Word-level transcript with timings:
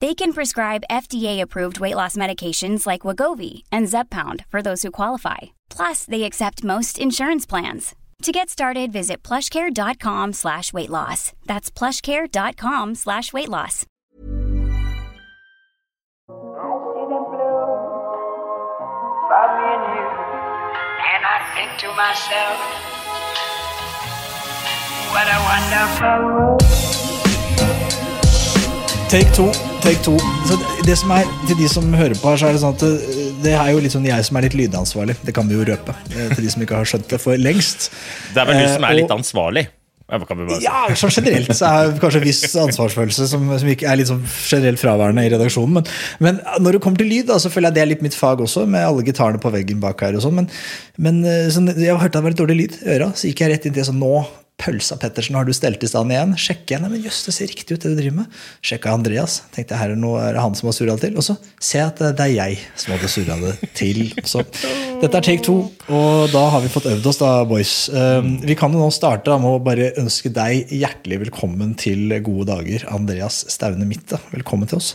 They 0.00 0.14
can 0.14 0.32
prescribe 0.32 0.84
FDA-approved 0.90 1.78
weight 1.78 1.94
loss 1.96 2.16
medications 2.16 2.86
like 2.86 3.02
Wagovi 3.02 3.64
and 3.70 3.86
Zepbound 3.86 4.46
for 4.46 4.62
those 4.62 4.82
who 4.82 4.90
qualify. 4.90 5.38
Plus, 5.68 6.06
they 6.06 6.22
accept 6.22 6.64
most 6.64 6.98
insurance 6.98 7.44
plans. 7.44 7.94
To 8.22 8.32
get 8.32 8.48
started, 8.48 8.92
visit 8.92 9.22
plushcare.com 9.22 10.32
slash 10.34 10.72
weight 10.72 10.88
loss. 10.90 11.32
That's 11.46 11.70
plushcare.com 11.70 12.94
slash 12.94 13.32
weight 13.32 13.48
loss. 13.48 13.84
And 21.12 21.24
I 21.24 21.38
think 21.54 21.78
to 21.80 21.88
myself, 21.96 22.58
what 25.12 25.26
a 25.28 25.38
wonderful 25.50 26.24
world. 26.26 26.99
Take 29.10 29.32
two. 29.34 29.50
Take 29.82 29.98
two. 30.06 30.14
Så 30.46 30.54
det 30.86 30.94
som 31.00 31.10
er, 31.10 31.26
til 31.48 31.58
de 31.58 31.66
som 31.70 31.88
hører 31.98 32.14
på, 32.14 32.30
her, 32.30 32.38
så 32.38 32.46
er 32.46 32.54
det 32.54 32.60
sånn 32.62 32.76
at 32.76 32.84
det, 32.84 33.16
det 33.42 33.54
er 33.58 33.72
jo 33.74 33.80
litt 33.82 33.94
sånn 33.96 34.06
jeg 34.06 34.26
som 34.28 34.38
er 34.38 34.46
litt 34.46 34.54
lydansvarlig. 34.54 35.16
Det 35.26 35.34
kan 35.34 35.50
vi 35.50 35.56
jo 35.58 35.66
røpe. 35.66 35.96
eh, 36.14 36.30
Til 36.36 36.46
de 36.46 36.52
som 36.54 36.62
ikke 36.62 36.78
har 36.78 36.86
skjønt 36.86 37.10
det 37.10 37.18
for 37.18 37.40
lengst. 37.40 37.88
Det 38.36 38.38
er 38.44 38.46
vel 38.52 38.60
du 38.62 38.68
som 38.70 38.86
Eh, 38.86 38.92
er 38.92 38.98
litt 39.00 39.14
ansvarlig? 39.16 39.66
Ja? 40.10 40.86
Ja, 40.90 40.94
sånn 40.98 41.12
generelt 41.14 41.50
så 41.54 41.68
er 41.68 41.90
det 41.90 42.00
kanskje 42.02 42.18
en 42.18 42.26
viss 42.26 42.40
ansvarsfølelse 42.58 43.26
som, 43.30 43.44
som 43.62 43.68
er 43.70 43.98
litt 43.98 44.10
sånn 44.10 44.22
generelt 44.26 44.82
fraværende 44.82 45.22
i 45.26 45.30
redaksjonen. 45.34 45.76
Men, 45.80 45.90
men 46.18 46.40
når 46.62 46.78
det 46.78 46.82
kommer 46.86 46.98
til 47.02 47.10
lyd, 47.10 47.28
da, 47.30 47.38
så 47.42 47.50
føler 47.50 47.70
jeg 47.70 47.78
det 47.78 47.82
er 47.84 47.90
litt 47.92 48.02
mitt 48.06 48.18
fag 48.18 48.42
også, 48.46 48.64
med 48.66 48.86
alle 48.86 49.06
gitarene 49.06 49.42
på 49.42 49.52
veggen 49.54 49.82
bak 49.82 50.02
her 50.06 50.18
og 50.18 50.22
sånn. 50.26 50.38
Men, 50.38 50.50
men 50.98 51.22
eh, 51.26 51.48
sånn, 51.54 51.70
jeg 51.74 51.98
hørte 51.98 52.18
det 52.18 52.26
var 52.26 52.34
litt 52.34 52.42
dårlig 52.42 52.58
lyd 52.62 52.78
i 52.82 52.94
øra, 52.96 53.10
så 53.14 53.30
gikk 53.30 53.42
jeg 53.42 53.54
rett 53.56 53.66
inn 53.70 53.74
til 53.78 53.86
sånn 53.90 54.02
nå 54.02 54.14
Pølsa 54.60 54.98
Pettersen, 55.00 55.36
har 55.38 55.46
du 55.48 55.54
stelt 55.56 55.82
i 55.82 55.88
stand 55.88 56.12
igjen? 56.12 56.34
Sjekker 56.38 56.74
jeg, 56.76 56.82
nei, 56.82 56.90
men 56.92 57.04
jøss, 57.06 57.22
det 57.26 57.32
ser 57.36 57.48
riktig 57.48 57.76
ut 57.76 57.84
det 57.84 57.92
du 57.94 57.98
driver 57.98 58.18
med. 58.18 58.40
Sjekka 58.66 58.92
Andreas, 58.92 59.38
tenkte 59.54 59.72
jeg 59.72 59.80
her 59.80 59.94
er, 59.94 60.00
noe, 60.00 60.20
er 60.20 60.36
det 60.36 60.42
han 60.44 60.56
som 60.58 60.68
har 60.68 60.76
surra 60.76 60.96
det 60.98 61.08
til. 61.08 61.16
Og 61.16 61.24
så 61.24 61.36
ser 61.56 61.80
jeg 61.80 61.92
at 61.94 62.02
det 62.18 62.26
er 62.26 62.34
jeg 62.34 62.58
som 62.82 62.94
hadde 62.94 63.10
surra 63.14 63.38
det 63.40 63.70
til. 63.78 64.02
Så 64.28 64.44
dette 65.00 65.10
er 65.10 65.24
take 65.24 65.44
to, 65.46 65.56
og 65.88 66.34
da 66.34 66.44
har 66.52 66.64
vi 66.64 66.72
fått 66.72 66.90
øvd 66.92 67.08
oss, 67.08 67.20
da, 67.22 67.30
boys. 67.48 67.74
Um, 67.94 68.34
vi 68.44 68.58
kan 68.58 68.76
jo 68.76 68.82
nå 68.82 68.90
starte 68.94 69.38
med 69.40 69.56
å 69.56 69.62
bare 69.64 69.94
ønske 70.02 70.32
deg 70.36 70.74
hjertelig 70.76 71.22
velkommen 71.24 71.72
til 71.80 72.12
gode 72.20 72.50
dager, 72.52 72.84
Andreas 72.92 73.46
Staune 73.52 73.88
Mitte. 73.88 74.20
Velkommen 74.34 74.68
til 74.68 74.82
oss. 74.82 74.92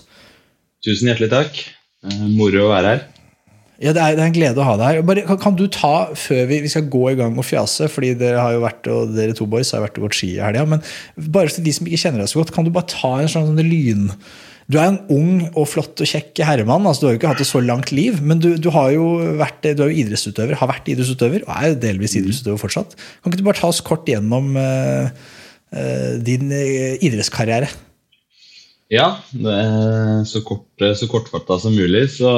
Tusen 0.86 1.10
hjertelig 1.10 1.34
takk. 1.34 1.62
Eh, 2.06 2.26
Moro 2.38 2.68
å 2.68 2.74
være 2.76 2.94
her. 2.94 3.06
Ja, 3.82 3.92
det 3.92 4.00
er, 4.00 4.16
det 4.16 4.24
er 4.24 4.30
en 4.30 4.36
glede 4.36 4.62
å 4.62 4.66
ha 4.68 4.78
deg 4.80 4.88
her. 4.88 5.06
Bare, 5.08 5.26
kan, 5.28 5.40
kan 5.42 5.60
du 5.60 5.66
ta, 5.72 5.94
før 6.16 6.46
vi, 6.48 6.62
vi 6.64 6.72
skal 6.72 6.88
gå 6.92 7.04
i 7.12 7.18
gang 7.20 7.36
og 7.36 7.48
fjase, 7.48 7.90
fordi 7.92 8.14
dere 8.20 8.40
har 8.40 8.56
jo 8.56 8.64
vært, 8.64 8.88
og 8.92 9.14
dere 9.18 9.36
to 9.36 9.48
boys 9.52 9.74
har 9.76 9.84
vært 9.84 10.00
og 10.00 10.08
gått 10.08 10.20
ski 10.22 10.36
i 10.38 10.42
helga, 10.44 10.64
men 10.76 10.84
bare 11.36 11.52
til 11.52 11.66
de 11.66 11.76
som 11.76 11.88
ikke 11.90 12.02
kjenner 12.06 12.24
deg 12.24 12.32
så 12.32 12.40
godt, 12.40 12.56
kan 12.56 12.68
du 12.68 12.72
bare 12.76 12.92
ta 12.92 13.18
en 13.20 13.32
sånn, 13.32 13.52
sånn 13.52 13.72
lyn... 13.72 14.10
Du 14.66 14.80
er 14.82 14.88
en 14.88 14.96
ung 15.14 15.44
og 15.52 15.68
flott 15.70 16.02
og 16.02 16.10
kjekk 16.10 16.40
herremann. 16.42 16.88
altså 16.90 17.04
Du 17.04 17.06
har 17.06 17.14
jo 17.14 17.20
ikke 17.20 17.30
hatt 17.30 17.42
et 17.44 17.50
så 17.52 17.60
langt 17.62 17.92
liv, 17.94 18.18
men 18.26 18.40
du, 18.42 18.56
du 18.58 18.72
har 18.74 18.90
jo 18.96 19.04
vært 19.38 19.62
du 19.62 19.84
er 19.86 19.92
jo 19.92 20.00
idrettsutøver, 20.02 20.58
har 20.58 20.72
vært 20.72 20.90
idrettsutøver 20.90 21.46
og 21.46 21.52
er 21.54 21.68
jo 21.70 21.76
delvis 21.84 22.16
idrettsutøver 22.18 22.64
fortsatt. 22.64 22.96
Kan 22.98 23.30
ikke 23.30 23.44
du 23.44 23.46
bare 23.46 23.60
ta 23.60 23.70
oss 23.70 23.84
kort 23.86 24.10
gjennom 24.10 24.58
uh, 24.58 25.14
uh, 25.70 26.14
din 26.18 26.50
uh, 26.50 26.98
idrettskarriere? 26.98 27.70
Ja, 28.90 29.20
det 29.38 29.60
så, 30.34 30.42
kort, 30.46 30.66
så 30.98 31.14
kortfatta 31.14 31.60
som 31.62 31.78
mulig. 31.78 32.08
Så 32.18 32.34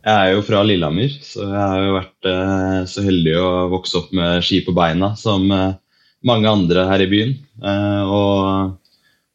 jeg 0.00 0.16
er 0.16 0.32
jo 0.32 0.44
fra 0.44 0.62
Lillehammer, 0.64 1.12
så 1.24 1.44
jeg 1.44 1.60
har 1.60 1.82
jo 1.84 1.96
vært 1.98 2.28
eh, 2.30 2.76
så 2.88 3.04
heldig 3.04 3.34
å 3.36 3.48
vokse 3.74 3.98
opp 4.00 4.12
med 4.16 4.44
ski 4.46 4.62
på 4.64 4.72
beina 4.76 5.12
som 5.18 5.44
eh, 5.52 5.74
mange 6.26 6.48
andre 6.48 6.86
her 6.88 7.04
i 7.04 7.08
byen. 7.10 7.34
Eh, 7.60 8.02
og 8.08 8.78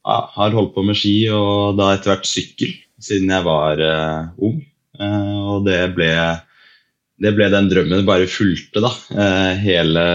ja, 0.05 0.17
har 0.37 0.57
holdt 0.57 0.73
på 0.73 0.85
med 0.87 0.97
ski 0.97 1.13
og 1.33 1.77
da 1.77 1.91
etter 1.93 2.13
hvert 2.13 2.29
sykkel 2.29 2.73
siden 3.01 3.29
jeg 3.33 3.45
var 3.45 3.81
ung. 4.41 4.59
Og 4.95 5.65
det 5.65 5.79
ble, 5.97 6.09
det 7.21 7.33
ble 7.35 7.49
den 7.51 7.67
drømmen 7.69 8.05
bare 8.07 8.29
fulgte, 8.31 8.79
da. 8.85 8.91
Hele, 9.59 10.05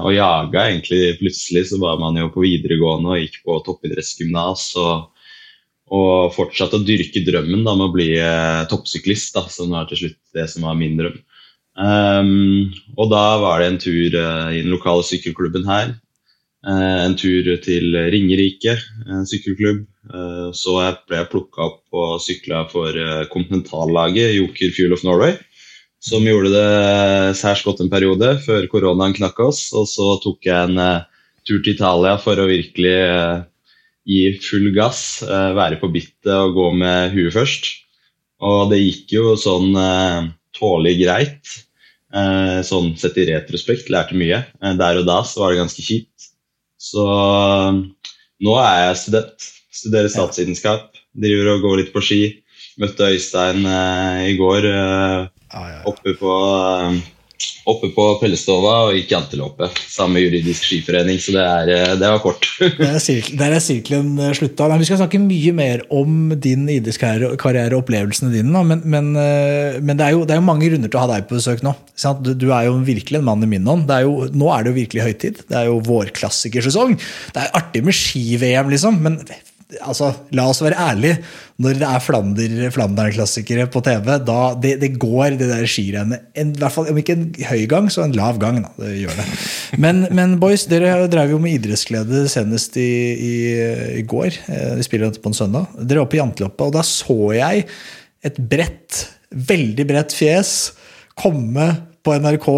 og 0.00 0.14
jaga 0.14 0.64
egentlig. 0.70 1.18
Plutselig 1.20 1.66
så 1.68 1.80
var 1.82 1.98
man 2.00 2.16
jo 2.16 2.30
på 2.32 2.46
videregående 2.46 3.12
og 3.12 3.20
gikk 3.20 3.42
på 3.44 3.58
toppidrettsgymnas. 3.66 4.64
og 4.80 5.19
og 5.90 6.34
fortsatte 6.36 6.78
å 6.78 6.86
dyrke 6.86 7.24
drømmen 7.26 7.64
da, 7.66 7.74
med 7.74 7.88
å 7.88 7.94
bli 7.94 8.12
eh, 8.18 8.62
toppsyklist, 8.70 9.34
da, 9.34 9.44
som 9.50 9.72
var 9.74 9.88
til 9.90 10.04
slutt 10.04 10.20
det 10.36 10.46
som 10.52 10.68
var 10.68 10.78
min 10.78 10.96
drøm. 10.98 11.18
Um, 11.80 12.70
og 12.98 13.10
da 13.12 13.24
var 13.40 13.60
det 13.60 13.68
en 13.70 13.80
tur 13.80 14.16
uh, 14.18 14.50
i 14.52 14.60
den 14.60 14.72
lokale 14.72 15.04
sykkelklubben 15.06 15.66
her. 15.68 15.94
Uh, 16.66 17.06
en 17.06 17.14
tur 17.18 17.46
til 17.64 17.96
Ringerike 18.12 18.76
uh, 18.76 19.22
sykkelklubb. 19.28 19.86
Så 20.56 20.72
jeg 20.80 20.94
ble 21.06 21.18
jeg 21.20 21.28
plukka 21.30 21.60
opp 21.62 21.94
og 21.94 22.22
sykla 22.24 22.64
for 22.72 22.96
kontinentallaget 23.30 24.32
Joker 24.34 24.72
Fuel 24.74 24.94
of 24.96 25.04
Norway. 25.06 25.36
Som 26.02 26.24
gjorde 26.26 26.50
det 26.50 27.36
særs 27.38 27.62
godt 27.62 27.82
en 27.84 27.92
periode 27.92 28.32
før 28.42 28.66
koronaen 28.72 29.14
knakk 29.14 29.38
oss. 29.44 29.60
Og 29.76 29.86
så 29.86 30.16
tok 30.24 30.48
jeg 30.48 30.72
en 30.72 31.04
tur 31.46 31.60
til 31.60 31.76
Italia 31.76 32.16
for 32.18 32.42
å 32.42 32.48
virkelig 32.48 32.96
gi 34.08 34.38
full 34.42 34.70
gass, 34.74 35.22
eh, 35.22 35.52
være 35.56 35.80
på 35.80 35.90
bittet 35.92 36.32
og 36.32 36.56
gå 36.56 36.68
med 36.76 37.14
huet 37.14 37.34
først. 37.34 37.70
Og 38.40 38.70
det 38.72 38.80
gikk 38.80 39.14
jo 39.18 39.34
sånn 39.38 39.74
eh, 39.76 40.30
tålelig 40.56 40.96
greit. 41.02 41.56
Eh, 42.10 42.60
sånn 42.66 42.94
sett 42.98 43.18
i 43.20 43.28
retrospekt, 43.30 43.90
lærte 43.92 44.16
mye. 44.18 44.42
Der 44.80 45.00
og 45.02 45.06
da 45.08 45.20
så 45.26 45.44
var 45.44 45.52
det 45.52 45.62
ganske 45.62 45.84
kjipt. 45.84 46.30
Så 46.80 47.04
nå 48.40 48.54
er 48.56 48.86
jeg 48.86 49.02
student. 49.04 49.50
Studerer 49.80 50.12
statsvitenskap. 50.12 50.88
Driver 51.20 51.54
og 51.54 51.66
går 51.66 51.82
litt 51.82 51.92
på 51.94 52.02
ski. 52.04 52.22
Møtte 52.80 53.10
Øystein 53.12 53.66
i 54.24 54.32
går 54.38 54.66
oppe 55.90 56.14
på 56.16 56.34
Oppe 57.68 57.90
på 57.94 58.04
Pellestova 58.20 58.72
og 58.86 58.94
gikk 58.96 59.12
janteløpe. 59.12 59.68
Samme 59.90 60.22
juridisk 60.22 60.64
skiforening, 60.64 61.20
så 61.20 61.34
det, 61.34 61.44
er, 61.44 61.72
eh, 61.74 61.92
det 62.00 62.08
var 62.08 62.22
kort. 62.24 62.46
Der 62.80 62.94
er, 62.96 63.02
sirkel, 63.02 63.36
der 63.40 63.54
er 63.56 63.62
sirkelen 63.62 64.14
eh, 64.18 64.32
slutta. 64.36 64.68
Vi 64.80 64.88
skal 64.88 65.00
snakke 65.02 65.20
mye 65.22 65.52
mer 65.56 65.84
om 65.92 66.32
din 66.40 66.64
idrettskarriere 66.72 67.38
karriere 67.40 67.76
og 67.76 67.84
opplevelsene 67.84 68.32
dine. 68.32 68.64
Men, 68.66 68.82
men, 68.84 69.12
eh, 69.20 69.78
men 69.82 70.00
det, 70.00 70.06
er 70.06 70.16
jo, 70.16 70.24
det 70.24 70.34
er 70.34 70.40
jo 70.40 70.46
mange 70.48 70.70
grunner 70.70 70.90
til 70.90 71.00
å 71.00 71.04
ha 71.04 71.12
deg 71.12 71.28
på 71.28 71.38
besøk 71.38 71.64
nå. 71.66 71.74
Du, 72.24 72.32
du 72.32 72.48
er 72.48 72.70
jo 72.70 72.78
virkelig 72.86 73.20
en 73.20 73.28
mann 73.28 73.44
i 73.44 73.50
min 73.50 73.68
ånd. 73.68 73.86
Det 73.90 74.02
jo, 74.06 74.16
nå 74.32 74.50
er 74.54 74.64
det 74.64 74.72
jo 74.72 74.80
virkelig 74.80 75.06
høytid. 75.06 75.44
Det 75.50 75.60
er 75.60 75.68
jo 75.68 75.78
vårklassikersesong. 75.86 76.96
Det 77.36 77.44
er 77.44 77.56
artig 77.60 77.84
med 77.86 77.96
ski-VM, 77.96 78.72
liksom. 78.72 79.00
men 79.04 79.20
altså, 79.78 80.10
la 80.36 80.46
oss 80.50 80.62
være 80.64 80.78
ærlige. 80.78 81.20
Når 81.60 81.76
det 81.80 81.86
er 81.86 82.02
Flander, 82.02 82.54
Flandern-klassikere 82.74 83.66
på 83.72 83.82
TV, 83.84 84.08
da 84.26 84.38
det, 84.60 84.74
det 84.82 84.92
går 85.00 85.36
det 85.40 85.50
der 85.50 85.68
skirennet 85.68 86.24
en, 86.40 86.54
Om 86.60 87.00
ikke 87.00 87.16
en 87.16 87.26
høy 87.50 87.66
gang, 87.70 87.90
så 87.92 88.04
en 88.06 88.16
lav 88.16 88.40
gang. 88.42 88.62
Da, 88.64 88.72
det 88.82 88.96
gjør 89.02 89.18
det. 89.20 89.26
Men, 89.82 90.02
men 90.16 90.38
boys, 90.42 90.66
dere 90.70 91.06
drev 91.12 91.34
jo 91.34 91.40
med 91.42 91.58
idrettsglede 91.58 92.24
senest 92.32 92.78
i, 92.80 92.90
i, 93.14 93.34
i 94.00 94.04
går. 94.08 94.40
Eh, 94.48 94.74
Vi 94.80 94.88
spiller 94.88 95.10
dette 95.10 95.22
på 95.22 95.32
en 95.32 95.40
søndag. 95.40 95.68
Dere 95.80 96.04
var 96.04 96.10
på 96.12 96.20
Janteloppa, 96.20 96.70
og 96.70 96.76
da 96.78 96.84
så 96.86 97.18
jeg 97.36 97.66
et 98.26 98.40
bredt, 98.50 99.04
veldig 99.30 99.86
bredt 99.88 100.16
fjes 100.16 100.54
komme 101.20 101.68
på 102.04 102.16
NRK 102.16 102.48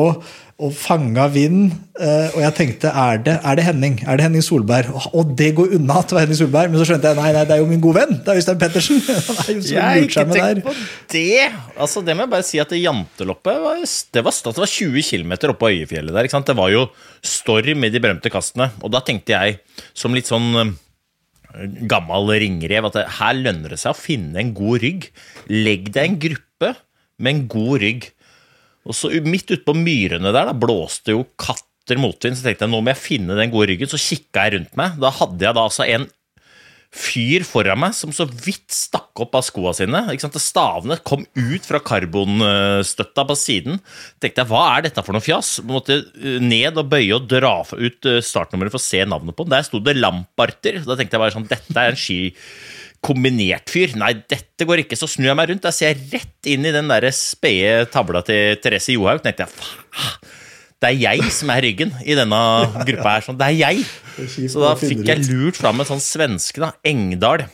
og 0.63 0.71
fanga 0.79 1.27
vind. 1.33 1.73
eh, 1.99 2.29
og 2.33 2.41
jeg 2.41 2.55
tenkte 2.57 2.91
er 2.95 3.19
det, 3.21 3.35
er 3.45 3.57
det 3.59 3.65
Henning 3.67 3.99
Er 4.07 4.17
det 4.17 4.25
Henning 4.25 4.45
Solberg? 4.45 4.89
Og, 5.13 5.33
det 5.39 5.51
går 5.59 5.75
unna 5.77 5.99
til 6.03 6.15
å 6.15 6.19
være 6.19 6.27
Henning 6.27 6.39
Solberg, 6.39 6.71
men 6.71 6.81
så 6.81 6.87
skjønte 6.89 7.11
jeg 7.11 7.19
nei, 7.19 7.33
nei, 7.37 7.43
det 7.49 7.57
er 7.57 7.63
jo 7.63 7.69
min 7.71 7.83
gode 7.83 8.03
venn. 8.03 8.21
Det 8.23 8.33
er 8.33 8.41
Øystein 8.41 8.61
Pettersen. 8.63 9.03
Han 9.27 9.41
er 9.43 9.51
jo 9.57 9.65
så 9.67 9.75
Jeg 9.75 10.07
ikke 10.07 10.25
tenkt 10.31 10.63
på 10.69 10.77
det. 11.15 11.49
Altså, 11.77 12.05
det 12.07 12.17
må 12.17 12.27
jeg 12.27 12.33
bare 12.37 12.47
si 12.47 12.63
at 12.63 12.73
det 12.73 12.81
janteloppet 12.83 13.61
var, 13.67 13.83
det 13.83 14.25
var, 14.29 14.39
det 14.47 14.65
var 14.65 14.73
20 14.77 15.09
km 15.11 15.35
oppe 15.35 15.59
på 15.65 15.73
Øyefjellet 15.73 16.17
der. 16.21 16.31
Det 16.53 16.57
var 16.63 16.73
jo 16.73 16.87
storm 17.35 17.85
i 17.85 17.93
de 17.93 18.03
berømte 18.07 18.33
kastene. 18.33 18.71
Og 18.83 18.95
da 18.95 19.03
tenkte 19.05 19.35
jeg, 19.35 19.61
som 19.99 20.15
litt 20.17 20.31
sånn 20.31 20.49
eh, 20.63 20.73
gammel 21.91 22.33
ringrev, 22.47 22.89
at 22.89 22.99
det, 23.01 23.07
her 23.19 23.37
lønner 23.41 23.75
det 23.75 23.83
seg 23.83 23.95
å 23.95 23.99
finne 23.99 24.41
en 24.41 24.55
god 24.57 24.83
rygg. 24.87 25.11
Legg 25.51 25.93
deg 25.93 26.07
en 26.07 26.19
gruppe 26.29 26.75
med 27.23 27.35
en 27.35 27.47
god 27.51 27.81
rygg. 27.83 28.13
Og 28.89 28.97
så 28.97 29.13
midt 29.27 29.53
utpå 29.55 29.75
myrene 29.79 30.33
der 30.35 30.49
da, 30.51 30.57
blåste 30.57 31.15
jo 31.15 31.27
katter 31.41 32.01
motvind, 32.01 32.39
så 32.39 32.49
tenkte 32.49 32.67
jeg 32.67 32.73
nå 32.73 32.83
må 32.83 32.93
jeg 32.93 33.03
finne 33.03 33.39
den 33.39 33.53
gode 33.53 33.71
ryggen. 33.71 33.91
Så 33.91 34.01
kikka 34.01 34.47
jeg 34.47 34.57
rundt 34.57 34.75
meg. 34.79 34.99
Da 35.03 35.13
hadde 35.15 35.47
jeg 35.47 35.59
da 35.59 35.69
altså 35.69 35.87
en 35.87 36.09
fyr 36.93 37.41
foran 37.49 37.81
meg 37.81 37.95
som 37.97 38.13
så 38.13 38.27
vidt 38.29 38.69
stakk 38.75 39.23
opp 39.25 39.37
av 39.39 39.47
skoa 39.47 39.73
sine. 39.77 40.03
Ikke 40.13 40.27
sant? 40.27 40.37
Stavene 40.43 40.99
kom 41.09 41.25
ut 41.25 41.65
fra 41.65 41.81
karbonstøtta 41.81 43.25
på 43.29 43.37
siden. 43.39 43.81
tenkte 44.21 44.45
jeg, 44.45 44.51
Hva 44.53 44.65
er 44.75 44.87
dette 44.87 45.05
for 45.05 45.17
noe 45.17 45.25
fjas? 45.25 45.55
Måtte 45.65 46.03
eh, 46.03 46.37
ned 46.43 46.77
og 46.81 46.91
bøye 46.93 47.17
og 47.17 47.31
dra 47.31 47.55
ut 47.73 48.11
eh, 48.11 48.21
startnummeret 48.21 48.75
for 48.75 48.83
å 48.83 48.85
se 48.85 49.01
navnet 49.09 49.37
på 49.37 49.47
den. 49.47 49.55
Der 49.57 49.67
sto 49.67 49.81
det 49.81 49.97
Lamparter. 49.97 50.83
Da 50.85 50.99
tenkte 50.99 51.17
jeg 51.17 51.25
bare 51.25 51.37
sånn, 51.39 51.49
dette 51.49 51.79
er 51.81 51.95
en 51.95 52.03
ski 52.05 52.21
kombinert 53.03 53.71
fyr. 53.73 53.97
Nei, 53.99 54.13
dette 54.31 54.67
går 54.69 54.85
ikke. 54.85 54.97
Så 54.99 55.09
snur 55.11 55.33
jeg 55.33 55.39
meg 55.39 55.51
rundt. 55.51 55.65
Der 55.67 55.75
ser 55.75 55.91
jeg 55.93 56.05
rett 56.13 56.51
inn 56.53 56.67
i 56.69 56.75
den 56.75 56.91
der 56.91 57.09
spede 57.17 57.89
tavla 57.93 58.23
til 58.27 58.57
Therese 58.63 58.95
Johaug. 58.95 59.23
tenkte 59.25 59.47
jeg, 59.47 59.55
faen, 59.57 60.31
det 60.83 60.89
er 60.91 60.99
jeg 60.99 61.29
som 61.31 61.51
er 61.55 61.63
ryggen 61.63 61.93
i 62.03 62.15
denne 62.19 62.39
gruppa 62.89 63.17
her. 63.17 63.27
Sånn, 63.27 63.37
det 63.39 63.49
er 63.53 63.59
jeg. 63.61 63.85
Så 64.51 64.63
da 64.63 64.73
fikk 64.79 65.05
jeg 65.07 65.29
lurt 65.31 65.59
fram 65.61 65.79
en 65.83 65.87
sånn 65.87 66.03
svenske, 66.03 66.59
da, 66.63 66.73
Engdahl. 66.87 67.45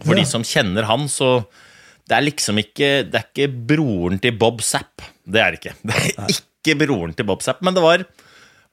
For 0.00 0.14
Ja. 0.16 0.22
de 0.22 0.24
som 0.30 0.42
kjenner 0.42 0.86
han, 0.88 1.04
så 1.12 1.44
det 2.08 2.16
er 2.16 2.24
liksom 2.24 2.56
ikke 2.58 2.88
Det 3.10 3.18
er 3.20 3.26
ikke 3.28 3.48
broren 3.68 4.16
til 4.18 4.32
Bob 4.40 4.62
Zapp. 4.64 5.02
Det 5.28 5.40
er 5.42 5.52
det 5.52 5.60
ikke. 5.60 5.74
Det 5.84 5.98
er 6.16 6.32
ikke 6.32 6.78
broren 6.80 7.12
til 7.16 7.28
Bob 7.28 7.42
Zapp, 7.44 7.60
men 7.62 7.76
det 7.76 7.82
var, 7.84 8.06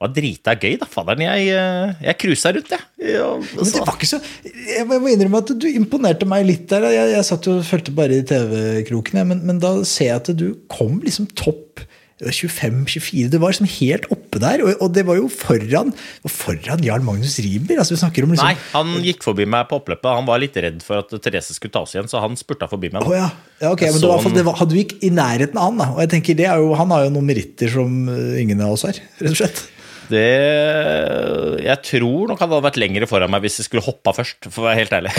var 0.02 0.12
drita 0.14 0.54
gøy, 0.62 0.76
da. 0.82 0.86
Fadderen, 0.90 1.24
jeg, 1.26 1.48
eh, 1.58 1.94
jeg 2.06 2.18
cruisa 2.22 2.52
rundt, 2.54 2.70
jeg. 2.76 2.86
Ja, 3.16 3.30
Men 3.40 3.72
det 3.72 3.82
var 3.82 3.96
ikke 3.96 4.10
så 4.10 4.20
Jeg 4.54 4.86
må 4.90 5.00
innrømme 5.10 5.40
at 5.42 5.54
du 5.58 5.68
imponerte 5.72 6.28
meg 6.30 6.46
litt 6.46 6.68
der. 6.70 6.86
Jeg, 6.94 7.14
jeg 7.16 7.26
satt 7.32 7.48
jo 7.50 7.58
og 7.60 7.66
fulgte 7.66 7.96
bare 7.98 8.20
i 8.22 8.26
TV-kroken, 8.30 9.24
men, 9.32 9.42
men 9.48 9.62
da 9.64 9.74
ser 9.88 10.12
jeg 10.12 10.20
at 10.22 10.34
du 10.38 10.52
kom 10.70 11.00
liksom 11.06 11.30
topp 11.38 11.82
25-24. 12.18 13.28
Du 13.30 13.38
var 13.42 13.52
liksom 13.54 13.68
helt 13.70 14.08
oppe 14.14 14.40
der, 14.42 14.62
og, 14.66 14.72
og 14.82 14.94
det 14.96 15.04
var 15.06 15.20
jo 15.20 15.28
foran 15.30 15.92
foran 16.26 16.82
Jarl 16.86 17.04
Magnus 17.06 17.36
Riiber. 17.44 17.78
Altså, 17.78 17.94
vi 17.94 18.00
snakker 18.02 18.26
om 18.26 18.34
liksom 18.34 18.48
Nei, 18.50 18.56
han 18.74 18.96
gikk 19.06 19.22
forbi 19.26 19.46
meg 19.50 19.68
på 19.70 19.78
oppløpet. 19.78 20.10
Han 20.18 20.26
var 20.30 20.42
litt 20.42 20.58
redd 20.58 20.82
for 20.86 21.04
at 21.04 21.14
Therese 21.22 21.54
skulle 21.58 21.74
ta 21.76 21.84
oss 21.86 21.94
igjen, 21.94 22.10
så 22.10 22.22
han 22.24 22.38
spurta 22.40 22.70
forbi 22.72 22.90
meg. 22.94 23.06
Da. 23.06 23.20
ja. 23.20 23.30
ja, 23.62 23.72
ok, 23.74 23.86
Jeg 23.86 23.98
men 23.98 24.06
var, 24.10 24.22
han- 24.26 24.38
det 24.38 24.46
var, 24.50 24.58
hadde 24.62 24.74
du 24.78 24.82
ikke 24.82 24.98
i 25.06 25.14
nærheten 25.14 25.62
av 25.62 25.70
han, 25.70 25.82
da. 25.84 25.90
Og 25.94 26.02
jeg 26.06 26.14
tenker, 26.16 26.40
det 26.42 26.50
er 26.50 26.62
jo, 26.64 26.74
Han 26.78 26.94
har 26.96 27.06
jo 27.06 27.14
noen 27.18 27.30
meritter 27.30 27.70
som 27.78 28.00
eh, 28.14 28.38
ingen 28.42 28.62
av 28.66 28.74
oss 28.78 28.86
har, 28.90 28.98
rett 29.22 29.34
og 29.36 29.42
slett. 29.44 29.66
Det 30.07 31.63
Jeg 31.65 31.81
tror 31.83 32.30
nok 32.30 32.39
han 32.42 32.51
hadde 32.51 32.65
vært 32.65 32.80
lengre 32.80 33.07
foran 33.09 33.31
meg 33.33 33.44
hvis 33.44 33.59
jeg 33.59 33.68
skulle 33.68 33.83
hoppa 33.86 34.13
først, 34.15 34.48
for 34.48 34.63
å 34.63 34.68
være 34.69 34.80
helt 34.81 34.95
ærlig. 34.98 35.13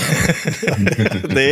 det, 1.37 1.49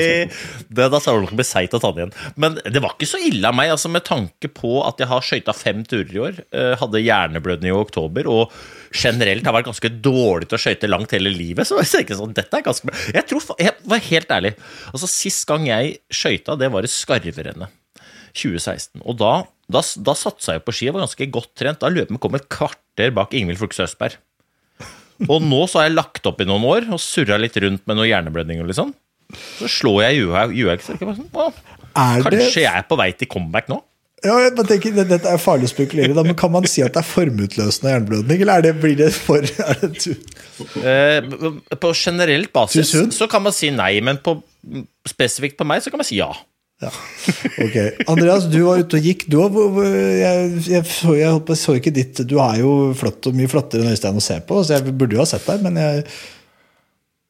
det, 0.69 0.87
da 0.93 1.01
skal 1.01 1.19
det 1.19 1.27
nok 1.27 1.37
bli 1.39 1.47
seigt 1.47 1.77
å 1.77 1.81
ta 1.83 1.91
det 1.93 2.05
igjen. 2.05 2.15
Men 2.41 2.57
det 2.65 2.83
var 2.85 2.97
ikke 2.97 3.11
så 3.11 3.21
ille 3.21 3.51
av 3.51 3.57
meg, 3.59 3.73
altså 3.75 3.91
med 3.93 4.07
tanke 4.07 4.51
på 4.57 4.79
at 4.87 5.03
jeg 5.03 5.11
har 5.11 5.27
skøyta 5.27 5.55
fem 5.57 5.85
turer 5.89 6.15
i 6.17 6.23
år. 6.29 6.41
eh, 6.51 6.73
Hadde 6.81 7.03
hjerneblødning 7.05 7.73
i 7.73 7.77
oktober 7.77 8.29
og 8.33 8.55
generelt 8.97 9.45
har 9.45 9.57
vært 9.57 9.69
ganske 9.69 9.91
dårlig 10.05 10.49
til 10.49 10.57
å 10.59 10.63
skøyte 10.63 10.91
langt 10.91 11.13
hele 11.17 11.33
livet. 11.35 11.69
Så 11.69 11.79
jeg 11.83 11.93
tenker 11.93 12.21
sånn, 12.21 12.37
dette 12.37 12.61
er 12.61 12.65
ganske 12.67 12.89
bra. 12.89 12.97
Jeg 13.17 13.29
tror, 13.31 13.51
jeg 13.61 13.77
var 13.93 14.07
helt 14.11 14.37
ærlig. 14.39 14.55
Altså 14.93 15.11
Sist 15.11 15.45
gang 15.49 15.69
jeg 15.69 15.99
skøyta, 16.13 16.57
det 16.61 16.73
var 16.73 16.87
i 16.87 16.91
Skarverennet. 16.93 17.75
2016. 18.37 19.01
Og 19.09 19.17
da, 19.17 19.31
da, 19.73 19.81
da 19.83 20.15
satsa 20.15 20.57
jeg 20.57 20.65
på 20.67 20.75
ski. 20.75 20.89
og 20.91 20.97
var 20.99 21.07
ganske 21.07 21.27
godt 21.35 21.53
trent. 21.59 21.81
Da 21.83 21.91
løpet 21.91 22.21
kom 22.23 22.37
et 22.39 22.49
kvarter 22.53 23.11
bak 23.17 23.35
Ingvild 23.35 23.59
Flukse 23.59 23.87
Østberg. 23.87 24.15
Og 25.27 25.41
nå 25.43 25.63
så 25.67 25.81
har 25.81 25.89
jeg 25.89 25.97
lagt 25.97 26.29
opp 26.29 26.41
i 26.45 26.47
noen 26.49 26.65
år 26.69 26.87
og 26.93 27.01
surra 27.01 27.39
litt 27.41 27.57
rundt 27.65 27.87
med 27.89 27.97
noe 27.99 28.07
hjerneblødning. 28.09 28.61
og 28.63 28.69
liksom. 28.71 28.93
Så 29.59 29.67
slår 29.81 30.03
jeg 30.07 30.21
bare 31.09 31.19
sånn, 31.19 31.31
«Å, 31.35 31.53
Er 31.97 32.23
Kanskje 32.23 32.63
jeg 32.63 32.71
er 32.71 32.85
på 32.87 32.99
vei 33.01 33.11
til 33.17 33.27
comeback 33.33 33.71
nå? 33.73 33.81
Ja, 34.25 34.37
jeg 34.41 34.55
tenker, 34.57 34.95
det- 34.95 35.09
Dette 35.09 35.29
er 35.29 35.39
farlig 35.41 35.69
å 35.69 35.73
spekulere, 35.75 36.15
da, 36.15 36.23
men 36.23 36.35
kan 36.35 36.51
man 36.53 36.65
si 36.65 36.83
at 36.83 36.93
det 36.95 37.03
er 37.03 37.09
formutløsende 37.09 37.91
hjerneblødning? 37.93 38.41
Eller 38.43 38.59
er 38.59 38.63
det, 38.63 38.75
blir 38.81 38.97
det 38.97 39.13
for 39.13 39.41
det 39.41 40.17
Eh, 40.81 41.21
på 41.77 41.91
generelt 41.93 42.53
basis 42.53 42.95
så 43.13 43.29
kan 43.29 43.43
man 43.43 43.53
si 43.53 43.69
nei, 43.71 44.01
men 44.01 44.17
på, 44.25 44.39
spesifikt 45.07 45.59
på 45.59 45.67
meg 45.69 45.83
så 45.85 45.91
kan 45.93 46.01
man 46.01 46.09
si 46.09 46.17
ja. 46.17 46.31
Ja. 46.83 46.91
Ok. 47.65 47.77
Andreas, 48.07 48.45
du 48.53 48.59
var 48.67 48.83
ute 48.83 48.99
og 48.99 49.07
gikk. 49.09 49.25
Du, 49.33 49.39
jeg, 49.41 50.49
jeg, 50.69 50.85
så, 50.85 51.15
jeg 51.17 51.57
så 51.57 51.77
ikke 51.79 51.93
ditt 51.95 52.21
Du 52.29 52.37
er 52.43 52.61
jo 52.61 52.93
flott 52.99 53.29
og 53.31 53.37
mye 53.37 53.49
flottere 53.49 53.85
enn 53.85 53.95
Øystein 53.95 54.21
å 54.21 54.25
se 54.25 54.37
på, 54.45 54.61
så 54.61 54.77
jeg 54.77 54.93
burde 54.93 55.17
jo 55.17 55.23
ha 55.23 55.29
sett 55.29 55.47
deg, 55.49 55.65
men 55.65 55.81
jeg 55.81 56.05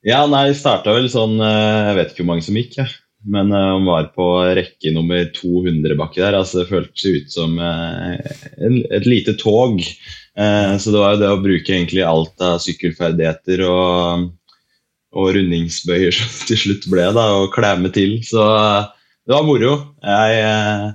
Ja, 0.06 0.24
nei, 0.30 0.48
starta 0.54 0.94
vel 0.96 1.06
sånn 1.10 1.38
eh, 1.38 1.90
Jeg 1.90 1.98
vet 2.00 2.12
ikke 2.12 2.24
hvor 2.24 2.32
mange 2.32 2.46
som 2.46 2.58
gikk, 2.58 2.78
jeg. 2.80 2.96
Men 3.36 3.54
eh, 3.54 3.68
han 3.70 3.86
var 3.86 4.10
på 4.18 4.26
rekke 4.58 4.94
nummer 4.94 5.22
200 5.38 5.94
baki 5.98 6.24
der. 6.24 6.40
altså 6.40 6.64
Det 6.64 6.70
føltes 6.72 7.06
ut 7.06 7.38
som 7.38 7.54
eh, 7.62 8.18
et 8.98 9.06
lite 9.06 9.36
tog. 9.38 9.78
Så 10.36 10.92
det 10.92 10.98
var 11.00 11.14
jo 11.14 11.20
det 11.22 11.28
å 11.32 11.38
bruke 11.40 11.72
egentlig 11.72 12.02
alt 12.04 12.42
av 12.44 12.58
sykkelferdigheter 12.60 13.62
og, 13.64 14.26
og 15.16 15.30
rundingsbøyer 15.32 16.12
som 16.18 16.34
til 16.50 16.60
slutt 16.60 16.84
ble, 16.92 17.06
da, 17.16 17.24
og 17.38 17.54
klemme 17.54 17.88
til. 17.94 18.18
Så 18.26 18.44
det 19.26 19.34
var 19.34 19.46
moro. 19.46 19.72
Jeg 20.06 20.42
eh, 20.42 20.88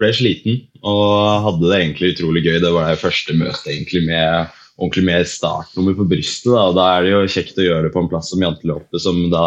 ble 0.00 0.12
sliten 0.16 0.58
og 0.80 1.44
hadde 1.46 1.68
det 1.68 1.78
egentlig 1.78 2.14
utrolig 2.14 2.44
gøy. 2.44 2.58
Det 2.62 2.72
var 2.74 2.88
det 2.88 3.00
første 3.00 3.36
møtet 3.36 3.70
egentlig 3.72 4.04
med 4.08 4.56
ordentlig 4.80 5.04
med 5.08 5.28
startnummer 5.28 5.96
på 5.96 6.08
brystet. 6.08 6.52
Da. 6.52 6.66
Da 6.76 6.86
er 6.94 7.04
det 7.04 7.14
jo 7.14 7.22
kjekt 7.36 7.60
å 7.60 7.66
gjøre 7.66 7.88
det 7.88 7.94
på 7.94 8.02
en 8.04 8.10
plass 8.12 8.30
som 8.32 8.44
Janteloppet, 8.44 9.00
som 9.04 9.22
da 9.32 9.46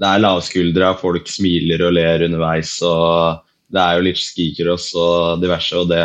det 0.00 0.08
er 0.08 0.22
lavskuldra, 0.22 0.94
folk 1.00 1.28
smiler 1.28 1.84
og 1.86 1.94
ler 1.98 2.24
underveis. 2.26 2.74
og 2.86 3.42
Det 3.72 3.80
er 3.80 3.98
jo 3.98 4.06
litt 4.08 4.20
skicross 4.20 4.90
og 4.98 5.42
diverse. 5.42 5.76
og 5.78 5.90
det, 5.92 6.02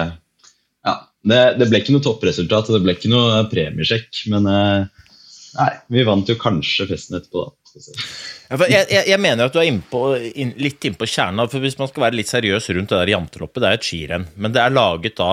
ja, 0.87 0.95
det, 1.31 1.41
det 1.59 1.69
ble 1.71 1.81
ikke 1.81 1.95
noe 1.95 2.05
toppresultat, 2.05 2.71
det 2.75 2.83
ble 2.83 2.97
ikke 2.97 3.11
noe 3.11 3.45
premiesjekk. 3.51 4.25
Men 4.33 4.51
eh, 4.51 5.07
nei, 5.57 5.71
vi 5.95 6.07
vant 6.07 6.29
jo 6.29 6.39
kanskje 6.39 6.89
festen 6.91 7.19
etterpå, 7.19 7.47
da. 7.47 7.66
Ja, 8.49 8.57
Jeg, 8.65 8.87
jeg, 8.91 9.03
jeg 9.11 9.21
mener 9.23 9.47
at 9.47 9.55
du 9.55 9.59
er 9.61 9.69
innpå, 9.69 10.01
inn, 10.17 10.53
litt 10.61 10.87
innpå 10.87 11.07
kjernen. 11.09 11.49
For 11.51 11.63
Hvis 11.63 11.77
man 11.79 11.91
skal 11.91 12.07
være 12.07 12.19
litt 12.19 12.31
seriøs 12.31 12.69
rundt 12.77 12.93
det 12.93 13.01
der 13.03 13.13
janteloppet, 13.15 13.63
det 13.63 13.69
er 13.69 13.79
et 13.79 13.87
skirenn. 13.87 14.27
Men 14.35 14.55
det 14.55 14.63
er 14.63 14.75
laget 14.75 15.17
da 15.19 15.31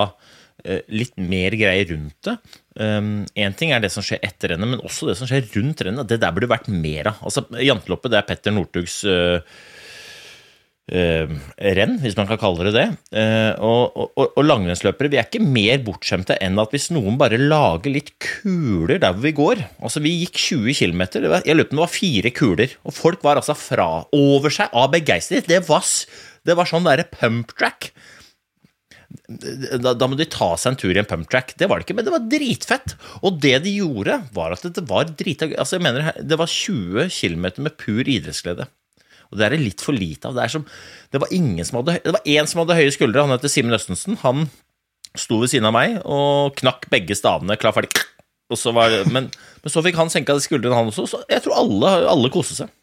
eh, 0.65 0.81
litt 0.93 1.15
mer 1.21 1.57
greier 1.59 1.91
rundt 1.93 2.29
det. 2.29 2.37
Én 2.75 3.53
ting 3.55 3.71
er 3.71 3.79
det 3.79 3.87
som 3.93 4.03
skjer 4.03 4.19
etter 4.25 4.51
rennet, 4.51 4.67
men 4.67 4.81
også 4.83 5.07
det 5.07 5.13
som 5.15 5.29
skjer 5.29 5.45
rundt 5.53 5.85
rennet. 5.87 6.09
Det 6.09 6.19
der 6.19 6.33
burde 6.35 6.51
vært 6.51 6.67
mer 6.67 7.13
av. 7.13 7.21
Altså, 7.23 7.45
Janteloppet 7.63 8.11
det 8.11 8.19
er 8.19 8.27
Petter 8.27 8.55
Northugs 8.55 8.97
eh, 9.07 9.39
eh, 10.91 11.31
renn, 11.77 11.97
hvis 12.01 12.17
man 12.17 12.27
kan 12.29 12.39
kalle 12.41 12.67
det 12.67 12.75
det. 12.75 12.85
Uh, 13.15 13.53
og, 13.65 13.97
og, 13.97 14.33
og 14.35 14.45
langrennsløpere 14.45 15.11
vi 15.11 15.19
er 15.19 15.27
ikke 15.27 15.43
mer 15.43 15.81
bortskjemte 15.85 16.37
enn 16.43 16.59
at 16.61 16.73
hvis 16.75 16.91
noen 16.93 17.19
bare 17.21 17.39
lager 17.41 17.93
litt 17.93 18.13
kuler 18.21 18.99
der 19.01 19.15
hvor 19.15 19.25
vi 19.25 19.35
går 19.35 19.63
Altså, 19.85 20.01
vi 20.03 20.13
gikk 20.21 20.39
20 20.41 20.77
km, 20.77 21.03
jeg 21.45 21.55
lurer 21.55 21.69
på 21.69 21.75
om 21.75 21.79
det 21.79 21.85
var 21.85 21.93
fire 21.93 22.31
kuler, 22.35 22.75
og 22.85 22.95
folk 22.95 23.23
var 23.25 23.39
altså 23.39 23.55
fra 23.57 23.87
over 24.15 24.53
seg 24.53 24.73
av 24.75 24.91
begeistring. 24.93 25.45
Det 25.45 25.61
var, 25.67 25.85
det 26.45 26.57
var 26.57 26.69
sånn 26.69 26.87
derre 26.87 27.07
pump 27.09 27.53
track. 27.57 27.91
Da, 29.25 29.93
da 29.95 30.07
må 30.09 30.17
de 30.19 30.27
ta 30.29 30.51
seg 30.59 30.73
en 30.73 30.79
tur 30.79 30.93
i 30.93 31.01
en 31.01 31.07
pump 31.07 31.29
track. 31.31 31.53
Det 31.59 31.69
var 31.69 31.79
det 31.79 31.87
ikke, 31.87 31.97
men 31.97 32.07
det 32.07 32.13
var 32.13 32.25
dritfett. 32.31 32.95
Og 33.21 33.39
det 33.43 33.55
de 33.65 33.75
gjorde, 33.77 34.19
var 34.35 34.55
at 34.55 34.65
det 34.65 34.85
var 34.89 35.09
drita. 35.11 35.49
Altså, 35.53 35.77
jeg 35.77 35.85
mener, 35.85 36.11
det 36.19 36.39
var 36.41 36.51
20 36.51 37.09
km 37.13 37.47
med 37.65 37.77
pur 37.81 38.01
idrettsglede. 38.01 38.67
Og 39.31 39.39
det 39.39 39.47
er 39.47 39.55
det 39.55 39.63
litt 39.63 39.83
for 39.83 39.95
lite 39.95 40.29
av. 40.29 40.37
Det, 40.37 40.45
er 40.45 40.53
som, 40.57 40.65
det 41.13 41.21
var 41.23 41.33
ingen 41.35 41.67
som 41.67 41.81
hadde 41.81 41.97
Det 42.03 42.15
var 42.15 42.29
én 42.35 42.49
som 42.49 42.63
hadde 42.63 42.77
høye 42.77 42.93
skuldre, 42.95 43.25
han 43.25 43.35
heter 43.35 43.51
Simen 43.51 43.75
Østensen. 43.77 44.19
Han 44.23 44.47
sto 45.15 45.39
ved 45.41 45.53
siden 45.53 45.69
av 45.69 45.75
meg 45.75 45.99
og 46.03 46.55
knakk 46.59 46.89
begge 46.91 47.17
stavene. 47.17 47.57
Klar, 47.59 47.75
ferdig. 47.75 47.93
Og 48.51 48.59
så 48.61 48.73
var, 48.75 48.93
men, 49.09 49.31
men 49.63 49.73
så 49.73 49.81
fikk 49.85 49.97
han 49.97 50.11
senka 50.13 50.35
skuldrene, 50.43 50.77
han 50.77 50.91
også. 50.91 51.07
Så 51.09 51.21
jeg 51.31 51.41
tror 51.45 51.57
alle, 51.63 51.93
alle 52.11 52.33
koste 52.33 52.57
seg. 52.57 52.73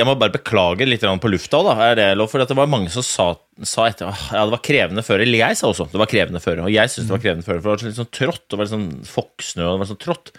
Jeg 0.00 0.08
må 0.08 0.14
bare 0.16 0.32
beklage 0.32 0.86
litt 0.88 1.02
på 1.04 1.28
lufta, 1.28 1.58
da, 1.64 1.74
er 1.90 1.98
det 1.98 2.06
lov? 2.16 2.30
For 2.32 2.40
det 2.40 2.56
var 2.56 2.70
mange 2.72 2.88
som 2.92 3.04
sa, 3.04 3.26
sa 3.68 3.84
etter 3.90 4.08
ja, 4.08 4.46
det 4.46 4.54
var 4.54 4.62
krevende 4.64 5.04
føre. 5.04 5.26
Eller 5.26 5.42
jeg 5.42 5.58
sa 5.60 5.68
også 5.68 5.90
det 5.92 6.00
var 6.00 6.08
krevende 6.08 6.40
føre. 6.40 6.64
Og 6.64 6.72
jeg 6.72 6.88
syntes 6.88 7.10
det 7.10 7.16
var 7.16 7.24
krevende 7.24 7.44
føre, 7.44 7.60
for 7.60 7.68
det 7.68 7.84
var 7.84 7.90
litt 7.90 7.98
sånn 7.98 8.14
trått. 8.16 8.46
Det 8.46 8.56
var 8.56 8.68
litt 8.68 8.72
sånn 8.72 8.88
foksnø 9.10 9.66
og 9.66 9.74
det 9.74 9.82
var 9.82 9.90
sånn 9.90 10.00
trått. 10.06 10.32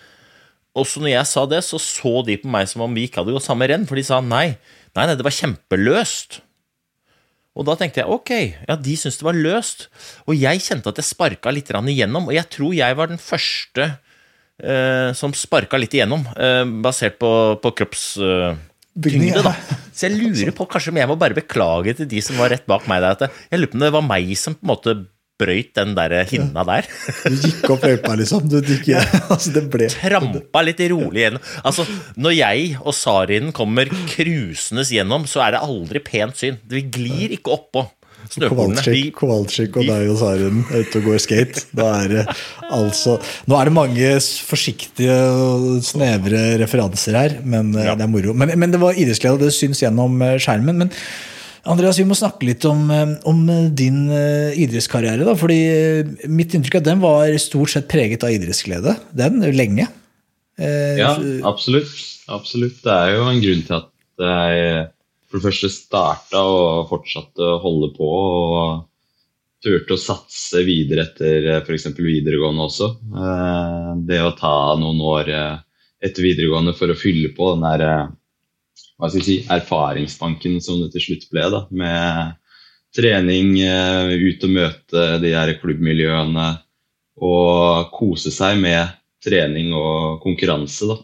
Også 0.82 1.04
når 1.04 1.12
jeg 1.12 1.30
sa 1.30 1.44
det, 1.52 1.60
så 1.68 1.78
så 1.84 2.14
de 2.26 2.40
på 2.42 2.50
meg 2.50 2.70
som 2.72 2.86
om 2.88 2.96
vi 2.96 3.06
ikke 3.06 3.22
hadde 3.22 3.36
gått 3.36 3.46
samme 3.46 3.68
renn, 3.70 3.86
for 3.90 4.00
de 4.00 4.06
sa 4.08 4.22
nei. 4.24 4.56
Nei, 4.98 5.08
nei, 5.08 5.16
det 5.16 5.26
var 5.26 5.36
kjempeløst. 5.36 6.42
Og 7.52 7.68
da 7.68 7.76
tenkte 7.80 8.00
jeg 8.02 8.12
ok, 8.12 8.32
ja, 8.64 8.78
de 8.80 8.94
syntes 8.96 9.20
det 9.20 9.28
var 9.28 9.38
løst. 9.38 9.88
Og 10.28 10.38
jeg 10.40 10.64
kjente 10.64 10.92
at 10.92 11.02
jeg 11.02 11.10
sparka 11.10 11.52
litt 11.52 11.72
igjennom, 11.72 12.30
og 12.30 12.36
jeg 12.36 12.48
tror 12.54 12.76
jeg 12.76 12.98
var 13.00 13.12
den 13.12 13.20
første 13.20 13.88
eh, 13.92 15.12
som 15.18 15.36
sparka 15.36 15.80
litt 15.80 15.96
igjennom, 15.98 16.24
eh, 16.36 16.64
basert 16.84 17.20
på, 17.20 17.32
på 17.64 17.74
kroppstyngde. 17.82 19.36
eh, 19.36 19.44
da. 19.44 19.56
Så 19.92 20.08
jeg 20.08 20.16
lurer 20.16 20.56
på, 20.56 20.68
kanskje 20.72 20.94
om 20.94 21.02
jeg 21.02 21.12
må 21.12 21.18
bare 21.20 21.36
beklage 21.36 21.98
til 22.00 22.08
de 22.12 22.24
som 22.24 22.40
var 22.40 22.54
rett 22.54 22.68
bak 22.70 22.88
meg 22.92 23.04
der, 23.04 23.18
at 23.20 23.52
jeg 23.52 23.60
lurer 23.60 23.74
på 23.74 23.80
om 23.80 23.84
det 23.84 23.96
var 23.98 24.08
meg 24.08 24.32
som 24.40 24.56
på 24.56 24.64
en 24.64 24.72
måte 24.72 24.96
brøyt 25.42 25.72
den 25.78 25.96
der 25.98 26.16
hinna 26.30 26.66
der. 26.70 26.90
Du 27.26 27.38
gikk 27.42 27.70
opp 27.76 27.86
løypa, 27.88 28.16
liksom. 28.22 28.46
Du, 28.52 28.60
gikk, 28.62 28.92
altså, 29.34 29.54
det 29.58 29.66
ble 29.74 29.90
Trampa 29.92 30.64
litt 30.68 30.84
rolig 30.94 31.26
gjennom. 31.26 31.48
Altså, 31.66 31.88
når 32.22 32.38
jeg 32.38 32.76
og 32.82 32.94
Sarinen 32.98 33.56
kommer 33.56 33.90
krusende 34.14 34.86
gjennom, 34.88 35.26
så 35.30 35.44
er 35.48 35.58
det 35.58 35.66
aldri 35.66 36.04
pent 36.06 36.38
syn. 36.40 36.62
Vi 36.70 36.86
glir 36.94 37.34
ikke 37.38 37.58
oppå 37.58 37.88
Kowalczyk, 38.32 39.18
og 39.78 39.88
deg 39.88 40.10
og 40.12 40.18
Saren 40.20 40.62
er 40.70 40.86
ute 40.86 41.00
og 41.02 41.08
går 41.10 41.22
skate. 41.24 41.64
Da 41.76 41.88
er 42.04 42.12
det 42.12 42.26
altså 42.72 43.18
Nå 43.50 43.58
er 43.58 43.68
det 43.70 43.74
mange 43.76 44.12
forsiktige 44.46 45.16
og 45.42 45.82
snevre 45.86 46.44
referanser 46.62 47.18
her, 47.18 47.36
men 47.44 47.74
eh, 47.76 47.90
Ja. 47.90 47.96
det 47.98 48.06
er 48.06 48.12
moro. 48.14 48.36
Men, 48.38 48.54
men 48.60 48.72
det 48.72 48.80
var 48.82 48.94
idrettsglede, 48.94 49.40
og 49.40 49.44
det 49.46 49.54
syns 49.56 49.82
gjennom 49.84 50.22
eh, 50.22 50.38
skjermen. 50.42 50.86
Men 50.86 50.94
Andreas, 51.70 52.00
vi 52.00 52.08
må 52.10 52.16
snakke 52.18 52.48
litt 52.48 52.66
om, 52.66 52.84
eh, 52.90 53.16
om 53.30 53.42
din 53.78 54.06
eh, 54.10 54.58
idrettskarriere. 54.64 55.26
Da, 55.28 55.36
fordi 55.38 55.60
eh, 55.70 56.30
mitt 56.32 56.56
inntrykk 56.58 56.80
er 56.80 56.84
at 56.84 56.90
den 56.90 57.04
var 57.04 57.34
stort 57.42 57.74
sett 57.74 57.90
preget 57.92 58.24
av 58.26 58.34
idrettsglede. 58.34 58.96
Den, 59.14 59.42
lenge. 59.56 59.88
Eh, 60.58 60.98
Ja, 60.98 61.16
absolutt. 61.48 61.92
absolutt. 62.28 62.82
Det 62.84 62.96
er 62.96 63.16
jo 63.18 63.28
en 63.30 63.44
grunn 63.44 63.66
til 63.68 63.78
at 63.78 63.92
jeg 64.22 64.88
for 65.32 65.40
det 65.40 65.46
første 65.48 65.70
starta 65.72 66.42
og 66.44 66.90
fortsatte 66.90 67.46
å 67.46 67.60
holde 67.64 67.94
på. 67.96 68.10
og 68.10 68.88
turte 69.62 69.94
å 69.94 70.02
satse 70.02 70.64
videre 70.66 71.06
etter 71.06 71.62
f.eks. 71.62 71.92
videregående 72.02 72.66
også. 72.66 72.88
Eh, 73.14 73.92
Det 74.10 74.22
å 74.26 74.34
ta 74.38 74.54
noen 74.82 75.02
år 75.06 75.30
eh, 75.30 75.60
etter 76.02 76.26
videregående 76.26 76.74
for 76.78 76.90
å 76.90 76.98
fylle 76.98 77.30
på 77.38 77.52
den 77.54 77.66
der 77.68 77.84
eh, 77.86 78.08
hva 79.02 79.10
skal 79.10 79.24
jeg 79.24 79.26
si, 79.26 79.36
erfaringsbanken 79.50 80.60
som 80.62 80.78
det 80.84 80.92
til 80.94 81.08
slutt 81.08 81.24
ble. 81.34 81.48
da, 81.50 81.66
Med 81.74 82.38
trening, 82.94 83.56
eh, 83.66 84.14
ut 84.30 84.44
og 84.46 84.52
møte 84.54 85.06
de 85.24 85.32
her 85.34 85.56
klubbmiljøene 85.58 86.50
og 87.22 87.90
kose 87.96 88.32
seg 88.34 88.60
med 88.62 88.92
trening 89.24 89.74
og 89.74 90.22
konkurranse. 90.22 90.86
da. 90.86 90.98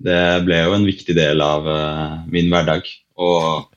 Det 0.00 0.44
ble 0.44 0.58
jo 0.64 0.74
en 0.76 0.84
viktig 0.84 1.16
del 1.16 1.40
av 1.40 1.68
eh, 1.68 2.18
min 2.28 2.50
hverdag. 2.52 2.84
Og 3.16 3.70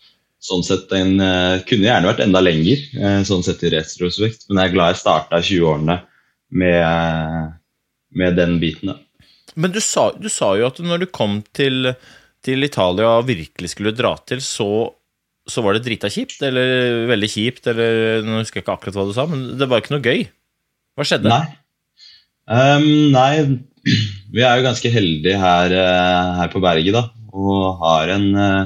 sånn 0.44 0.64
sett 0.68 0.92
en, 0.92 1.16
eh, 1.24 1.62
kunne 1.64 1.88
gjerne 1.88 2.10
vært 2.10 2.24
enda 2.26 2.42
lenger, 2.44 2.84
sånn 3.24 3.46
sett 3.48 3.64
i 3.64 3.72
retrospekt. 3.72 4.50
Men 4.50 4.60
jeg 4.60 4.72
er 4.72 4.76
glad 4.76 4.92
jeg 4.92 5.04
starta 5.06 5.40
20-årene 5.40 6.02
med, 6.52 7.54
med 8.12 8.36
den 8.36 8.60
biten. 8.60 8.92
da. 8.92 9.00
men 9.56 9.72
du 9.72 9.80
sa, 9.80 10.12
du 10.12 10.28
sa 10.28 10.52
jo 10.58 10.68
at 10.68 10.84
når 10.84 11.06
du 11.06 11.08
kom 11.16 11.44
til, 11.56 11.94
til 12.46 12.68
Italia 12.68 13.16
virkelig 13.26 13.74
skulle 13.74 13.96
dra 13.96 14.14
til, 14.28 14.42
så, 14.44 14.68
så 15.50 15.64
var 15.66 15.78
det 15.78 15.86
drita 15.88 16.12
kjipt, 16.12 16.42
eller 16.46 17.08
veldig 17.12 17.30
kjipt, 17.32 17.68
eller 17.72 18.24
Nå 18.26 18.42
husker 18.42 18.60
jeg 18.60 18.68
ikke 18.68 18.78
akkurat 18.78 19.00
hva 19.00 19.08
du 19.10 19.14
sa, 19.16 19.28
men 19.30 19.46
det 19.60 19.70
var 19.72 19.84
ikke 19.84 19.96
noe 19.96 20.06
gøy. 20.06 20.26
Hva 20.94 21.08
skjedde? 21.08 21.32
Nei. 21.32 21.46
um, 22.52 22.88
nei, 23.16 23.32
vi 24.36 24.46
er 24.46 24.60
jo 24.60 24.68
ganske 24.68 24.94
heldige 24.94 25.42
her, 25.42 25.76
eh, 25.80 26.32
her 26.42 26.54
på 26.54 26.62
berget, 26.64 26.96
da. 26.96 27.08
Og 27.34 27.82
har 27.82 28.14
en 28.14 28.30
eh, 28.38 28.64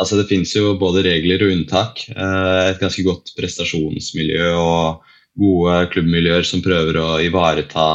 Altså, 0.00 0.16
det 0.16 0.30
fins 0.30 0.54
jo 0.56 0.78
både 0.80 1.02
regler 1.04 1.42
og 1.44 1.50
unntak. 1.52 1.98
Eh, 2.08 2.62
et 2.70 2.80
ganske 2.80 3.02
godt 3.04 3.34
prestasjonsmiljø 3.36 4.46
og 4.56 5.02
gode 5.40 5.74
klubbmiljøer 5.92 6.46
som 6.46 6.62
prøver 6.64 6.96
å 6.96 7.08
ivareta 7.20 7.86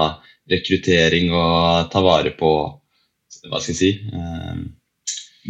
rekruttering 0.52 1.32
og 1.34 1.90
ta 1.94 2.04
vare 2.06 2.36
på 2.38 2.52
Hva 3.50 3.60
skal 3.62 3.74
jeg 3.74 3.80
si 3.80 3.90
eh, 4.14 4.60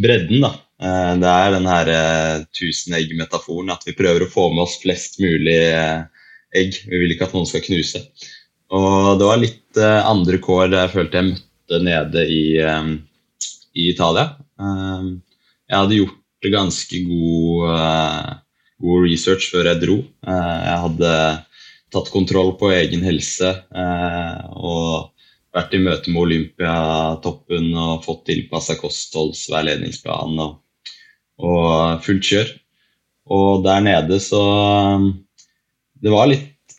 bredden, 0.01 0.43
da. 0.43 0.53
Eh, 0.81 1.13
det 1.21 1.31
er 1.31 1.53
den 1.55 1.67
her 1.69 1.91
eh, 1.91 2.43
tusen 2.55 2.95
egg-metaforen, 2.97 3.71
at 3.73 3.85
vi 3.87 3.95
prøver 3.95 4.25
å 4.25 4.31
få 4.31 4.49
med 4.53 4.65
oss 4.65 4.77
flest 4.81 5.19
mulig 5.23 5.59
eh, 5.71 6.03
egg. 6.55 6.81
Vi 6.89 7.01
vil 7.01 7.15
ikke 7.15 7.29
at 7.29 7.35
noen 7.37 7.47
skal 7.49 7.63
knuse. 7.65 8.03
Og 8.75 9.15
det 9.19 9.27
var 9.29 9.39
litt 9.39 9.77
andre 9.77 10.39
kår 10.41 10.73
jeg 10.73 10.91
følte 10.91 11.19
jeg 11.19 11.27
møtte 11.27 11.79
nede 11.85 12.23
i, 12.31 12.57
i 13.77 13.83
Italia. 13.91 14.31
Jeg 14.57 15.75
hadde 15.75 15.99
gjort 15.99 16.47
ganske 16.49 17.01
god, 17.05 17.75
god 18.81 19.05
research 19.05 19.51
før 19.53 19.69
jeg 19.69 19.81
dro. 19.83 19.99
Jeg 20.25 20.79
hadde 20.81 21.11
tatt 21.93 22.09
kontroll 22.15 22.55
på 22.57 22.73
egen 22.73 23.05
helse 23.05 23.53
og 24.57 25.13
vært 25.55 25.75
i 25.75 25.81
møte 25.81 26.11
med 26.11 26.21
Olympiatoppen 26.25 27.71
og 27.79 28.03
fått 28.05 28.25
tilpassa 28.29 28.75
kostholdsveiledningsplan 28.79 30.39
og, 30.43 30.57
og 31.39 32.03
fullt 32.05 32.29
kjør. 32.29 32.51
Og 33.35 33.63
der 33.65 33.81
nede 33.81 34.19
så 34.21 34.43
Det 35.95 36.11
var 36.13 36.27
litt 36.29 36.75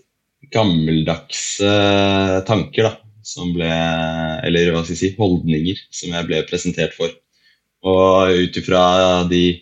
gammeldagse 0.55 1.73
tanker, 2.47 2.91
da. 2.91 2.95
Som 3.27 3.57
ble 3.57 3.71
Eller 4.47 4.71
hva 4.71 4.85
skal 4.85 4.95
jeg 4.95 5.01
si 5.01 5.15
holdninger 5.19 5.81
som 5.91 6.13
jeg 6.15 6.29
ble 6.29 6.45
presentert 6.47 6.95
for. 6.95 7.11
Og 7.87 8.31
ut 8.31 8.59
ifra 8.61 9.25
de, 9.31 9.59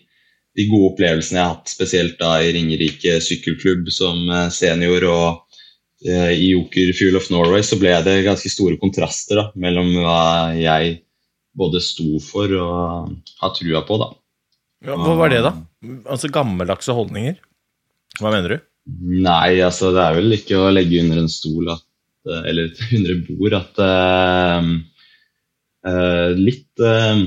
de 0.57 0.67
gode 0.69 0.91
opplevelsene 0.93 1.39
jeg 1.39 1.45
har 1.45 1.55
hatt, 1.55 1.71
spesielt 1.73 2.19
da 2.21 2.37
i 2.41 2.51
Ringerike 2.53 3.17
sykkelklubb 3.21 3.89
som 3.93 4.29
eh, 4.29 4.51
senior 4.53 5.07
og 5.09 5.44
i 6.05 6.51
Joker 6.51 6.91
Fuel 6.93 7.15
of 7.17 7.31
Norway, 7.33 7.63
så 7.65 7.79
ble 7.81 7.95
det 8.05 8.19
ganske 8.27 8.49
store 8.51 8.77
kontraster 8.77 9.39
da, 9.39 9.45
mellom 9.57 9.89
hva 10.03 10.53
jeg 10.53 10.99
både 11.57 11.81
sto 11.81 12.19
for 12.21 12.51
og 12.59 13.15
har 13.41 13.53
trua 13.55 13.81
på. 13.87 13.97
da. 14.01 14.11
Ja, 14.85 14.97
hva 14.99 15.15
var 15.17 15.31
det, 15.33 15.41
da? 15.45 15.53
Altså 16.11 16.29
Gammeldagse 16.33 16.93
holdninger? 16.95 17.39
Hva 18.19 18.31
mener 18.33 18.55
du? 18.55 18.57
Nei, 19.25 19.57
altså 19.65 19.89
det 19.95 20.03
er 20.03 20.19
vel 20.19 20.35
ikke 20.35 20.59
å 20.61 20.73
legge 20.73 21.01
under 21.01 21.23
en 21.23 21.31
stol 21.31 21.71
at, 21.73 21.85
eh, 22.29 22.43
eller 22.51 22.69
under 22.97 23.15
et 23.15 23.31
bord 23.31 23.57
at 23.57 23.81
uh, 23.81 24.69
uh, 25.89 26.29
Litt 26.37 26.85
uh, 26.85 27.25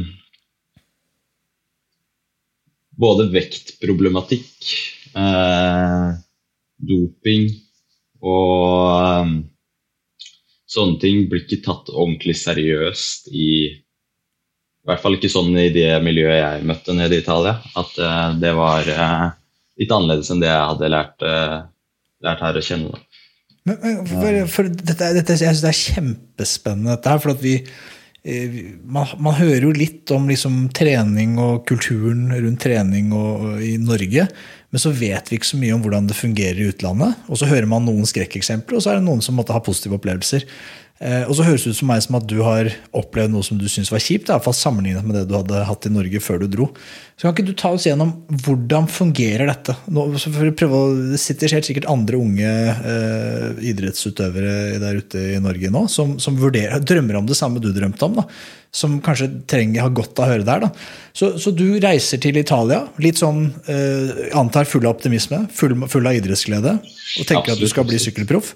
Både 2.99 3.28
vektproblematikk, 3.30 4.70
eh, 5.14 6.06
doping 6.82 7.44
og 8.25 9.22
um, 9.22 9.34
sånne 10.68 10.98
ting 11.02 11.26
blir 11.30 11.44
ikke 11.44 11.62
tatt 11.64 11.92
ordentlig 11.94 12.37
seriøst 12.40 13.30
i 13.32 13.50
I 13.68 14.90
hvert 14.90 15.02
fall 15.02 15.18
ikke 15.18 15.30
sånn 15.32 15.52
i 15.60 15.68
det 15.75 15.90
miljøet 16.00 16.38
jeg 16.38 16.68
møtte 16.68 16.94
nede 16.96 17.18
i 17.18 17.22
Italia. 17.22 17.58
At 17.76 17.92
uh, 18.00 18.30
det 18.40 18.54
var 18.56 18.88
uh, 18.88 19.26
litt 19.78 19.92
annerledes 19.92 20.30
enn 20.32 20.40
det 20.42 20.48
jeg 20.48 20.70
hadde 20.72 20.90
lært, 20.94 21.26
uh, 21.26 21.58
lært 22.25 22.44
her 22.46 22.58
å 22.58 22.64
kjenne. 22.64 22.94
Da. 22.94 23.04
Men, 23.68 23.78
men 23.82 24.08
for, 24.08 24.40
for 24.54 24.70
dette, 24.72 25.12
dette, 25.18 25.37
jeg 25.37 25.52
syns 25.52 25.62
det 25.64 25.70
er 25.70 25.80
kjempespennende, 25.82 26.96
dette 26.96 27.12
her. 27.12 27.22
For 27.22 27.34
at 27.34 27.42
vi, 27.44 27.54
eh, 28.25 28.58
man, 28.80 29.10
man 29.20 29.37
hører 29.38 29.68
jo 29.68 29.75
litt 29.76 30.14
om 30.14 30.28
liksom, 30.30 30.60
trening 30.76 31.37
og 31.42 31.66
kulturen 31.68 32.30
rundt 32.32 32.62
trening 32.64 33.12
og, 33.16 33.44
og 33.44 33.66
i 33.66 33.75
Norge. 33.82 34.28
Men 34.68 34.82
så 34.82 34.92
vet 34.92 35.30
vi 35.30 35.38
ikke 35.38 35.48
så 35.48 35.60
mye 35.60 35.76
om 35.76 35.84
hvordan 35.84 36.10
det 36.10 36.18
fungerer 36.18 36.58
i 36.60 36.68
utlandet. 36.72 37.16
Og 37.32 37.40
så 37.40 37.48
hører 37.48 37.68
man 37.70 37.87
noen 37.88 38.08
skrekkeksempler, 38.08 38.76
og 38.76 38.84
så 38.84 38.92
er 38.92 38.98
det 38.98 39.06
noen 39.06 39.25
som 39.25 39.38
måtte 39.38 39.54
ha 39.56 39.64
positive 39.64 39.96
opplevelser. 39.96 40.44
Eh, 40.98 41.22
og 41.30 41.37
så 41.38 41.44
høres 41.46 41.62
det 41.62 41.72
ut 41.72 41.78
som 41.78 41.87
meg 41.92 42.00
som 42.02 42.16
at 42.18 42.25
du 42.26 42.40
har 42.42 42.68
opplevd 42.98 43.30
noe 43.30 43.46
som 43.46 43.58
du 43.58 43.68
syns 43.70 43.90
var 43.92 44.02
kjipt. 44.02 44.26
i 44.26 44.34
hvert 44.34 44.42
fall 44.42 44.56
Sammenlignet 44.58 45.06
med 45.06 45.14
det 45.14 45.28
du 45.30 45.37
hadde 45.37 45.62
hatt 45.68 45.87
i 45.87 45.92
Norge 45.94 46.20
før 46.20 46.42
du 46.42 46.48
dro. 46.50 46.66
Så 47.14 47.25
kan 47.25 47.37
ikke 47.37 47.46
du 47.46 47.54
ta 47.56 47.70
oss 47.76 47.87
gjennom 47.87 48.10
hvordan 48.44 48.90
fungerer 48.90 49.46
dette? 49.46 49.76
Nå, 49.94 50.08
det 50.10 51.22
sitter 51.22 51.54
helt 51.54 51.70
sikkert 51.70 51.88
andre 51.88 52.18
unge 52.18 52.50
eh, 52.50 53.62
idrettsutøvere 53.70 54.82
der 54.82 54.98
ute 54.98 55.22
i 55.37 55.42
Norge 55.42 55.70
nå 55.72 55.87
som, 55.92 56.18
som 56.22 56.37
vurderer, 56.38 56.82
drømmer 56.82 57.22
om 57.22 57.30
det 57.30 57.38
samme 57.38 57.62
du 57.62 57.70
drømte 57.72 58.10
om. 58.10 58.18
da 58.18 58.26
som 58.75 58.98
kanskje 59.04 59.30
trenger 59.48 59.87
har 59.87 59.94
godt 59.96 60.18
av 60.20 60.26
å 60.26 60.32
høre 60.34 60.46
der. 60.46 60.66
Da. 60.66 60.70
Så, 61.16 61.32
så 61.40 61.52
du 61.56 61.66
reiser 61.82 62.20
til 62.22 62.38
Italia, 62.40 62.84
litt 63.02 63.20
sånn 63.20 63.46
eh, 63.70 64.28
antar 64.38 64.68
full 64.68 64.87
av 64.87 64.96
optimisme, 64.96 65.46
full, 65.54 65.75
full 65.90 66.08
av 66.08 66.18
idrettsglede, 66.18 66.78
og 66.78 67.28
tenker 67.28 67.54
at 67.54 67.62
du 67.62 67.68
skal 67.70 67.88
bli 67.88 68.00
sykkelproff. 68.02 68.54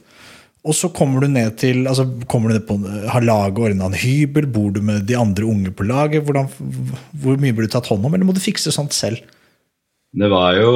Og 0.63 0.77
så 0.79 0.93
kommer 0.95 1.25
du 1.25 1.33
ned 1.33 1.57
til 1.59 1.89
altså 1.91 2.05
kommer 2.31 2.53
du 2.53 2.55
ned 2.55 2.67
på, 2.69 2.77
Har 3.11 3.25
laget 3.27 3.65
ordna 3.67 3.89
en 3.89 3.99
hybel? 3.99 4.47
Bor 4.47 4.71
du 4.71 4.79
med 4.85 5.09
de 5.09 5.17
andre 5.19 5.49
unge 5.51 5.73
på 5.75 5.87
laget? 5.89 6.23
Hvordan, 6.23 6.47
hvor 7.19 7.41
mye 7.43 7.57
blir 7.57 7.67
du 7.67 7.73
tatt 7.73 7.91
hånd 7.91 8.07
om, 8.07 8.15
eller 8.15 8.29
må 8.29 8.37
du 8.37 8.43
fikse 8.43 8.71
sånt 8.75 8.95
selv? 8.95 9.19
Det 10.13 10.29
var 10.29 10.59
jo 10.61 10.71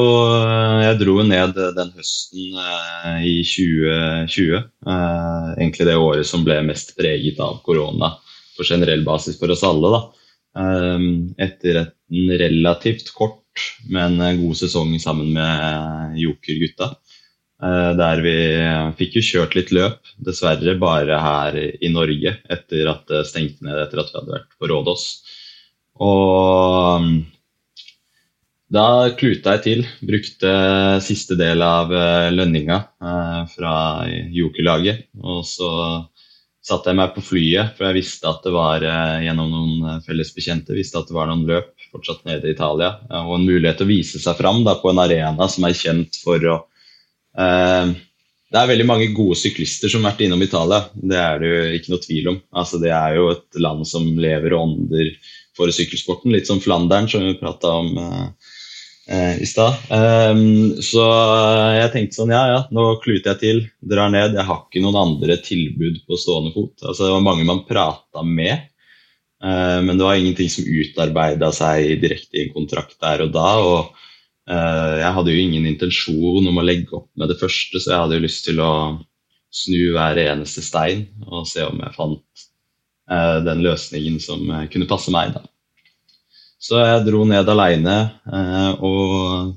Jeg 0.81 0.99
dro 1.03 1.21
ned 1.29 1.55
den 1.77 1.91
høsten 1.95 2.57
eh, 2.57 3.27
i 3.29 3.37
2020. 3.47 4.65
Eh, 4.65 5.49
egentlig 5.61 5.87
det 5.87 5.99
året 6.01 6.27
som 6.27 6.43
ble 6.47 6.57
mest 6.67 6.97
preget 6.99 7.39
av 7.45 7.61
korona 7.67 8.17
på 8.57 8.67
generell 8.67 9.05
basis 9.07 9.39
for 9.41 9.53
oss 9.53 9.65
alle. 9.67 9.93
da. 9.93 10.05
Um, 10.57 11.35
etter 11.37 11.83
en 11.83 12.31
relativt 12.41 13.11
kort, 13.13 13.61
men 13.93 14.17
god 14.17 14.57
sesong 14.57 14.95
sammen 15.03 15.35
med 15.37 16.17
Joker-gutta. 16.21 16.95
Uh, 17.61 17.93
der 17.97 18.21
vi 18.25 18.37
fikk 18.97 19.19
jo 19.19 19.25
kjørt 19.25 19.57
litt 19.57 19.73
løp, 19.77 20.01
dessverre 20.25 20.77
bare 20.81 21.21
her 21.21 21.57
i 21.61 21.93
Norge, 21.93 22.39
etter 22.53 22.89
at 22.93 23.05
det 23.09 23.25
stengte 23.29 23.65
ned 23.69 23.83
etter 23.85 24.01
at 24.01 24.13
vi 24.13 24.21
hadde 24.21 24.37
vært 24.39 24.57
på 24.57 24.71
Rådås. 24.73 25.07
Og 26.05 27.05
um, 27.05 27.13
da 28.73 29.13
kluta 29.17 29.59
jeg 29.59 29.65
til. 29.67 29.87
Brukte 30.09 30.51
siste 31.05 31.37
del 31.39 31.61
av 31.63 31.93
lønninga 32.35 32.81
fra 33.53 33.75
Joker-laget. 34.35 35.07
Og 35.23 35.45
så 35.47 35.69
satte 36.67 36.91
jeg 36.91 36.99
meg 36.99 37.13
på 37.15 37.23
flyet, 37.23 37.77
for 37.77 37.87
jeg 37.87 38.01
visste 38.01 38.27
at 38.27 38.43
det 38.43 38.53
var 38.55 38.83
eh, 38.83 39.27
gjennom 39.27 39.53
noen 39.53 39.85
eh, 39.87 40.01
felles 40.07 40.33
bekjente, 40.35 40.75
visste 40.75 40.99
at 40.99 41.11
det 41.11 41.15
var 41.15 41.31
noen 41.31 41.47
løp 41.47 41.71
fortsatt 41.93 42.25
nede 42.27 42.49
i 42.49 42.57
Italia. 42.57 42.97
Og 43.23 43.37
en 43.37 43.47
mulighet 43.47 43.79
til 43.81 43.87
å 43.87 43.93
vise 43.93 44.23
seg 44.23 44.39
fram 44.41 44.65
da, 44.67 44.75
på 44.81 44.91
en 44.91 45.03
arena 45.05 45.47
som 45.53 45.69
er 45.69 45.79
kjent 45.79 46.19
for 46.25 46.43
å 46.43 46.59
eh, 47.39 47.95
Det 48.51 48.59
er 48.61 48.71
veldig 48.71 48.89
mange 48.89 49.09
gode 49.15 49.39
syklister 49.39 49.91
som 49.91 50.05
har 50.05 50.15
vært 50.15 50.27
innom 50.27 50.43
Italia, 50.43 50.85
det 50.95 51.23
er 51.23 51.41
det 51.43 51.49
jo 51.51 51.63
ikke 51.79 51.93
noe 51.95 52.05
tvil 52.05 52.31
om. 52.33 52.43
Altså, 52.63 52.83
det 52.83 52.93
er 52.95 53.17
jo 53.19 53.31
et 53.35 53.63
land 53.63 53.87
som 53.87 54.07
lever 54.19 54.55
og 54.55 54.67
ånder 54.67 55.15
for 55.57 55.73
sykkelsporten, 55.73 56.35
litt 56.35 56.51
som 56.51 56.61
Flandern, 56.63 57.09
som 57.11 57.25
vi 57.25 57.39
prata 57.39 57.79
om. 57.79 57.95
Eh, 58.03 58.46
i 59.07 59.47
stad. 59.47 59.77
Um, 59.91 60.81
så 60.83 61.03
jeg 61.77 61.91
tenkte 61.95 62.19
sånn, 62.19 62.33
ja 62.35 62.43
ja, 62.51 62.63
nå 62.75 62.87
kluter 63.05 63.35
jeg 63.35 63.39
til, 63.43 63.61
drar 63.87 64.11
ned. 64.11 64.35
Jeg 64.35 64.47
har 64.49 64.65
ikke 64.65 64.83
noen 64.83 64.99
andre 64.99 65.37
tilbud 65.47 66.01
på 66.09 66.19
stående 66.19 66.51
fot. 66.55 66.75
Altså, 66.83 67.07
det 67.07 67.13
var 67.15 67.27
mange 67.29 67.47
man 67.47 67.63
prata 67.69 68.25
med, 68.27 68.67
uh, 69.45 69.79
men 69.87 69.95
det 69.95 70.09
var 70.09 70.19
ingenting 70.19 70.51
som 70.51 70.67
utarbeida 70.67 71.53
seg 71.55 72.03
direkte 72.03 72.41
i 72.41 72.47
en 72.49 72.55
kontrakt 72.57 72.99
der 73.03 73.23
og 73.29 73.33
da. 73.37 73.49
og 73.63 73.79
uh, 74.51 74.95
Jeg 75.05 75.15
hadde 75.21 75.37
jo 75.37 75.45
ingen 75.45 75.71
intensjon 75.71 76.51
om 76.51 76.59
å 76.59 76.67
legge 76.67 76.99
opp 76.99 77.11
med 77.15 77.31
det 77.31 77.39
første, 77.43 77.79
så 77.79 77.93
jeg 77.93 78.03
hadde 78.03 78.19
jo 78.19 78.27
lyst 78.27 78.47
til 78.49 78.63
å 78.65 78.73
snu 79.55 79.93
hver 79.95 80.19
eneste 80.27 80.65
stein 80.67 81.07
og 81.31 81.47
se 81.49 81.63
om 81.65 81.79
jeg 81.81 81.95
fant 81.97 82.49
den 83.47 83.61
løsningen 83.63 84.17
som 84.19 84.49
kunne 84.73 84.89
passe 84.91 85.13
meg. 85.15 85.31
da. 85.31 85.45
Så 86.67 86.81
jeg 86.83 87.05
dro 87.07 87.23
ned 87.29 87.47
aleine 87.53 87.97
eh, 88.27 88.73
og 88.83 89.53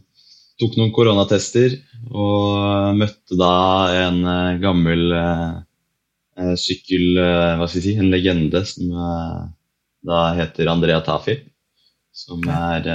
tok 0.61 0.75
noen 0.77 0.91
koronatester. 0.93 1.77
Og 2.09 2.97
møtte 2.99 3.37
da 3.39 3.53
en 4.05 4.19
eh, 4.29 4.59
gammel 4.61 5.15
eh, 5.17 6.53
sykkel... 6.59 7.17
hva 7.17 7.65
skal 7.65 7.79
jeg 7.79 7.87
si? 7.87 7.95
En 7.99 8.11
legende 8.13 8.61
som 8.67 8.93
da 10.09 10.19
heter 10.37 10.69
Andrea 10.71 11.01
Tafi. 11.03 11.39
Som 12.15 12.45
er 12.51 12.85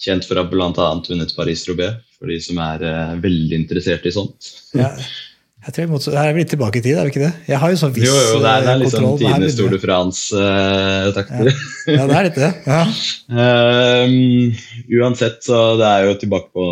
kjent 0.00 0.26
for 0.26 0.38
å 0.38 0.44
ha 0.44 0.50
bl.a. 0.50 0.90
vunnet 1.08 1.34
Paris-Roubais, 1.36 1.98
for 2.16 2.30
de 2.30 2.38
som 2.42 2.60
er 2.62 2.84
veldig 3.22 3.58
interessert 3.58 4.06
i 4.08 4.14
sånt. 4.14 4.52
Ja. 4.76 4.92
Jeg 5.60 5.74
tror 5.76 5.82
jeg 5.84 6.16
Her 6.16 6.30
er 6.30 6.32
vi 6.32 6.40
litt 6.40 6.52
tilbake 6.54 6.80
i 6.80 6.82
tid, 6.84 6.96
er 6.96 7.04
vi 7.04 7.12
ikke 7.12 7.20
det? 7.20 7.32
Jeg 7.50 7.60
har 7.60 7.72
jo 7.72 7.76
sånn 7.76 7.92
viss 7.92 8.06
kontroll. 8.08 8.22
jo, 8.24 8.32
jo, 8.32 8.40
det 8.44 8.50
er, 8.50 8.62
det 8.64 8.70
er 8.72 8.78
liksom 8.80 9.08
tidenes 9.20 9.56
Tour 9.58 9.74
de 9.74 9.80
France-takter. 9.82 11.50
Uh, 11.50 11.52
ja. 11.52 11.96
ja. 11.98 12.06
det 12.08 12.16
er 12.16 12.26
litt 12.28 12.40
det. 12.40 12.50
Ja. 12.64 12.80
um, 14.08 14.14
uansett, 15.02 15.38
så 15.44 15.60
det 15.80 15.90
er 15.90 16.06
jo 16.08 16.16
tilbake 16.22 16.48
på 16.56 16.66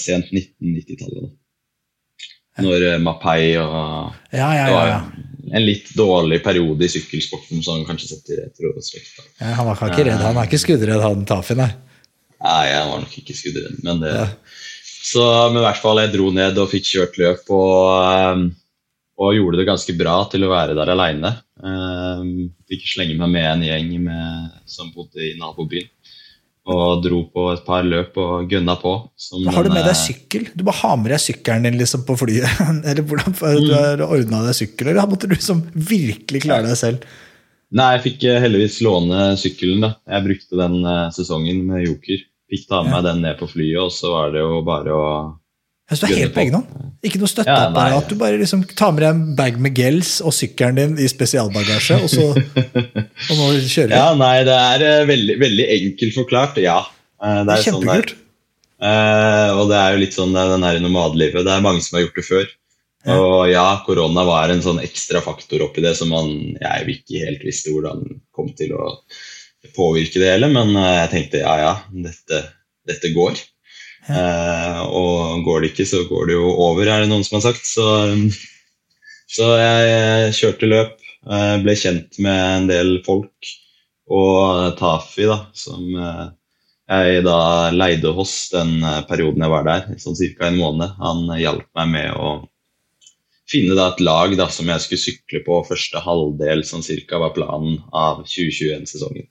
sent 0.00 0.32
1990-tallet. 0.32 1.34
Når 2.64 2.86
Mapai 3.02 3.56
og 3.58 4.14
ja, 4.30 4.48
ja, 4.54 4.66
ja, 4.70 4.82
ja. 4.88 4.98
En 5.54 5.64
litt 5.66 5.90
dårlig 5.98 6.38
periode 6.44 6.86
i 6.86 6.92
sykkelsporten 6.94 7.60
som 7.66 7.82
kanskje 7.84 8.14
setter 8.14 8.44
retrospekt. 8.46 9.18
Ja, 9.42 9.52
han 9.58 9.68
var 9.68 9.76
ikke 9.76 10.06
redd, 10.06 10.22
han 10.22 10.38
er 10.40 10.48
ikke 10.48 10.62
skuddredd, 10.62 11.02
han 11.02 11.26
Tafi, 11.28 11.58
nei. 11.58 11.72
Nei, 12.44 12.62
jeg 12.70 12.88
var 12.88 13.02
nok 13.02 13.18
ikke 13.20 13.36
skuddredd, 13.36 13.82
men 13.84 14.00
det 14.00 14.14
ja. 14.14 14.30
Så 15.04 15.22
men 15.52 15.60
i 15.60 15.64
hvert 15.66 15.82
fall 15.82 16.00
jeg 16.00 16.14
dro 16.14 16.30
ned 16.32 16.58
og 16.60 16.70
fikk 16.72 16.86
kjørt 16.94 17.18
løp 17.20 17.50
og, 17.52 17.80
ehm, 18.08 18.44
og 19.20 19.34
gjorde 19.36 19.60
det 19.60 19.66
ganske 19.68 19.94
bra 19.98 20.22
til 20.32 20.46
å 20.46 20.52
være 20.52 20.76
der 20.78 20.92
aleine. 20.94 21.34
Ehm, 21.60 22.30
fikk 22.70 22.86
slenge 22.94 23.18
meg 23.18 23.34
med 23.34 23.50
en 23.50 23.66
gjeng 23.66 23.90
med, 24.06 24.54
som 24.66 24.88
bodde 24.94 25.20
i 25.22 25.34
nabobyen. 25.40 25.90
Og 26.64 27.02
dro 27.04 27.18
på 27.28 27.50
et 27.52 27.60
par 27.66 27.84
løp 27.84 28.16
og 28.16 28.48
gønna 28.48 28.78
på. 28.80 28.94
har 29.52 29.66
du 29.66 29.68
med 29.68 29.84
deg 29.84 29.98
sykkel? 30.00 30.48
Du 30.56 30.64
bare 30.64 30.80
har 30.80 30.96
med 30.96 31.12
deg 31.12 31.20
sykkelen 31.20 31.68
din 31.68 31.76
liksom 31.76 32.06
på 32.08 32.16
flyet? 32.16 32.48
eller 32.88 33.04
hvordan 33.04 33.36
mm. 33.36 33.66
du 33.68 33.74
har 33.76 34.06
ordna 34.08 34.40
deg 34.46 34.56
sykkel, 34.56 34.88
eller 34.88 35.10
måtte 35.10 35.28
du 35.28 35.36
liksom 35.36 35.60
virkelig 35.76 36.46
klare 36.46 36.70
deg 36.70 36.80
selv? 36.80 37.04
Nei, 37.74 37.90
jeg 37.96 38.04
fikk 38.06 38.24
eh, 38.30 38.40
heldigvis 38.40 38.80
låne 38.86 39.34
sykkelen. 39.40 39.84
da. 39.84 39.96
Jeg 40.08 40.24
brukte 40.30 40.60
den 40.62 40.80
uh, 40.86 41.10
sesongen 41.12 41.60
med 41.68 41.84
Joker. 41.84 42.24
Fikk 42.54 42.68
ta 42.70 42.84
med 42.86 43.00
ja. 43.00 43.06
den 43.10 43.24
ned 43.24 43.40
på 43.40 43.50
flyet, 43.50 43.80
og 43.82 43.90
så 43.90 44.14
var 44.14 44.30
det 44.34 44.44
jo 44.44 44.60
bare 44.66 44.94
å 44.94 45.08
du 45.84 46.06
er 46.06 46.16
helt 46.16 46.32
på 46.32 46.40
egen 46.40 46.54
hånd? 46.56 46.84
Ikke 47.04 47.18
noe 47.20 47.28
støtteapparat? 47.28 47.92
Ja, 47.92 48.08
du 48.08 48.16
bare 48.16 48.38
liksom 48.40 48.62
tar 48.72 48.94
med 48.96 49.02
deg 49.04 49.10
en 49.12 49.22
bag 49.36 49.58
med 49.60 49.76
gels 49.76 50.16
og 50.24 50.32
sykkelen 50.32 50.78
din 50.78 50.94
i 50.96 51.08
spesialbagasje, 51.10 51.98
og 52.00 52.08
så 52.08 52.24
og 53.28 53.34
nå 53.36 53.48
kjører 53.60 53.92
vi. 53.92 53.98
Ja, 53.98 54.06
nei, 54.16 54.38
det 54.48 54.54
er 54.56 54.84
uh, 54.86 55.08
veldig, 55.10 55.36
veldig 55.42 55.66
enkelt 55.76 56.16
forklart, 56.16 56.60
ja. 56.64 56.78
Uh, 57.20 57.42
det 57.44 57.58
er, 57.58 57.66
sånn 57.66 57.82
Kjempekult. 57.82 58.14
Sånn 58.16 58.88
uh, 58.88 59.60
og 59.60 59.68
det 59.74 59.80
er 59.82 59.92
jo 59.92 60.02
litt 60.06 60.16
sånn 60.16 60.32
den 60.38 60.64
her 60.64 60.80
nomadlivet. 60.80 61.44
Det 61.44 61.52
er 61.52 61.66
mange 61.68 61.84
som 61.84 61.98
har 61.98 62.06
gjort 62.06 62.20
det 62.22 62.26
før. 62.30 62.48
Ja. 63.04 63.20
Og 63.20 63.38
ja, 63.52 63.66
korona 63.84 64.24
var 64.24 64.48
en 64.48 64.64
sånn 64.64 64.80
ekstra 64.80 65.20
faktor 65.20 65.66
oppi 65.66 65.84
det 65.84 65.92
som 65.98 66.08
man 66.14 66.30
jeg 66.56 66.96
ikke 66.96 67.26
helt 67.26 67.44
visste 67.44 67.74
hvordan 67.74 68.06
kom 68.32 68.48
til 68.56 68.72
å 68.72 68.94
påvirke 69.76 70.20
det 70.20 70.30
hele, 70.34 70.50
men 70.52 70.74
eh, 70.76 70.92
jeg 71.00 71.10
tenkte 71.14 71.42
ja, 71.44 71.56
ja, 71.62 71.74
dette, 72.06 72.44
dette 72.88 73.12
går. 73.16 73.38
Ja. 73.38 73.50
Eh, 74.04 74.80
og 74.84 75.44
går 75.46 75.62
det 75.62 75.72
ikke, 75.72 75.86
så 75.88 76.02
går 76.08 76.28
det 76.28 76.36
jo 76.36 76.52
over, 76.66 76.88
er 76.88 77.04
det 77.04 77.10
noen 77.10 77.24
som 77.24 77.38
har 77.38 77.46
sagt. 77.48 77.66
Så, 77.68 77.86
så 79.36 79.50
jeg 79.60 80.32
kjørte 80.38 80.70
løp, 80.70 80.96
eh, 81.24 81.56
ble 81.64 81.76
kjent 81.78 82.20
med 82.24 82.40
en 82.44 82.70
del 82.70 82.96
folk. 83.06 83.52
Og 84.12 84.74
Tafi, 84.76 85.24
da, 85.30 85.38
som 85.56 85.84
eh, 85.96 86.24
jeg 86.92 87.22
da 87.24 87.38
leide 87.72 88.12
hos 88.12 88.34
den 88.52 88.76
perioden 89.08 89.40
jeg 89.40 89.52
var 89.54 89.64
der, 89.64 89.86
sånn 90.02 90.18
ca. 90.18 90.50
en 90.50 90.58
måned, 90.60 90.98
han 91.00 91.30
hjalp 91.40 91.64
meg 91.80 91.94
med 91.94 92.18
å 92.20 92.34
finne 93.48 93.76
da 93.76 93.90
et 93.92 94.02
lag 94.04 94.34
da, 94.36 94.50
som 94.52 94.68
jeg 94.68 94.84
skulle 94.84 95.00
sykle 95.00 95.40
på 95.46 95.62
første 95.68 96.00
halvdel, 96.04 96.64
sånn 96.68 96.84
ca. 96.84 97.22
var 97.22 97.32
planen 97.36 97.78
av 97.96 98.20
2021-sesongen. 98.28 99.30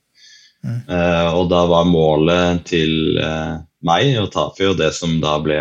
Uh, 0.63 1.29
og 1.35 1.49
da 1.51 1.65
var 1.67 1.87
målet 1.89 2.63
til 2.69 3.17
uh, 3.19 3.59
meg 3.83 4.13
og 4.21 4.29
Tafi, 4.31 4.69
og 4.69 4.77
det 4.79 4.93
som 4.95 5.17
da 5.23 5.35
ble 5.43 5.59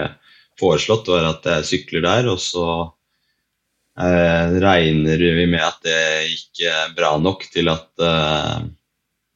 foreslått, 0.61 1.11
var 1.11 1.27
at 1.33 1.49
jeg 1.57 1.69
sykler 1.71 2.05
der, 2.07 2.29
og 2.31 2.39
så 2.43 2.67
uh, 3.99 4.45
regner 4.63 5.19
vi 5.19 5.47
med 5.51 5.63
at 5.63 5.81
det 5.83 6.05
gikk 6.29 6.95
bra 6.97 7.17
nok 7.19 7.49
til 7.51 7.73
at 7.73 7.91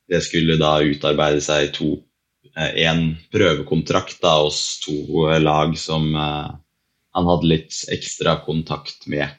det 0.06 0.20
skulle 0.22 0.54
da 0.60 0.76
utarbeide 0.86 1.42
seg 1.42 1.72
to 1.74 1.96
en 2.56 3.16
prøvekontrakt 3.34 4.20
da, 4.22 4.36
hos 4.44 4.78
to 4.84 5.26
lag 5.42 5.74
som 5.76 6.06
han 6.14 7.28
hadde 7.28 7.50
litt 7.50 7.74
ekstra 7.92 8.36
kontakt 8.46 9.08
med. 9.10 9.34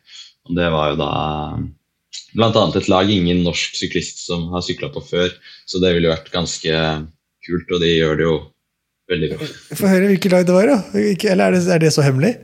Og 0.45 0.57
det 0.59 0.67
var 0.73 0.91
jo 0.91 0.99
da 0.99 1.13
bl.a. 2.37 2.65
et 2.77 2.89
lag 2.91 3.09
ingen 3.11 3.41
norsk 3.45 3.77
syklist 3.79 4.21
som 4.27 4.47
har 4.53 4.65
sykla 4.65 4.91
på 4.93 5.03
før. 5.03 5.31
Så 5.65 5.81
det 5.83 5.95
ville 5.95 6.11
vært 6.11 6.29
ganske 6.33 6.83
kult, 7.47 7.71
og 7.73 7.81
de 7.81 7.95
gjør 7.95 8.19
det 8.19 8.27
jo 8.27 8.35
veldig 9.11 9.31
bra. 9.33 9.49
Få 9.79 9.89
høre 9.89 10.11
hvilket 10.11 10.35
lag 10.35 10.47
det 10.47 10.55
var, 10.55 10.69
da. 10.69 10.79
Eller 11.01 11.47
er 11.47 11.57
det, 11.57 11.63
er 11.73 11.83
det 11.83 11.93
så 11.95 12.05
hemmelig? 12.05 12.35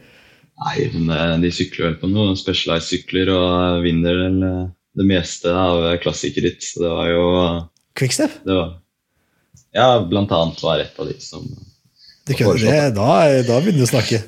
Nei, 0.64 0.88
men 0.94 1.12
eh, 1.14 1.36
de 1.44 1.52
sykler 1.54 1.90
vel 1.90 2.00
på 2.02 2.10
noen 2.12 2.38
specialized-sykler 2.40 3.32
og 3.34 3.84
vinner 3.86 4.18
vel 4.26 4.48
eh, 4.48 4.64
det 5.00 5.08
meste 5.10 5.54
av 5.54 5.86
klassikerritt. 6.04 6.62
Så 6.66 6.84
det 6.84 6.94
var 6.94 7.12
jo 7.12 7.28
Quickstep? 7.98 8.40
Det 8.46 8.58
var, 8.58 8.76
ja, 9.76 9.88
blant 10.10 10.34
annet 10.34 10.62
var 10.66 10.82
et 10.82 10.98
av 10.98 11.10
de 11.10 11.18
som 11.22 11.46
det 12.24 12.38
kunne 12.40 12.56
det, 12.56 12.94
da, 12.96 13.08
da 13.44 13.58
begynner 13.60 13.84
du 13.84 13.88
å 13.88 13.90
snakke. 13.90 14.22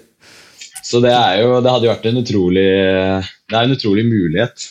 Så 0.85 0.99
det 1.01 1.13
er 1.15 1.39
jo 1.41 1.61
Det 1.63 1.71
hadde 1.71 1.87
jo 1.87 1.93
vært 1.93 2.07
en 2.09 2.19
utrolig 2.19 2.65
Det 2.67 3.55
er 3.55 3.61
en 3.63 3.73
utrolig 3.73 4.03
mulighet. 4.05 4.65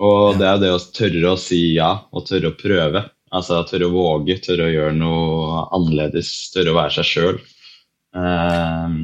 Og 0.00 0.38
det 0.40 0.46
er 0.48 0.60
det 0.62 0.70
å 0.72 0.80
tørre 0.96 1.34
å 1.34 1.38
si 1.40 1.60
ja, 1.76 1.92
og 2.08 2.24
tørre 2.28 2.54
å 2.54 2.58
prøve. 2.58 3.04
Altså 3.30 3.60
Tørre 3.68 3.86
å 3.86 3.94
våge, 3.94 4.40
tørre 4.42 4.66
å 4.66 4.72
gjøre 4.72 4.94
noe 4.96 5.64
annerledes, 5.76 6.30
tørre 6.54 6.72
å 6.72 6.78
være 6.78 6.96
seg 6.98 7.10
sjøl. 7.10 7.36
Um, 8.10 8.22
ehm, 8.24 8.96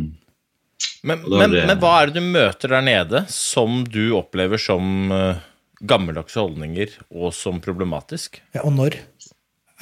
men, 1.06 1.20
men, 1.30 1.52
men, 1.54 1.76
hva 1.78 1.92
er 2.00 2.10
det 2.10 2.18
du 2.18 2.32
møter 2.32 2.74
der 2.74 2.82
nede 2.82 3.22
som 3.30 3.84
du 3.86 4.16
opplever 4.18 4.58
som 4.58 5.12
uh, 5.14 5.38
gammeldagse 5.86 6.40
holdninger 6.40 6.96
og 7.12 7.30
som 7.36 7.60
problematisk? 7.62 8.40
Ja, 8.56 8.64
Og 8.64 8.74
når? 8.80 8.98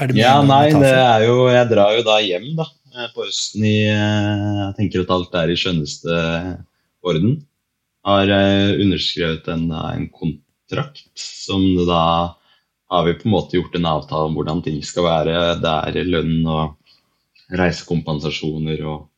Er 0.02 0.10
det 0.10 0.18
ja, 0.18 0.36
nei, 0.42 0.74
det 0.74 0.90
er 0.90 1.22
jo 1.22 1.46
Jeg 1.54 1.68
drar 1.70 1.92
jo 1.94 2.02
da 2.02 2.16
hjem 2.18 2.48
da, 2.58 2.64
eh, 2.90 3.10
på 3.14 3.22
høsten 3.22 3.62
i 3.62 3.76
eh, 3.86 4.56
Jeg 4.58 4.72
tenker 4.80 5.04
at 5.04 5.12
alt 5.14 5.36
er 5.38 5.52
i 5.52 5.58
skjønneste 5.60 6.16
orden. 7.06 7.36
Har 8.04 8.28
underskrevet 8.34 9.46
en, 9.54 9.68
en 9.70 10.08
kontrakt 10.10 10.43
kontrakt 10.64 11.18
som 11.18 11.62
da 11.86 12.36
har 12.90 13.04
vi 13.04 13.14
på 13.14 13.28
en 13.28 13.30
måte 13.30 13.56
gjort 13.56 13.74
en 13.74 13.86
avtale 13.86 14.28
om 14.28 14.36
hvordan 14.36 14.62
ting 14.62 14.82
skal 14.84 15.04
være. 15.04 15.58
Det 15.60 15.74
er 15.88 16.08
lønn 16.08 16.46
og 16.46 16.76
reisekompensasjoner 17.50 18.84
og 18.86 19.08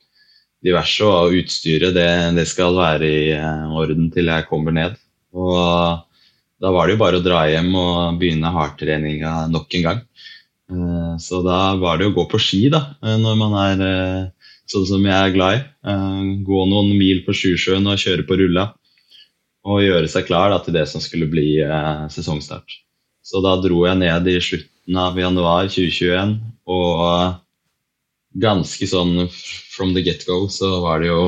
diverse. 0.65 1.05
Og 1.05 1.37
utstyret 1.41 1.95
det, 1.95 2.09
det 2.37 2.47
skal 2.49 2.77
være 2.77 3.07
i 3.07 3.33
eh, 3.37 3.75
orden 3.77 4.11
til 4.15 4.31
jeg 4.33 4.49
kommer 4.51 4.73
ned. 4.73 4.97
Og 5.35 6.03
da 6.63 6.73
var 6.73 6.87
det 6.87 6.97
jo 6.97 7.03
bare 7.03 7.21
å 7.21 7.25
dra 7.25 7.45
hjem 7.51 7.75
og 7.77 8.21
begynne 8.21 8.55
hardtreninga 8.55 9.47
nok 9.53 9.77
en 9.77 9.87
gang. 9.91 10.01
Eh, 10.73 11.13
så 11.23 11.43
da 11.45 11.77
var 11.79 12.01
det 12.01 12.09
å 12.11 12.17
gå 12.17 12.27
på 12.31 12.41
ski 12.41 12.67
da, 12.73 12.97
eh, 13.03 13.19
når 13.21 13.39
man 13.43 13.59
er 13.67 14.33
sånn 14.67 14.89
som 14.89 15.05
jeg 15.05 15.15
er 15.15 15.35
glad 15.35 15.61
i. 15.61 15.63
Gå 16.47 16.65
noen 16.67 16.97
mil 16.99 17.21
på 17.27 17.35
Sjusjøen 17.37 17.87
og 17.87 18.01
kjøre 18.03 18.25
på 18.27 18.41
rulla. 18.41 18.73
Og 19.67 19.83
gjøre 19.83 20.09
seg 20.11 20.29
klar 20.29 20.53
da, 20.53 20.61
til 20.63 20.77
det 20.77 20.85
som 20.91 21.03
skulle 21.03 21.27
bli 21.31 21.59
sesongstart. 22.15 22.77
Så 23.27 23.43
da 23.43 23.57
dro 23.59 23.83
jeg 23.83 23.99
ned 23.99 24.29
i 24.31 24.37
slutten 24.39 24.99
av 25.03 25.19
januar 25.19 25.67
2021 25.67 26.37
og 26.71 27.41
ganske 28.39 28.87
sånn 28.87 29.27
from 29.33 29.95
the 29.97 30.05
get-go 30.07 30.45
så 30.53 30.77
var 30.85 31.03
det 31.03 31.13
jo 31.13 31.23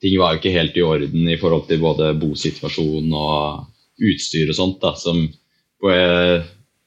Ting 0.00 0.14
var 0.16 0.32
jo 0.32 0.38
ikke 0.40 0.54
helt 0.54 0.76
i 0.80 0.84
orden 0.86 1.26
i 1.28 1.36
forhold 1.36 1.66
til 1.68 1.82
både 1.82 2.14
bosituasjon 2.16 3.10
og 3.12 3.66
utstyr 4.00 4.48
og 4.48 4.56
sånt. 4.56 4.78
da, 4.80 4.94
som 4.96 5.18
jeg, 5.20 6.38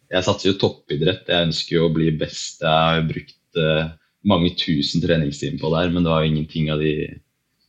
jeg 0.10 0.26
satser 0.26 0.50
jo 0.50 0.56
toppidrett. 0.64 1.30
Jeg 1.30 1.50
ønsker 1.52 1.76
jo 1.76 1.84
å 1.86 1.92
bli 1.94 2.08
best. 2.18 2.64
Jeg 2.66 2.74
har 2.74 3.06
brukt 3.06 3.62
eh, 3.62 3.92
mange 4.26 4.56
tusen 4.58 5.04
treningstimer 5.04 5.62
på 5.62 5.70
det 5.70 5.84
her, 5.84 5.94
men 5.94 6.08
det 6.08 6.10
var 6.10 6.26
ingenting 6.26 6.72
av 6.74 6.82
de, 6.82 6.96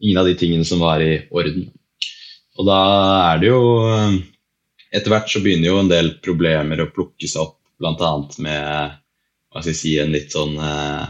ingen 0.01 0.23
av 0.23 0.31
de 0.31 0.35
tingene 0.41 0.65
som 0.65 0.81
var 0.81 1.05
i 1.05 1.13
orden. 1.29 1.69
Og 2.59 2.69
da 2.69 2.81
er 3.33 3.43
det 3.43 3.51
jo 3.51 3.63
Etter 4.95 5.11
hvert 5.11 5.31
så 5.31 5.43
begynner 5.43 5.73
jo 5.73 5.81
en 5.83 5.91
del 5.91 6.13
problemer 6.23 6.79
å 6.85 6.91
plukke 6.95 7.27
seg 7.27 7.43
opp, 7.43 7.57
bl.a. 7.83 8.11
med 8.47 8.93
hva 9.51 9.63
skal 9.63 9.73
jeg 9.73 9.79
si, 9.81 9.95
en 9.99 10.13
litt 10.15 10.31
sånn 10.35 10.55
eh, 10.63 11.09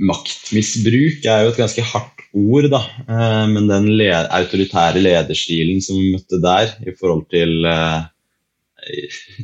maktmisbruk 0.00 1.24
er 1.28 1.44
jo 1.44 1.52
et 1.52 1.60
ganske 1.60 1.84
hardt 1.90 2.24
ord, 2.36 2.68
da. 2.72 2.80
Eh, 3.04 3.44
men 3.52 3.68
den 3.68 3.90
le 4.00 4.10
autoritære 4.24 5.00
lederstilen 5.04 5.84
som 5.84 6.00
vi 6.00 6.14
møtte 6.14 6.40
der, 6.40 6.72
i 6.84 6.96
forhold 6.96 7.26
til 7.32 7.68
eh, 7.68 8.00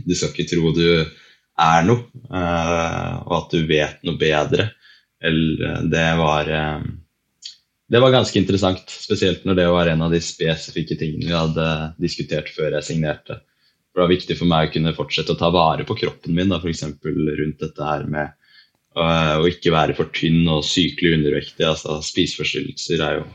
Du 0.06 0.12
skal 0.16 0.32
ikke 0.32 0.48
tro 0.52 0.72
du 0.76 0.86
er 1.62 1.86
noe, 1.86 2.04
uh, 2.30 3.14
og 3.26 3.32
at 3.36 3.54
du 3.56 3.64
vet 3.68 4.04
noe 4.06 4.16
bedre. 4.20 4.68
Eller, 5.22 5.82
det 5.90 6.04
var 6.18 6.50
Det 7.92 8.00
var 8.00 8.14
ganske 8.14 8.38
interessant, 8.40 8.88
spesielt 8.88 9.42
når 9.44 9.56
det 9.58 9.64
var 9.68 9.90
en 9.92 10.04
av 10.06 10.12
de 10.14 10.20
spesifikke 10.24 10.96
tingene 10.96 11.28
vi 11.28 11.36
hadde 11.36 11.64
diskutert 12.00 12.48
før 12.54 12.78
jeg 12.78 12.86
signerte. 12.86 13.42
For 13.92 14.00
det 14.00 14.06
var 14.06 14.12
viktig 14.14 14.36
for 14.38 14.48
meg 14.48 14.70
å 14.70 14.72
kunne 14.72 14.94
fortsette 14.96 15.34
å 15.34 15.40
ta 15.40 15.50
vare 15.52 15.84
på 15.84 15.98
kroppen 16.00 16.32
min, 16.38 16.54
f.eks. 16.56 16.86
rundt 17.04 17.60
dette 17.60 17.90
her 17.90 18.06
med 18.08 18.32
å 18.96 19.48
ikke 19.48 19.72
være 19.72 19.96
for 19.96 20.08
tynn 20.16 20.46
og 20.48 20.64
sykelig 20.64 21.18
undervektig. 21.18 21.64
altså 21.68 21.98
Spiseforstyrrelser 22.04 23.04
er 23.04 23.20
jo 23.20 23.26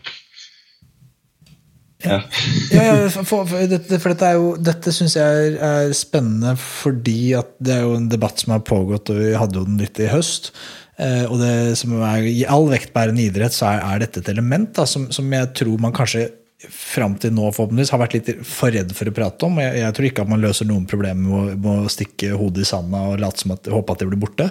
ja. 2.05 2.19
ja, 2.77 2.97
for, 3.09 3.25
for, 3.25 3.53
dette, 3.69 3.97
for 3.97 4.13
dette, 4.13 4.33
dette 4.61 4.93
syns 4.93 5.15
jeg 5.17 5.45
er, 5.47 5.55
er, 5.57 5.93
spennende 5.97 6.53
fordi 6.61 7.33
at 7.37 7.55
det 7.57 7.73
er 7.73 7.87
jo 7.87 7.95
en 7.97 8.09
debatt 8.11 8.43
som 8.43 8.53
har 8.53 8.65
pågått, 8.65 9.09
og 9.13 9.21
vi 9.21 9.31
hadde 9.33 9.57
jo 9.57 9.65
den 9.65 9.81
litt 9.81 10.01
i 10.01 10.11
høst. 10.11 10.51
Eh, 10.97 11.23
og 11.29 11.37
det 11.41 11.77
som 11.77 11.93
er, 11.99 12.25
I 12.25 12.43
all 12.49 12.67
vektbærende 12.71 13.27
idrett 13.27 13.53
så 13.53 13.69
er, 13.69 13.83
er 13.85 14.03
dette 14.05 14.23
et 14.23 14.33
element 14.33 14.71
da, 14.77 14.87
som, 14.89 15.07
som, 15.13 15.29
jeg 15.33 15.53
tror 15.59 15.81
man 15.83 15.95
kanskje 15.95 16.25
fram 16.73 17.13
til 17.21 17.35
nå 17.37 17.51
forhåpentligvis 17.53 17.91
har 17.93 18.01
vært 18.01 18.15
litt 18.15 18.29
for 18.49 18.73
redd 18.73 18.93
for 18.97 19.09
å 19.09 19.13
prate 19.13 19.45
om. 19.45 19.59
Jeg, 19.61 19.77
jeg 19.83 19.93
tror 19.93 20.07
ikke 20.09 20.23
at 20.25 20.31
man 20.31 20.41
løser 20.41 20.65
noen 20.65 20.87
problemer 20.89 21.21
med, 21.21 21.57
med 21.61 21.83
å, 21.85 21.91
stikke 21.93 22.33
hodet 22.39 22.65
i 22.65 22.69
sanda 22.69 23.03
og 23.11 23.21
late 23.21 23.43
som 23.43 23.53
at, 23.53 23.69
håpe 23.69 23.93
at 23.93 24.01
det 24.01 24.09
blir 24.09 24.23
borte. 24.23 24.49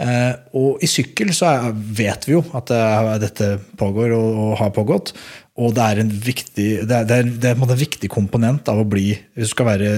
Eh, 0.00 0.34
og 0.60 0.84
i 0.84 0.88
sykkel 0.88 1.32
så 1.34 1.48
er, 1.48 1.72
vet 1.74 2.28
vi 2.28 2.36
jo 2.36 2.44
at 2.54 2.68
det, 2.70 2.82
dette 3.24 3.48
pågår 3.80 4.12
og, 4.18 4.28
og, 4.44 4.52
har 4.60 4.76
pågått. 4.76 5.14
Og 5.60 5.74
det 5.76 5.84
er 5.84 5.98
en 6.00 6.10
viktig, 6.24 6.66
det 6.88 6.96
er, 6.96 7.06
det 7.08 7.16
er, 7.16 7.30
det 7.42 7.50
er 7.50 7.58
en, 7.58 7.72
viktig 7.80 8.08
komponent 8.12 8.68
av 8.72 8.80
å 8.80 8.86
bli 8.88 9.10
Hvis 9.36 9.50
du 9.50 9.52
skal 9.52 9.68
være 9.68 9.90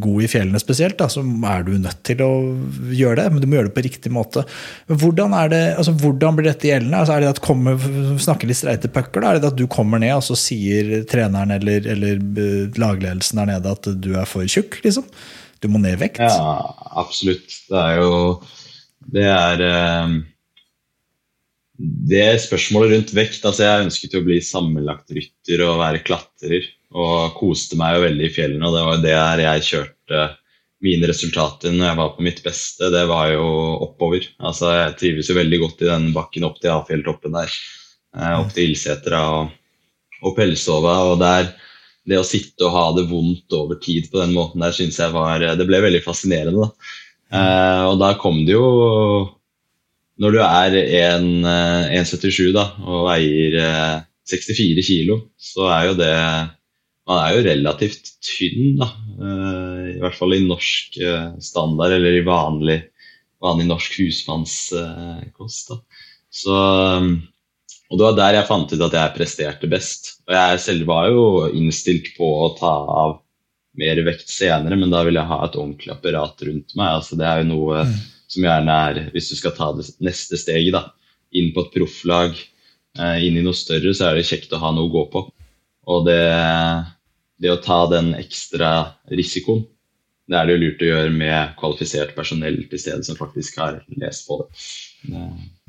god 0.00 0.24
i 0.24 0.28
fjellene 0.30 0.60
spesielt, 0.62 0.96
da, 1.00 1.10
så 1.12 1.20
er 1.20 1.66
du 1.66 1.74
nødt 1.76 2.00
til 2.06 2.22
å 2.24 2.30
gjøre 2.96 3.20
det. 3.20 3.26
Men 3.32 3.42
du 3.42 3.48
må 3.48 3.58
gjøre 3.58 3.68
det 3.68 3.76
på 3.76 3.84
riktig 3.84 4.12
måte. 4.14 4.46
Men 4.88 5.00
hvordan, 5.02 5.36
det, 5.52 5.62
altså, 5.82 5.94
hvordan 6.00 6.38
blir 6.38 6.48
dette 6.48 6.70
gjeldende? 6.70 7.02
Altså, 7.02 7.16
er 7.16 7.24
det 7.24 7.34
at 7.34 7.42
kommer, 7.44 7.76
snakker 8.22 8.48
litt 8.48 8.60
streite 8.62 8.92
pucker? 8.92 9.26
Er 9.26 9.40
det 9.40 9.52
at 9.52 9.60
du 9.60 9.66
kommer 9.70 10.00
ned 10.02 10.16
og 10.16 10.24
så 10.24 10.38
sier 10.38 11.04
treneren 11.10 11.52
eller, 11.58 11.84
eller 11.94 12.16
eh, 12.16 12.80
lagledelsen 12.80 13.42
der 13.42 13.52
nede 13.54 13.76
at 13.76 13.92
du 14.00 14.14
er 14.14 14.28
for 14.30 14.48
tjukk? 14.48 14.80
Liksom? 14.86 15.06
Du 15.60 15.68
må 15.68 15.82
ned 15.82 15.98
i 15.98 16.02
vekt? 16.06 16.24
Ja, 16.24 16.56
absolutt. 17.02 17.60
Det 17.68 17.76
er 17.76 18.00
jo 18.00 18.10
det 19.10 19.24
er 19.26 19.62
eh, 19.64 20.20
det 21.80 22.34
spørsmålet 22.42 22.92
rundt 22.92 23.14
vekt 23.16 23.46
altså 23.48 23.64
Jeg 23.64 23.86
ønsket 23.86 24.18
å 24.18 24.24
bli 24.26 24.36
sammenlagtrytter 24.44 25.62
og 25.64 25.80
være 25.80 26.02
klatrer. 26.04 26.68
Og 26.90 27.36
koste 27.38 27.78
meg 27.78 27.94
jo 27.94 28.02
veldig 28.02 28.26
i 28.26 28.32
fjellene, 28.34 28.66
og 28.66 28.74
det 28.74 28.82
var 28.82 29.02
det 29.04 29.44
jeg 29.44 29.66
kjørte 29.68 30.22
mine 30.82 31.06
resultater 31.10 31.70
når 31.74 31.86
jeg 31.86 31.98
var 32.00 32.12
på 32.16 32.24
mitt 32.26 32.42
beste. 32.44 32.90
Det 32.92 33.04
var 33.08 33.30
jo 33.30 33.46
oppover. 33.86 34.26
Altså 34.42 34.72
Jeg 34.74 34.96
trives 35.00 35.30
jo 35.30 35.38
veldig 35.38 35.60
godt 35.62 35.84
i 35.84 35.90
den 35.90 36.10
bakken 36.16 36.46
opp 36.48 36.60
til 36.60 36.74
Afjelltoppen 36.74 37.36
der. 37.36 37.56
Eh, 38.16 38.36
opp 38.40 38.52
til 38.56 38.72
Ilsetra 38.72 39.22
og, 39.38 39.52
og 40.24 40.36
Pelsova. 40.36 40.96
Og 41.12 41.20
der, 41.22 41.52
det 42.10 42.18
å 42.20 42.26
sitte 42.26 42.66
og 42.66 42.74
ha 42.74 42.86
det 42.98 43.06
vondt 43.12 43.56
over 43.56 43.78
tid 43.80 44.10
på 44.10 44.20
den 44.20 44.34
måten 44.36 44.64
der, 44.64 44.74
syns 44.76 44.98
jeg 45.00 45.14
var 45.14 45.46
Det 45.54 45.68
ble 45.68 45.84
veldig 45.86 46.02
fascinerende. 46.04 46.66
da. 46.66 46.96
Uh, 47.30 47.84
og 47.92 48.00
da 48.00 48.08
kom 48.18 48.40
det 48.42 48.56
jo 48.56 48.66
Når 50.20 50.36
du 50.36 50.40
er 50.44 50.76
1,77 50.76 52.50
da, 52.56 52.66
og 52.84 53.06
veier 53.08 53.56
uh, 53.60 53.98
64 54.30 54.84
kilo, 54.86 55.20
så 55.40 55.68
er 55.72 55.90
jo 55.90 55.98
det 55.98 56.14
Man 57.10 57.18
er 57.18 57.32
jo 57.34 57.44
relativt 57.46 58.12
tynn, 58.22 58.76
da. 58.78 58.90
Uh, 59.18 59.96
I 59.96 59.98
hvert 60.02 60.18
fall 60.18 60.36
i 60.36 60.44
norsk 60.44 61.00
standard, 61.42 61.96
eller 61.96 62.18
i 62.18 62.26
vanlig, 62.26 62.78
vanlig 63.42 63.66
norsk 63.66 63.96
husmannskost. 63.98 65.72
Så 66.30 66.60
um, 67.00 67.14
og 67.90 67.98
det 67.98 68.06
var 68.06 68.18
der 68.18 68.36
jeg 68.38 68.46
fant 68.46 68.70
ut 68.70 68.84
at 68.86 68.94
jeg 68.94 69.14
presterte 69.16 69.70
best. 69.70 70.12
Og 70.28 70.36
jeg 70.36 70.62
selv 70.62 70.86
var 70.86 71.08
jo 71.10 71.24
innstilt 71.58 72.12
på 72.14 72.28
å 72.44 72.52
ta 72.58 72.70
av 72.70 73.16
mer 73.80 74.00
vekt 74.06 74.30
senere, 74.30 74.78
men 74.78 74.92
da 74.92 75.02
ville 75.06 75.18
jeg 75.18 75.30
ha 75.30 75.38
et 75.46 75.56
ordentlig 75.58 75.92
apparat 75.94 76.44
rundt 76.46 76.76
meg. 76.78 77.00
Altså, 77.00 77.18
det 77.18 77.26
er 77.26 77.42
jo 77.42 77.48
noe 77.50 77.82
mm. 77.88 77.96
Som 78.30 78.46
gjerne 78.46 78.78
er 78.90 79.02
Hvis 79.14 79.30
du 79.32 79.36
skal 79.38 79.54
ta 79.56 79.72
det 79.76 79.88
neste 80.02 80.38
steget, 80.38 80.74
da, 80.76 80.86
inn 81.34 81.50
på 81.54 81.66
et 81.66 81.74
profflag, 81.74 82.38
eh, 82.98 83.18
inn 83.26 83.38
i 83.38 83.44
noe 83.44 83.56
større, 83.56 83.92
så 83.94 84.10
er 84.10 84.18
det 84.18 84.28
kjekt 84.28 84.54
å 84.54 84.62
ha 84.62 84.72
noe 84.74 84.88
å 84.88 84.94
gå 84.94 85.04
på. 85.12 85.24
Og 85.90 86.06
det, 86.06 86.22
det 87.42 87.52
å 87.52 87.60
ta 87.64 87.82
den 87.90 88.14
ekstra 88.18 88.72
risikoen, 89.10 89.64
det 90.30 90.38
er 90.38 90.46
det 90.46 90.54
jo 90.54 90.62
lurt 90.62 90.82
å 90.84 90.90
gjøre 90.92 91.14
med 91.14 91.54
kvalifisert 91.58 92.12
personell 92.14 92.60
til 92.70 92.78
stede 92.78 93.02
som 93.02 93.18
faktisk 93.18 93.56
har 93.58 93.80
lest 93.98 94.28
på 94.28 94.38
det. 94.38 94.50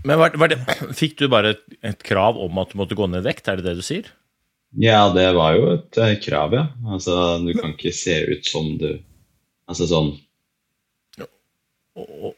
Men 0.05 0.19
var, 0.21 0.35
var 0.37 0.51
det, 0.51 0.59
Fikk 0.97 1.17
du 1.17 1.25
bare 1.31 1.55
et 1.81 2.03
krav 2.05 2.37
om 2.37 2.59
at 2.61 2.73
du 2.73 2.77
måtte 2.77 2.97
gå 2.97 3.07
ned 3.09 3.23
i 3.23 3.31
vekt, 3.31 3.49
er 3.49 3.57
det 3.57 3.65
det 3.65 3.79
du 3.79 3.85
sier? 3.85 4.11
Ja, 4.77 5.09
det 5.11 5.25
var 5.35 5.57
jo 5.57 5.71
et 5.73 5.97
uh, 5.99 6.13
krav, 6.21 6.53
ja. 6.55 6.67
Altså, 6.93 7.15
du 7.41 7.51
kan 7.57 7.73
ikke 7.73 7.91
se 7.95 8.21
ut 8.29 8.45
som 8.47 8.75
du 8.81 8.91
Altså 9.69 9.85
sånn 9.87 10.09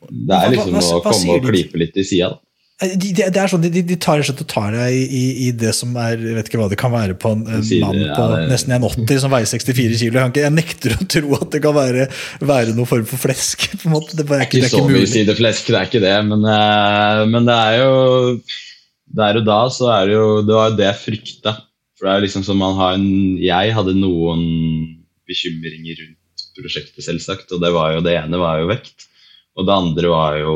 Det 0.10 0.40
er 0.40 0.52
liksom 0.54 0.80
å 0.80 1.04
komme 1.06 1.38
og 1.38 1.46
klype 1.48 1.80
litt 1.82 2.00
i 2.00 2.06
sida. 2.08 2.34
da. 2.34 2.42
de, 2.84 3.12
de, 3.16 3.26
det 3.32 3.40
er 3.40 3.52
sånn, 3.52 3.64
de, 3.64 3.84
de 3.86 3.98
tar, 4.02 4.24
tar 4.50 4.74
deg 4.76 4.96
i, 4.98 5.24
i, 5.46 5.50
det 5.56 5.72
som 5.78 5.94
er 6.00 6.18
Jeg 6.18 6.38
vet 6.38 6.50
ikke 6.50 6.60
hva 6.62 6.70
det 6.72 6.80
kan 6.82 6.94
være 6.94 7.16
på 7.20 7.32
en, 7.36 7.44
en 7.48 7.66
mann 7.84 8.00
på 8.16 8.26
ja, 8.34 8.42
nesten 8.50 8.76
1,80 8.76 9.22
som 9.24 9.34
veier 9.34 9.50
64 9.50 10.00
kilo. 10.02 10.20
Jeg, 10.20 10.34
jeg, 10.42 10.56
nekter 10.58 10.98
å 10.98 11.08
tro 11.16 11.38
at 11.40 11.50
det 11.54 11.64
kan 11.64 11.78
være, 11.78 12.08
være 12.42 12.76
noen 12.76 12.90
form 12.90 13.06
for 13.10 13.22
flesk. 13.22 13.70
på 13.78 13.90
en 13.90 13.96
måte. 13.96 14.18
Det, 14.20 14.26
er 14.28 14.48
ikke, 14.48 14.60
det 14.60 14.68
er 14.68 14.72
ikke, 14.72 14.84
så 14.84 14.90
mye 14.90 15.12
sideflesk, 15.14 15.70
det 15.70 15.80
er 15.80 15.92
ikke 15.92 16.04
det. 16.04 16.16
Men, 16.32 16.48
uh, 16.48 17.24
men 17.30 17.50
det 17.50 17.60
er 17.60 17.80
jo 17.84 17.94
Der 19.14 19.38
og 19.38 19.46
da 19.46 19.62
så 19.70 19.92
er 19.94 20.10
det 20.10 20.18
jo 20.18 20.28
Det 20.48 20.58
var 20.58 20.72
jo 20.72 20.78
det 20.82 20.90
jeg 20.90 21.02
frykta. 21.04 21.56
For 21.94 22.10
det 22.10 22.18
er 22.18 22.26
liksom 22.26 22.44
som 22.44 22.60
man 22.60 22.76
har 22.80 22.98
en 22.98 23.08
Jeg 23.40 23.78
hadde 23.78 23.96
noen 23.96 24.44
bekymringer 25.30 26.02
rundt 26.02 26.20
prosjektet, 26.58 27.02
selvsagt. 27.06 27.52
Og 27.56 27.62
det 27.64 27.72
var 27.74 27.96
jo 27.96 28.06
det 28.06 28.18
ene 28.20 28.42
var 28.42 28.60
jo 28.62 28.70
vekt. 28.74 29.08
Og 29.58 29.68
det 29.68 29.76
andre 29.76 30.12
var 30.12 30.38
jo 30.42 30.56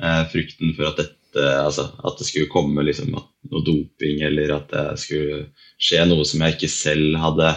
eh, 0.00 0.22
frykten 0.32 0.74
for 0.76 0.90
at 0.90 1.02
dette 1.02 1.14
Altså 1.36 1.82
at 2.00 2.16
det 2.16 2.24
skulle 2.24 2.48
komme 2.48 2.80
liksom 2.80 3.10
noe 3.12 3.60
doping, 3.60 4.22
eller 4.24 4.54
at 4.54 4.70
det 4.70 4.84
skulle 5.02 5.42
skje 5.76 6.06
noe 6.08 6.24
som 6.24 6.40
jeg 6.40 6.54
ikke 6.54 6.70
selv 6.72 7.18
hadde 7.20 7.50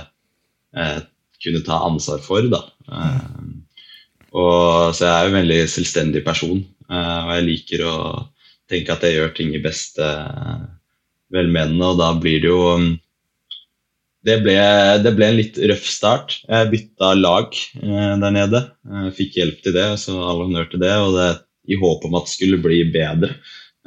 eh, 0.75 0.97
kunne 1.39 1.61
ta 1.63 1.77
ansvar 1.87 2.19
for. 2.25 2.43
da. 2.51 2.59
Eh, 2.91 3.37
og, 4.35 4.91
så 4.95 5.05
jeg 5.05 5.13
er 5.13 5.23
jo 5.23 5.31
en 5.31 5.39
veldig 5.39 5.61
selvstendig 5.71 6.23
person, 6.25 6.59
eh, 6.89 7.21
og 7.23 7.31
jeg 7.37 7.47
liker 7.47 7.85
å 7.87 7.95
tenke 8.69 8.93
at 8.93 9.05
jeg 9.07 9.15
gjør 9.17 9.31
ting 9.37 9.55
i 9.55 9.63
beste 9.63 10.09
velmenende, 11.33 11.93
og 11.93 12.01
da 12.01 12.11
blir 12.19 12.43
det 12.43 12.51
jo 12.51 12.59
um, 12.75 12.91
det 14.27 14.35
ble, 14.43 14.55
det 15.03 15.13
ble, 15.15 15.27
en 15.29 15.37
litt 15.37 15.59
røff 15.71 15.85
start. 15.87 16.39
Jeg 16.43 16.71
bytta 16.73 17.13
lag 17.15 17.55
eh, 17.55 18.15
der 18.19 18.33
nede. 18.35 18.63
Jeg 18.83 19.13
fikk 19.15 19.37
hjelp 19.39 19.61
til 19.63 19.75
det, 19.77 19.87
så 20.01 20.17
all 20.19 20.43
honnør 20.43 20.67
til 20.71 20.83
det. 20.83 20.91
Og 21.05 21.15
det 21.15 21.29
i 21.69 21.77
håp 21.79 22.05
om 22.07 22.17
at 22.17 22.27
det 22.27 22.33
skulle 22.33 22.59
bli 22.61 22.81
bedre. 22.93 23.31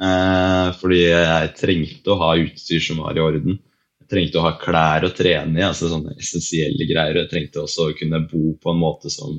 Eh, 0.01 0.69
fordi 0.79 1.03
jeg 1.03 1.53
trengte 1.59 2.13
å 2.13 2.19
ha 2.21 2.33
utstyr 2.41 2.81
som 2.83 3.03
var 3.03 3.17
i 3.17 3.23
orden. 3.23 3.59
Jeg 4.03 4.09
trengte 4.11 4.41
å 4.41 4.45
ha 4.47 4.55
klær 4.59 5.07
å 5.07 5.13
trene 5.15 5.59
i, 5.59 5.65
altså 5.65 5.91
sånne 5.91 6.15
essensielle 6.19 6.87
greier. 6.89 7.21
Jeg 7.21 7.31
trengte 7.31 7.63
også 7.63 7.89
å 7.89 7.97
kunne 7.97 8.23
bo 8.29 8.55
på 8.61 8.73
en 8.73 8.81
måte 8.81 9.13
som 9.13 9.37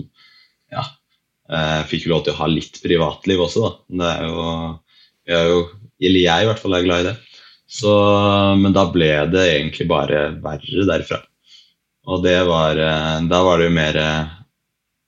ja, 0.72 0.86
eh, 1.50 1.82
fikk 1.90 2.08
lov 2.12 2.24
til 2.24 2.36
å 2.36 2.42
ha 2.42 2.50
litt 2.50 2.80
privatliv 2.84 3.44
også, 3.48 3.66
da. 3.66 3.72
Det 3.98 4.12
er 4.12 4.28
jo, 4.30 4.48
jeg 5.24 5.40
er 5.40 5.50
jo 5.54 5.64
Eller 6.04 6.20
jeg 6.20 6.42
i 6.42 6.46
hvert 6.48 6.60
fall 6.60 6.74
er 6.76 6.82
glad 6.84 7.00
i 7.00 7.04
det. 7.06 7.12
Så, 7.66 7.92
men 8.60 8.74
da 8.76 8.84
ble 8.92 9.10
det 9.32 9.44
egentlig 9.56 9.86
bare 9.88 10.26
verre 10.44 10.88
derfra. 10.88 11.22
Og 12.04 12.22
det 12.24 12.36
var 12.44 12.76
eh, 12.76 13.20
Da 13.30 13.42
var 13.44 13.58
det 13.58 13.68
jo 13.70 13.74
mer 13.74 13.98
eh, 14.00 14.32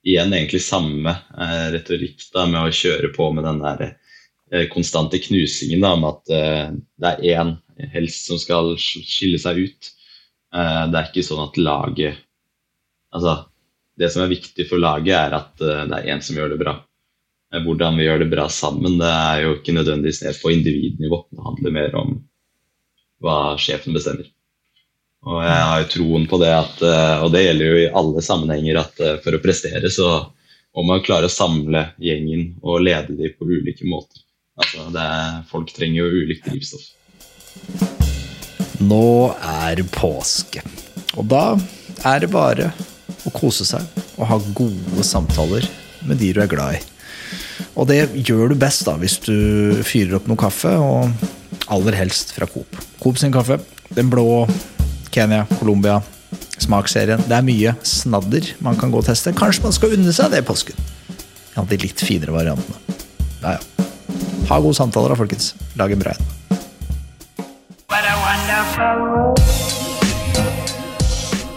igjen 0.07 0.33
egentlig 0.33 0.63
samme 0.65 1.13
eh, 1.13 1.67
retorikk 1.75 2.25
da 2.33 2.47
med 2.49 2.63
å 2.63 2.73
kjøre 2.73 3.11
på 3.15 3.31
med 3.35 3.47
den 3.47 3.63
der 3.63 3.97
konstante 4.71 5.19
knusingen 5.19 5.81
da, 5.83 5.89
om 5.97 6.05
at 6.07 6.21
det 6.31 7.09
er 7.09 7.23
én 7.35 7.49
helst 7.91 8.29
som 8.29 8.37
skal 8.39 8.69
skille 8.79 9.35
seg 9.43 9.59
ut. 9.59 9.89
det 10.55 10.95
er 10.95 11.09
ikke 11.09 11.25
sånn 11.27 11.41
at 11.43 11.59
laget 11.59 12.21
Altså, 13.11 13.33
det 13.99 14.07
som 14.13 14.23
er 14.23 14.31
viktig 14.31 14.69
for 14.69 14.79
laget, 14.79 15.17
er 15.19 15.35
at 15.35 15.51
det 15.59 15.97
er 15.97 16.07
én 16.13 16.23
som 16.23 16.39
gjør 16.39 16.53
det 16.53 16.61
bra. 16.61 16.77
Hvordan 17.65 17.99
vi 17.99 18.07
gjør 18.07 18.23
det 18.23 18.29
bra 18.31 18.47
sammen, 18.47 18.95
det 19.01 19.11
er 19.11 19.43
jo 19.43 19.57
ikke 19.57 19.75
nødvendigvis 19.75 20.23
ned 20.23 20.39
på 20.39 20.55
individnivå. 20.55 21.19
Det 21.27 21.47
handler 21.49 21.75
mer 21.81 21.99
om 22.05 22.15
hva 23.23 23.55
sjefen 23.61 23.95
bestemmer. 23.97 24.27
Og 25.27 25.41
jeg 25.43 25.63
har 25.69 25.81
jo 25.81 25.89
troen 25.91 26.27
på 26.29 26.39
det 26.39 26.51
at, 26.53 26.81
eh, 26.85 27.23
og 27.25 27.31
det 27.33 27.43
gjelder 27.43 27.71
jo 27.71 27.79
i 27.81 27.91
alle 28.01 28.23
sammenhenger, 28.23 28.79
at 28.79 29.01
eh, 29.03 29.17
for 29.23 29.35
å 29.35 29.41
prestere 29.43 29.89
så 29.91 30.11
må 30.77 30.85
man 30.85 31.03
klare 31.03 31.27
å 31.27 31.33
samle 31.33 31.87
gjengen 31.97 32.51
og 32.61 32.83
lede 32.85 33.17
dem 33.17 33.33
på 33.35 33.47
ulike 33.49 33.87
måter. 33.89 34.21
Altså, 34.57 34.85
er, 34.93 35.41
folk 35.49 35.73
trenger 35.73 36.03
jo 36.03 36.23
ulikt 36.23 36.45
drivstoff. 36.47 36.85
Nå 38.85 39.33
er 39.41 39.81
påske, 39.93 40.61
og 41.17 41.25
da 41.29 41.45
er 42.05 42.21
det 42.21 42.29
bare 42.29 42.69
å 43.25 43.33
kose 43.33 43.65
seg 43.65 43.81
og 44.17 44.29
ha 44.29 44.37
gode 44.57 45.05
samtaler 45.05 45.65
med 46.05 46.21
de 46.21 46.29
du 46.35 46.43
er 46.43 46.51
glad 46.51 46.77
i. 46.77 46.83
Og 47.77 47.89
det 47.89 47.99
gjør 48.25 48.53
du 48.53 48.59
best 48.61 48.85
da 48.87 48.95
hvis 49.01 49.17
du 49.25 49.81
fyrer 49.85 50.19
opp 50.19 50.29
noe 50.29 50.39
kaffe, 50.39 50.71
og 50.77 51.09
aller 51.73 51.97
helst 51.97 52.33
fra 52.37 52.47
Coop. 52.49 52.77
Coop 53.07 53.17
sin 53.17 53.31
kaffe. 53.31 53.55
Den 53.95 54.09
blå 54.11 54.47
Kenya, 55.15 55.45
Colombia, 55.59 56.01
smaksserien. 56.59 57.21
Det 57.23 57.37
er 57.37 57.45
mye 57.47 57.71
snadder 57.87 58.49
man 58.59 58.75
kan 58.75 58.91
gå 58.91 58.99
og 58.99 59.07
teste. 59.07 59.31
Kanskje 59.31 59.63
man 59.63 59.75
skal 59.77 59.93
unne 59.95 60.11
seg 60.11 60.33
det 60.33 60.41
i 60.41 60.45
påsken. 60.49 60.75
Ja, 61.53 61.63
de 61.63 61.77
litt 61.79 62.03
finere 62.03 62.35
variantene. 62.35 62.97
Ja, 63.45 63.53
ja. 63.55 63.85
Ha 64.49 64.59
gode 64.59 64.75
samtaler 64.75 65.15
da, 65.15 65.19
folkens. 65.21 65.53
Lag 65.79 65.95
en 65.95 66.03
bra 66.03 66.17
en. 66.17 66.19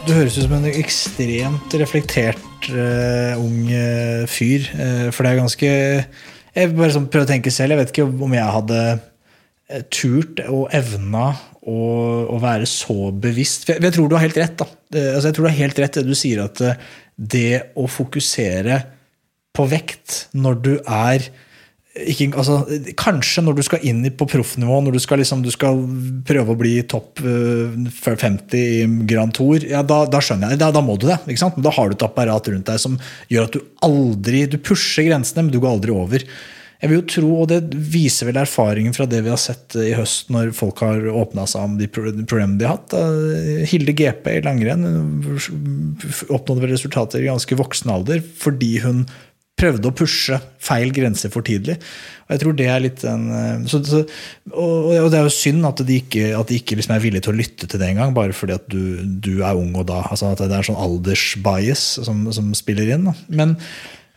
Du 0.07 0.15
høres 0.15 0.39
ut 0.39 0.47
som 0.47 0.55
en 0.61 0.71
ekstremt 0.71 1.79
reflektert 1.83 2.71
uh, 2.71 3.43
ung 3.43 3.67
uh, 3.67 4.23
fyr. 4.31 4.71
Uh, 4.79 5.11
for 5.11 5.27
det 5.27 5.35
er 5.35 5.43
ganske 5.43 5.67
Jeg 5.67 6.75
bare 6.79 6.95
sånn 6.95 7.11
prøver 7.11 7.27
å 7.27 7.35
tenke 7.35 7.51
selv. 7.51 7.75
Jeg 7.75 7.83
vet 7.83 7.97
ikke 7.97 8.07
om 8.07 8.39
jeg 8.39 8.59
hadde 8.61 9.01
turt 9.93 10.43
og 10.49 10.69
evna 10.75 11.31
å, 11.69 12.39
være 12.41 12.69
så 12.69 13.11
bevisst. 13.13 13.69
For 13.69 13.77
jeg, 13.77 13.95
tror 13.95 14.09
du 14.09 14.17
har 14.17 14.25
helt 14.25 14.41
rett. 14.41 14.57
da. 14.59 14.67
Altså, 15.13 15.29
jeg 15.29 15.37
tror 15.37 15.47
du 15.47 15.51
har 15.51 15.61
helt 15.61 15.85
rett 15.85 16.01
det 16.01 16.09
du 16.09 16.17
sier 16.19 16.43
at 16.47 16.65
eh, 16.65 16.89
det 17.21 17.53
å 17.79 17.87
fokusere 17.91 18.81
på 19.57 19.67
vekt 19.69 20.25
når 20.39 20.61
du 20.65 20.75
er 20.81 21.31
ikke, 21.91 22.29
altså, 22.39 22.61
kanskje 22.99 23.43
når 23.43 23.57
du 23.59 23.63
skal 23.67 23.83
inn 23.91 24.05
på 24.15 24.29
proffnivå, 24.31 24.77
når 24.87 24.95
du 24.95 25.01
skal, 25.03 25.19
liksom, 25.21 25.43
du 25.43 25.51
skal, 25.53 25.81
prøve 26.27 26.55
å 26.55 26.59
bli 26.59 26.77
topp 26.89 27.19
uh, 27.27 27.75
eh, 27.75 28.15
50 28.23 28.55
i 28.55 28.85
Grand 29.11 29.35
Tour, 29.35 29.59
ja, 29.67 29.83
da, 29.83 30.05
da 30.09 30.21
skjønner 30.23 30.55
jeg 30.55 30.63
da, 30.63 30.71
da, 30.75 30.85
må 30.87 30.95
du 31.01 31.09
det. 31.11 31.19
sant? 31.41 31.59
Da 31.59 31.75
har 31.75 31.91
du 31.91 31.99
et 31.99 32.07
apparat 32.07 32.53
rundt 32.53 32.71
deg 32.71 32.81
som 32.81 32.95
gjør 33.29 33.49
at 33.49 33.59
du 33.59 33.61
aldri 33.85 34.47
Du 34.51 34.57
pusher 34.63 35.09
grensene, 35.09 35.45
men 35.45 35.53
du 35.53 35.59
går 35.59 35.75
aldri 35.75 35.95
over. 35.95 36.25
Jeg 36.81 36.89
vil 36.89 36.97
jo 36.97 37.09
tro, 37.13 37.31
og 37.43 37.49
det 37.51 37.61
viser 37.93 38.31
vel 38.31 38.39
erfaringen 38.41 38.95
fra 38.97 39.05
det 39.09 39.21
vi 39.27 39.33
har 39.33 39.41
sett 39.41 39.77
i 39.77 39.93
høst, 39.93 40.31
når 40.33 40.55
folk 40.57 40.81
har 40.81 41.11
åpna 41.13 41.45
seg 41.51 41.67
om 41.67 41.75
de 41.77 41.89
problemene 41.93 42.57
de 42.61 42.69
har 42.69 42.79
hatt. 42.79 42.95
Hilde 43.69 43.93
GP 43.97 44.31
i 44.39 44.45
langrenn 44.47 44.87
oppnådde 46.33 46.63
vel 46.63 46.73
resultater 46.73 47.21
i 47.21 47.29
ganske 47.29 47.59
voksen 47.61 47.93
alder 47.93 48.25
fordi 48.25 48.79
hun 48.87 49.05
prøvde 49.61 49.91
å 49.91 49.97
pushe 49.97 50.39
feil 50.63 50.89
grenser 50.95 51.33
for 51.33 51.45
tidlig. 51.45 51.77
Og 52.25 52.35
jeg 52.35 52.43
tror 52.43 52.57
det 52.57 52.69
er 52.73 52.83
litt 52.85 53.05
en, 53.09 53.27
så, 53.69 53.83
så, 53.85 54.03
og, 54.55 54.91
det 55.13 55.19
er 55.19 55.27
jo 55.27 55.35
synd 55.35 55.69
at 55.69 55.83
de 55.85 56.01
ikke, 56.01 56.31
at 56.39 56.49
de 56.49 56.61
ikke 56.63 56.79
liksom 56.79 56.97
er 56.97 57.05
villige 57.05 57.27
til 57.27 57.35
å 57.35 57.41
lytte 57.41 57.69
til 57.69 57.83
det 57.83 57.91
engang, 57.93 58.15
bare 58.17 58.37
fordi 58.37 58.57
at 58.57 58.69
du, 58.73 59.03
du, 59.21 59.33
er 59.45 59.59
ung 59.59 59.75
og 59.75 59.89
da. 59.91 60.01
altså 60.09 60.33
At 60.33 60.41
det 60.47 60.57
er 60.57 60.69
sånn 60.71 60.81
aldersbias 60.81 61.87
som, 62.07 62.25
som 62.33 62.53
spiller 62.57 62.95
inn. 62.95 63.11
Da. 63.11 63.17
Men 63.29 63.59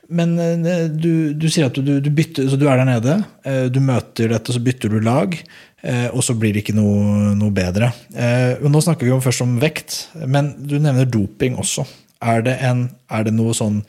men 0.10 0.36
eh, 0.40 0.86
du, 0.92 1.34
du, 1.34 1.48
sier 1.52 1.70
at 1.70 1.78
du, 1.78 1.98
du, 2.04 2.10
bytter, 2.12 2.48
så 2.50 2.60
du 2.60 2.68
er 2.68 2.80
der 2.82 2.90
nede, 2.90 3.18
eh, 3.48 3.66
du 3.72 3.80
møter 3.84 4.34
dette, 4.34 4.56
så 4.56 4.62
bytter 4.64 4.92
du 4.92 5.00
lag, 5.04 5.36
eh, 5.82 6.08
og 6.12 6.24
så 6.26 6.36
blir 6.38 6.54
det 6.54 6.66
ikke 6.66 6.78
noe, 6.78 7.34
noe 7.40 7.54
bedre. 7.56 7.94
Nå 8.14 8.84
snakker 8.84 9.08
vi 9.08 9.14
jo 9.14 9.22
først 9.24 9.46
om 9.46 9.58
vekt, 9.62 9.98
men 10.28 10.54
du 10.60 10.78
nevner 10.80 11.10
doping 11.10 11.60
også. 11.62 11.88
Er 12.24 12.44
det, 12.46 12.58
en, 12.64 12.88
er 13.12 13.28
det 13.28 13.36
noe 13.36 13.56
sånn 13.58 13.84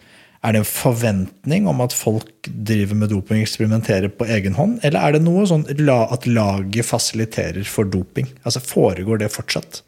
er 0.44 0.52
det 0.52 0.60
en 0.60 0.68
forventning 0.68 1.64
om 1.70 1.78
at 1.80 1.94
folk 1.96 2.50
driver 2.68 2.98
med 3.00 3.08
doping 3.14 3.40
eksperimenterer 3.40 4.10
på 4.12 4.26
egen 4.28 4.58
hånd, 4.58 4.76
eller 4.84 5.00
er 5.00 5.16
det 5.16 5.22
noe 5.24 5.46
sånn 5.48 5.64
at 5.64 6.26
laget 6.28 6.84
fasiliterer 6.84 7.64
for 7.64 7.88
doping? 7.88 8.28
Altså 8.44 8.60
Foregår 8.60 9.22
det 9.22 9.32
fortsatt? 9.32 9.80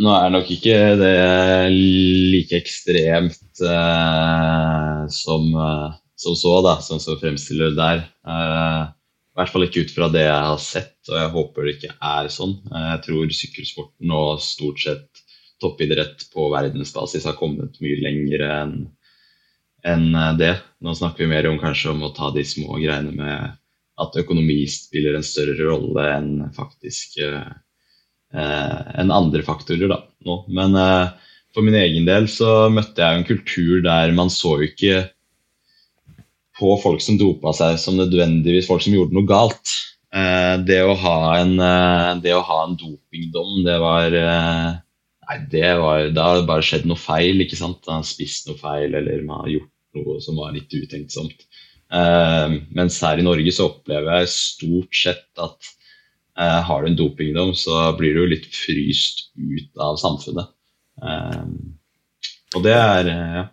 Nå 0.00 0.12
er 0.16 0.30
nok 0.32 0.48
ikke 0.54 0.76
det 0.96 1.16
like 1.72 2.56
ekstremt 2.56 3.60
eh, 3.60 5.00
som, 5.12 5.48
eh, 5.52 5.88
som, 6.16 6.36
så, 6.38 6.54
da, 6.64 6.78
sånn 6.80 7.02
som 7.02 7.18
fremstiller 7.20 7.74
det 7.74 7.76
der. 7.80 8.00
Eh, 8.24 8.86
I 8.88 9.40
hvert 9.40 9.52
fall 9.52 9.66
ikke 9.66 9.84
ut 9.84 9.92
fra 9.92 10.08
det 10.12 10.22
jeg 10.24 10.46
har 10.48 10.62
sett, 10.64 10.96
og 11.10 11.18
jeg 11.18 11.32
håper 11.34 11.68
det 11.68 11.74
ikke 11.76 11.92
er 12.08 12.30
sånn. 12.32 12.54
Eh, 12.72 12.86
jeg 12.94 13.02
tror 13.06 13.34
sykkelsporten 13.36 14.14
og 14.16 14.40
stort 14.44 14.80
sett 14.80 15.22
toppidrett 15.62 16.24
på 16.32 16.48
verdensbasis 16.54 17.28
har 17.28 17.36
kommet 17.38 17.76
mye 17.84 18.00
lenger 18.00 18.46
enn 18.48 18.76
en 19.92 20.06
eh, 20.14 20.30
det. 20.40 20.54
Nå 20.80 20.96
snakker 20.96 21.26
vi 21.26 21.34
mer 21.34 21.50
om 21.50 21.60
kanskje 21.60 21.92
om 21.92 22.00
å 22.08 22.14
ta 22.16 22.32
de 22.32 22.46
små 22.48 22.80
greiene 22.80 23.12
med 23.12 23.58
at 24.00 24.16
økonomi 24.22 24.62
spiller 24.72 25.18
en 25.18 25.26
større 25.26 25.68
rolle 25.68 26.08
enn 26.16 26.32
faktisk 26.56 27.20
Eh, 27.28 27.52
enn 28.32 29.12
andre 29.12 29.44
faktorer 29.44 29.90
da, 29.92 30.00
nå. 30.26 30.36
Men 30.56 30.76
eh, 30.78 31.32
for 31.52 31.66
min 31.66 31.76
egen 31.76 32.06
del 32.08 32.28
så 32.32 32.68
møtte 32.72 33.02
jeg 33.02 33.18
en 33.18 33.28
kultur 33.28 33.82
der 33.84 34.14
man 34.16 34.32
så 34.32 34.56
ikke 34.64 35.02
på 36.58 36.76
folk 36.80 37.02
som 37.04 37.18
dopa 37.20 37.52
seg 37.56 37.78
som 37.80 37.98
nødvendigvis 37.98 38.68
folk 38.68 38.84
som 38.84 38.94
gjorde 38.96 39.16
noe 39.16 39.28
galt. 39.28 39.74
Eh, 40.12 40.54
det 40.64 40.80
å 40.84 40.96
ha 41.02 41.18
en, 41.40 41.54
det 42.24 42.32
å 42.36 42.44
ha 42.46 42.62
en 42.66 42.78
dopingdom, 42.78 43.60
det 43.66 43.76
var 43.82 44.18
Nei, 45.22 45.36
det 45.48 45.68
var, 45.78 46.08
det 46.12 46.20
har 46.20 46.40
bare 46.44 46.64
skjedd 46.66 46.82
noe 46.90 46.98
feil. 46.98 47.38
ikke 47.40 47.56
sant? 47.56 47.78
Man 47.86 48.00
har 48.00 48.08
spist 48.08 48.48
noe 48.48 48.58
feil, 48.58 48.90
eller 48.98 49.22
man 49.24 49.44
har 49.44 49.52
gjort 49.52 49.70
noe 49.96 50.16
som 50.20 50.40
var 50.40 50.50
litt 50.52 50.74
utenksomt. 50.74 51.46
Mens 52.74 52.98
her 53.06 53.22
i 53.22 53.24
Norge 53.24 53.54
så 53.54 53.68
opplever 53.70 54.18
jeg 54.18 54.32
stort 54.34 54.98
sett 54.98 55.40
at 55.40 55.70
Eh, 55.70 55.81
har 56.38 56.82
du 56.82 56.88
en 56.88 56.96
dopingdom, 56.96 57.52
så 57.58 57.90
blir 57.98 58.14
du 58.14 58.22
jo 58.22 58.30
litt 58.30 58.46
fryst 58.56 59.26
ut 59.36 59.82
av 59.82 59.98
samfunnet. 60.00 60.52
Eh, 61.02 61.42
og 62.56 62.64
det 62.64 62.76
er 62.76 63.10
eh, 63.10 63.34
ja. 63.40 63.48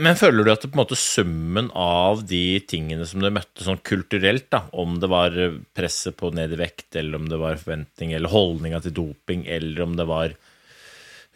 Men 0.00 0.16
føler 0.16 0.46
du 0.46 0.50
at 0.50 0.62
det 0.64 0.70
på 0.72 0.78
en 0.78 0.80
måte 0.80 0.96
summen 0.98 1.66
av 1.76 2.22
de 2.26 2.58
tingene 2.64 3.04
som 3.06 3.20
du 3.20 3.28
møtte 3.28 3.62
sånn 3.62 3.82
kulturelt, 3.84 4.48
da, 4.50 4.62
om 4.72 4.96
det 5.02 5.10
var 5.12 5.36
presset 5.76 6.16
på 6.16 6.30
ned 6.34 6.54
i 6.56 6.58
vekt, 6.62 6.88
eller 6.96 7.20
om 7.20 7.26
det 7.28 7.38
var 7.38 7.60
forventning 7.60 8.14
eller 8.16 8.32
holdninga 8.32 8.80
til 8.82 8.94
doping, 8.96 9.44
eller 9.44 9.84
om 9.84 9.98
det 9.98 10.06
var 10.08 10.32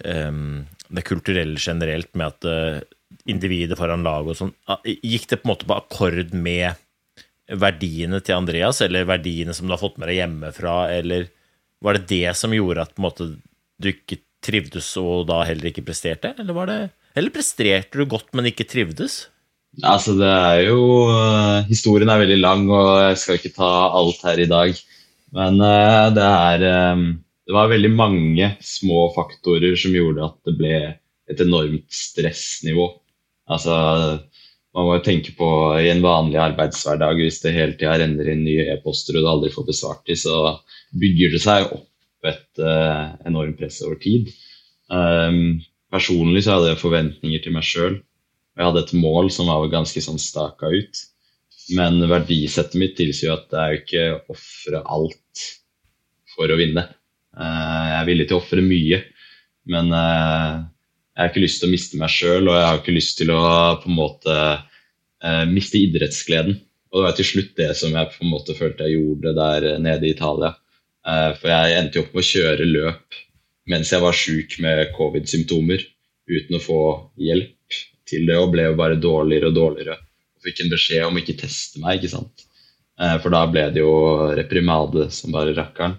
um, 0.08 0.64
det 0.88 1.04
kulturelle 1.06 1.60
generelt 1.60 2.08
med 2.16 2.32
at 2.32 2.48
uh, 2.48 3.20
individet 3.28 3.78
foran 3.78 4.08
laget 4.08 4.32
og 4.32 4.40
sånn, 4.40 4.54
gikk 4.88 5.28
det 5.28 5.42
på 5.42 5.46
en 5.46 5.52
måte 5.52 5.68
på 5.68 5.76
akkord 5.76 6.32
med 6.32 6.80
verdiene 7.58 8.20
til 8.22 8.36
Andreas, 8.36 8.80
eller 8.84 9.08
verdiene 9.08 9.54
som 9.56 9.66
du 9.66 9.74
har 9.74 9.82
fått 9.82 9.98
med 9.98 10.10
deg 10.10 10.20
hjemmefra, 10.20 10.76
eller 10.94 11.28
var 11.82 11.96
det 11.96 12.08
det 12.10 12.34
som 12.38 12.54
gjorde 12.54 12.84
at 12.84 13.00
måte, 13.02 13.32
du 13.80 13.88
ikke 13.90 14.20
trivdes 14.44 14.88
og 15.00 15.26
da 15.28 15.42
heller 15.48 15.70
ikke 15.70 15.84
presterte, 15.86 16.34
eller 16.38 16.56
var 16.56 16.70
det 16.70 16.80
Eller 17.18 17.34
presterte 17.34 17.98
du 17.98 18.06
godt, 18.06 18.30
men 18.36 18.48
ikke 18.50 18.68
trivdes? 18.68 19.24
Altså, 19.82 20.14
det 20.18 20.28
er 20.28 20.60
jo 20.68 20.82
uh, 21.10 21.66
Historien 21.68 22.10
er 22.10 22.22
veldig 22.22 22.38
lang, 22.40 22.68
og 22.70 22.90
jeg 23.02 23.18
skal 23.18 23.38
ikke 23.38 23.56
ta 23.56 23.70
alt 23.98 24.22
her 24.26 24.40
i 24.42 24.48
dag. 24.50 24.78
Men 25.34 25.60
uh, 25.62 26.06
det 26.14 26.26
er 26.26 26.64
um, 26.94 27.04
det 27.50 27.56
var 27.56 27.70
veldig 27.72 27.90
mange 27.90 28.48
små 28.62 29.08
faktorer 29.10 29.74
som 29.78 29.94
gjorde 29.94 30.22
at 30.22 30.36
det 30.46 30.52
ble 30.58 30.74
et 31.30 31.40
enormt 31.42 31.88
stressnivå. 31.90 32.84
Altså, 33.50 33.74
man 34.76 34.86
må 34.86 34.96
jo 34.96 35.04
tenke 35.06 35.32
på 35.38 35.48
i 35.82 35.88
en 35.90 36.02
vanlig 36.04 36.38
arbeidshverdag, 36.38 37.18
hvis 37.18 37.40
det 37.42 37.54
hele 37.56 37.74
tida 37.78 37.96
renner 37.98 38.28
inn 38.30 38.44
nye 38.46 38.68
e-poster 38.76 39.18
og 39.18 39.24
du 39.24 39.30
aldri 39.32 39.50
får 39.54 39.66
besvart 39.66 40.04
dem, 40.06 40.18
så 40.20 40.36
bygger 41.00 41.34
det 41.34 41.42
seg 41.42 41.72
opp 41.74 42.30
et 42.30 42.62
uh, 42.62 43.16
enormt 43.26 43.58
press 43.58 43.80
over 43.82 43.98
tid. 44.02 44.30
Um, 44.92 45.58
personlig 45.90 46.44
så 46.46 46.56
hadde 46.56 46.74
jeg 46.74 46.82
forventninger 46.82 47.42
til 47.42 47.56
meg 47.56 47.66
sjøl. 47.66 47.98
Jeg 48.58 48.66
hadde 48.66 48.84
et 48.84 48.94
mål 48.98 49.30
som 49.34 49.50
var 49.50 49.70
ganske 49.72 50.02
sånn 50.04 50.20
staka 50.22 50.70
ut. 50.70 51.04
Men 51.74 52.02
verdisettet 52.10 52.78
mitt 52.78 52.96
tilsier 52.98 53.36
at 53.36 53.54
jo 53.54 53.80
ikke 53.80 54.04
ofre 54.32 54.82
alt 54.82 55.46
for 56.34 56.50
å 56.50 56.58
vinne. 56.58 56.86
Uh, 57.34 57.86
jeg 57.90 57.96
er 57.98 58.10
villig 58.10 58.28
til 58.28 58.38
å 58.38 58.42
ofre 58.42 58.62
mye, 58.62 59.02
men 59.70 59.90
uh, 59.94 60.62
jeg 61.16 61.22
har 61.22 61.30
ikke 61.32 61.42
lyst 61.42 61.60
til 61.60 61.68
å 61.68 61.74
miste 61.74 62.00
meg 62.00 62.12
sjøl, 62.14 62.48
og 62.48 62.56
jeg 62.56 62.66
har 62.66 62.80
ikke 62.80 62.96
lyst 62.96 63.16
til 63.18 63.32
å 63.34 63.42
på 63.82 63.90
en 63.90 63.98
måte 63.98 64.34
eh, 64.50 65.44
miste 65.50 65.80
idrettsgleden. 65.80 66.58
Og 66.90 66.98
det 66.98 67.06
var 67.06 67.16
til 67.18 67.28
slutt 67.28 67.54
det 67.58 67.70
som 67.78 67.94
jeg 67.94 68.12
på 68.14 68.24
en 68.24 68.32
måte 68.32 68.56
følte 68.58 68.86
jeg 68.86 68.98
gjorde 68.98 69.34
der 69.36 69.66
nede 69.82 70.08
i 70.08 70.14
Italia. 70.14 70.54
Eh, 71.06 71.30
for 71.38 71.52
jeg 71.52 71.76
endte 71.78 71.98
jo 71.98 72.04
opp 72.06 72.14
med 72.14 72.24
å 72.24 72.30
kjøre 72.30 72.68
løp 72.70 73.20
mens 73.70 73.92
jeg 73.92 74.02
var 74.02 74.16
sjuk 74.16 74.56
med 74.64 74.88
covid-symptomer, 74.96 75.82
uten 76.30 76.56
å 76.56 76.62
få 76.62 76.80
hjelp 77.22 77.76
til 78.08 78.24
det, 78.26 78.38
og 78.40 78.50
ble 78.54 78.64
jo 78.66 78.78
bare 78.78 78.98
dårligere 78.98 79.50
og 79.50 79.58
dårligere. 79.58 79.98
Og 80.34 80.46
fikk 80.48 80.64
en 80.64 80.72
beskjed 80.72 81.06
om 81.06 81.18
ikke 81.20 81.36
teste 81.38 81.82
meg, 81.82 82.00
ikke 82.00 82.14
sant. 82.16 82.46
Eh, 83.00 83.16
for 83.22 83.32
da 83.34 83.44
ble 83.50 83.68
det 83.74 83.84
jo 83.84 83.92
reprimade 84.38 85.08
som 85.14 85.34
bare 85.34 85.54
rakkeren. 85.56 85.98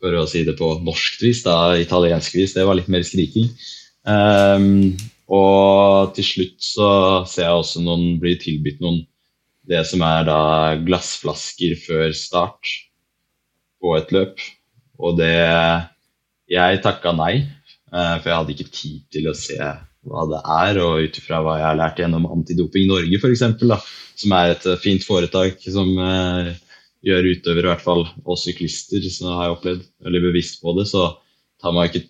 For 0.00 0.16
å 0.16 0.24
si 0.28 0.44
det 0.46 0.56
på 0.56 0.68
norskt 0.84 1.24
vis, 1.24 1.42
da 1.44 1.74
italiensk 1.80 2.38
vis. 2.38 2.54
Det 2.56 2.64
var 2.64 2.78
litt 2.78 2.88
mer 2.92 3.04
skriking. 3.04 3.50
Um, 4.08 4.96
og 5.30 6.14
til 6.16 6.26
slutt 6.26 6.64
så 6.64 6.90
ser 7.28 7.46
jeg 7.46 7.62
også 7.62 7.82
noen 7.84 8.16
blir 8.22 8.38
tilbudt 8.40 8.80
noen 8.82 9.02
det 9.70 9.82
som 9.86 10.02
er 10.02 10.24
da 10.26 10.40
glassflasker 10.82 11.76
før 11.78 12.14
start 12.16 12.72
på 13.80 13.94
et 13.98 14.10
løp. 14.14 14.40
Og 15.00 15.20
det 15.20 15.36
Jeg 16.50 16.80
takka 16.82 17.12
nei, 17.14 17.46
uh, 17.94 18.16
for 18.18 18.26
jeg 18.26 18.38
hadde 18.40 18.54
ikke 18.56 18.72
tid 18.74 19.02
til 19.14 19.28
å 19.30 19.36
se 19.38 19.58
hva 19.60 20.24
det 20.26 20.40
er. 20.42 20.80
Og 20.82 21.06
ut 21.06 21.20
ifra 21.20 21.42
hva 21.44 21.60
jeg 21.60 21.68
har 21.68 21.78
lært 21.78 22.02
gjennom 22.02 22.26
Antidoping 22.26 22.88
Norge, 22.90 23.20
f.eks., 23.20 23.46
som 24.20 24.34
er 24.36 24.56
et 24.56 24.66
fint 24.82 25.04
foretak 25.06 25.62
som 25.70 25.92
uh, 25.94 26.50
gjør 27.06 27.30
utøvere, 27.36 27.68
i 27.68 27.70
hvert 27.70 27.84
fall 27.84 28.02
og 28.24 28.40
syklister, 28.40 29.04
som 29.12 29.36
har 29.36 29.46
jeg 29.46 29.56
opplevd, 29.56 29.86
veldig 30.04 30.22
bevisst 30.26 30.58
på 30.64 30.74
det, 30.76 30.88
så 30.90 31.12
tar 31.62 31.76
man 31.76 31.88
ikke 31.88 32.09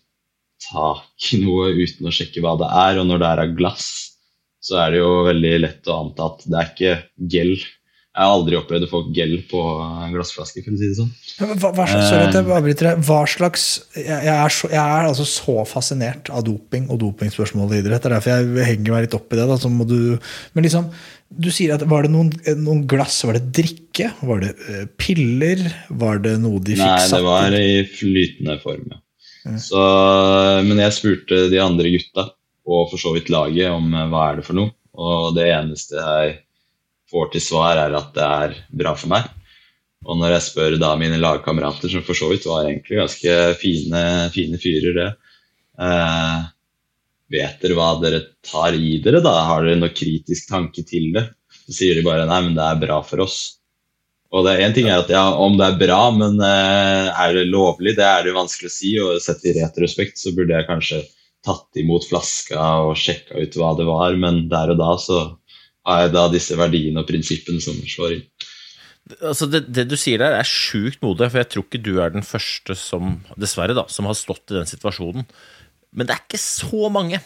tak 0.69 1.33
i 1.35 1.41
noe 1.43 1.73
uten 1.79 2.09
å 2.09 2.15
sjekke 2.15 2.45
hva 2.45 2.57
det 2.61 2.71
er. 2.85 3.01
Og 3.01 3.09
når 3.09 3.23
det 3.23 3.29
er 3.33 3.45
av 3.45 3.59
glass, 3.59 3.91
så 4.61 4.81
er 4.85 4.95
det 4.95 5.03
jo 5.03 5.13
veldig 5.29 5.53
lett 5.65 5.91
å 5.91 6.01
anta 6.05 6.33
at 6.33 6.43
det 6.47 6.59
er 6.59 6.73
ikke 6.73 6.97
gel. 7.33 7.55
Jeg 8.11 8.27
har 8.27 8.33
aldri 8.35 8.57
opplevd 8.59 8.85
å 8.85 8.91
få 8.91 9.01
gel 9.15 9.37
på 9.49 9.61
en 9.81 10.11
glassflaske, 10.11 10.65
for 10.65 10.75
å 10.75 10.79
si 10.81 10.89
det 10.91 10.97
sånn. 10.99 11.13
Hva, 11.39 11.71
hva 11.77 11.85
slags, 11.87 12.09
sorry 12.11 12.25
at 12.27 12.35
jeg 12.35 12.75
deg. 12.81 13.05
Hva 13.07 13.21
slags 13.31 13.67
jeg, 13.95 14.33
er 14.35 14.51
så, 14.53 14.69
jeg, 14.73 14.83
er 14.83 15.07
altså 15.07 15.27
så 15.31 15.55
fascinert 15.69 16.29
av 16.35 16.43
doping 16.49 16.89
og 16.91 16.99
dopingspørsmål 17.05 17.77
i 17.77 17.81
idrett. 17.85 18.03
Det 18.03 18.11
er 18.11 18.17
derfor 18.17 18.35
jeg 18.35 18.67
henger 18.67 18.97
meg 18.97 19.07
litt 19.07 19.15
opp 19.17 19.31
i 19.31 19.39
det. 19.39 19.47
Da, 19.47 19.59
du, 19.93 20.35
men 20.59 20.67
liksom, 20.67 20.91
du 21.31 21.49
sier 21.55 21.77
at 21.77 21.87
Var 21.87 22.09
det 22.09 22.11
noen, 22.11 22.33
noen, 22.59 22.83
glass? 22.91 23.21
Var 23.31 23.39
det 23.39 23.45
drikke? 23.61 24.11
Var 24.27 24.43
det 24.43 24.51
uh, 24.59 24.83
piller? 24.99 25.63
Var 26.03 26.21
det 26.27 26.35
noe 26.43 26.59
de 26.59 26.75
fikk 26.75 26.83
satt 26.83 27.07
Nei, 27.07 27.15
det 27.15 27.23
var 27.29 27.57
i 27.61 27.71
flytende 27.95 28.59
form, 28.65 28.91
ja. 28.91 29.01
Så, 29.41 29.81
men 30.67 30.81
jeg 30.83 30.97
spurte 30.97 31.47
de 31.53 31.61
andre 31.63 31.93
gutta, 31.95 32.27
og 32.69 32.91
for 32.93 33.01
så 33.01 33.15
vidt 33.17 33.33
laget, 33.33 33.71
om 33.73 33.89
eh, 33.95 34.09
hva 34.13 34.29
er 34.29 34.41
det 34.41 34.47
for 34.47 34.59
noe. 34.59 34.75
Og 35.01 35.35
det 35.37 35.49
eneste 35.55 35.97
jeg 35.97 36.39
får 37.11 37.33
til 37.33 37.45
svar, 37.45 37.81
er 37.81 37.97
at 37.97 38.13
det 38.17 38.27
er 38.27 38.57
bra 38.83 38.95
for 38.99 39.13
meg. 39.13 39.29
Og 40.07 40.17
når 40.17 40.37
jeg 40.37 40.47
spør 40.47 40.77
da 40.81 40.95
mine 41.01 41.19
lagkamerater, 41.21 41.93
som 41.93 42.05
for 42.05 42.17
så 42.17 42.31
vidt 42.31 42.49
var 42.49 42.69
egentlig 42.69 43.01
ganske 43.01 43.37
fine, 43.61 44.05
fine 44.35 44.61
fyrer, 44.61 44.97
det 44.97 45.11
eh, 45.85 46.49
Vet 47.31 47.61
dere 47.63 47.77
hva 47.79 47.93
dere 48.03 48.25
tar 48.43 48.75
i 48.75 48.97
dere, 48.99 49.21
da? 49.23 49.37
Har 49.47 49.63
dere 49.63 49.79
noe 49.79 49.95
kritisk 49.95 50.49
tanke 50.51 50.83
til 50.83 51.13
det? 51.15 51.29
Så 51.63 51.77
sier 51.77 51.95
de 51.95 52.03
bare 52.03 52.25
nei, 52.27 52.41
men 52.43 52.57
det 52.57 52.65
er 52.67 52.81
bra 52.81 52.97
for 53.07 53.23
oss. 53.23 53.37
Og 54.31 54.47
det 54.47 54.59
en 54.63 54.75
ting 54.75 54.87
er 54.87 55.01
at 55.03 55.11
ja, 55.11 55.25
Om 55.43 55.57
det 55.59 55.67
er 55.67 55.81
bra, 55.81 56.03
men 56.15 56.39
uh, 56.39 57.11
er 57.11 57.35
det 57.35 57.49
lovlig? 57.51 57.97
Det 57.99 58.07
er 58.07 58.27
det 58.27 58.37
vanskelig 58.37 58.71
å 58.71 58.75
si. 58.75 58.93
og 59.03 59.19
Sett 59.23 59.43
i 59.49 59.57
retrospekt 59.59 60.21
så 60.21 60.35
burde 60.37 60.55
jeg 60.55 60.69
kanskje 60.69 61.03
tatt 61.47 61.81
imot 61.81 62.05
flaska 62.07 62.61
og 62.85 62.99
sjekka 63.01 63.41
ut 63.41 63.57
hva 63.57 63.73
det 63.79 63.87
var, 63.89 64.17
men 64.21 64.45
der 64.53 64.75
og 64.75 64.81
da 64.81 64.93
så 65.01 65.21
har 65.89 66.05
jeg 66.05 66.13
da 66.15 66.27
disse 66.33 66.59
verdiene 66.59 67.01
og 67.01 67.09
prinsippene 67.09 67.63
som 67.65 67.79
slår 67.89 68.19
inn. 68.19 68.27
Altså 69.17 69.49
det, 69.51 69.65
det, 69.73 69.87
du 69.91 69.97
sier 69.99 70.21
der, 70.21 70.37
er 70.37 70.47
sjukt 70.47 71.01
modig, 71.03 71.31
for 71.33 71.41
jeg 71.41 71.51
tror 71.51 71.65
ikke 71.67 71.83
du 71.83 71.95
er 72.05 72.13
den 72.15 72.27
første 72.27 72.77
som 72.79 73.17
dessverre 73.41 73.75
da, 73.75 73.87
som 73.91 74.07
har 74.07 74.19
stått 74.19 74.53
i 74.53 74.59
den 74.59 74.69
situasjonen. 74.69 75.25
Men 75.97 76.07
det 76.07 76.15
er 76.15 76.23
ikke 76.23 76.43
så 76.43 76.91
mange 76.93 77.19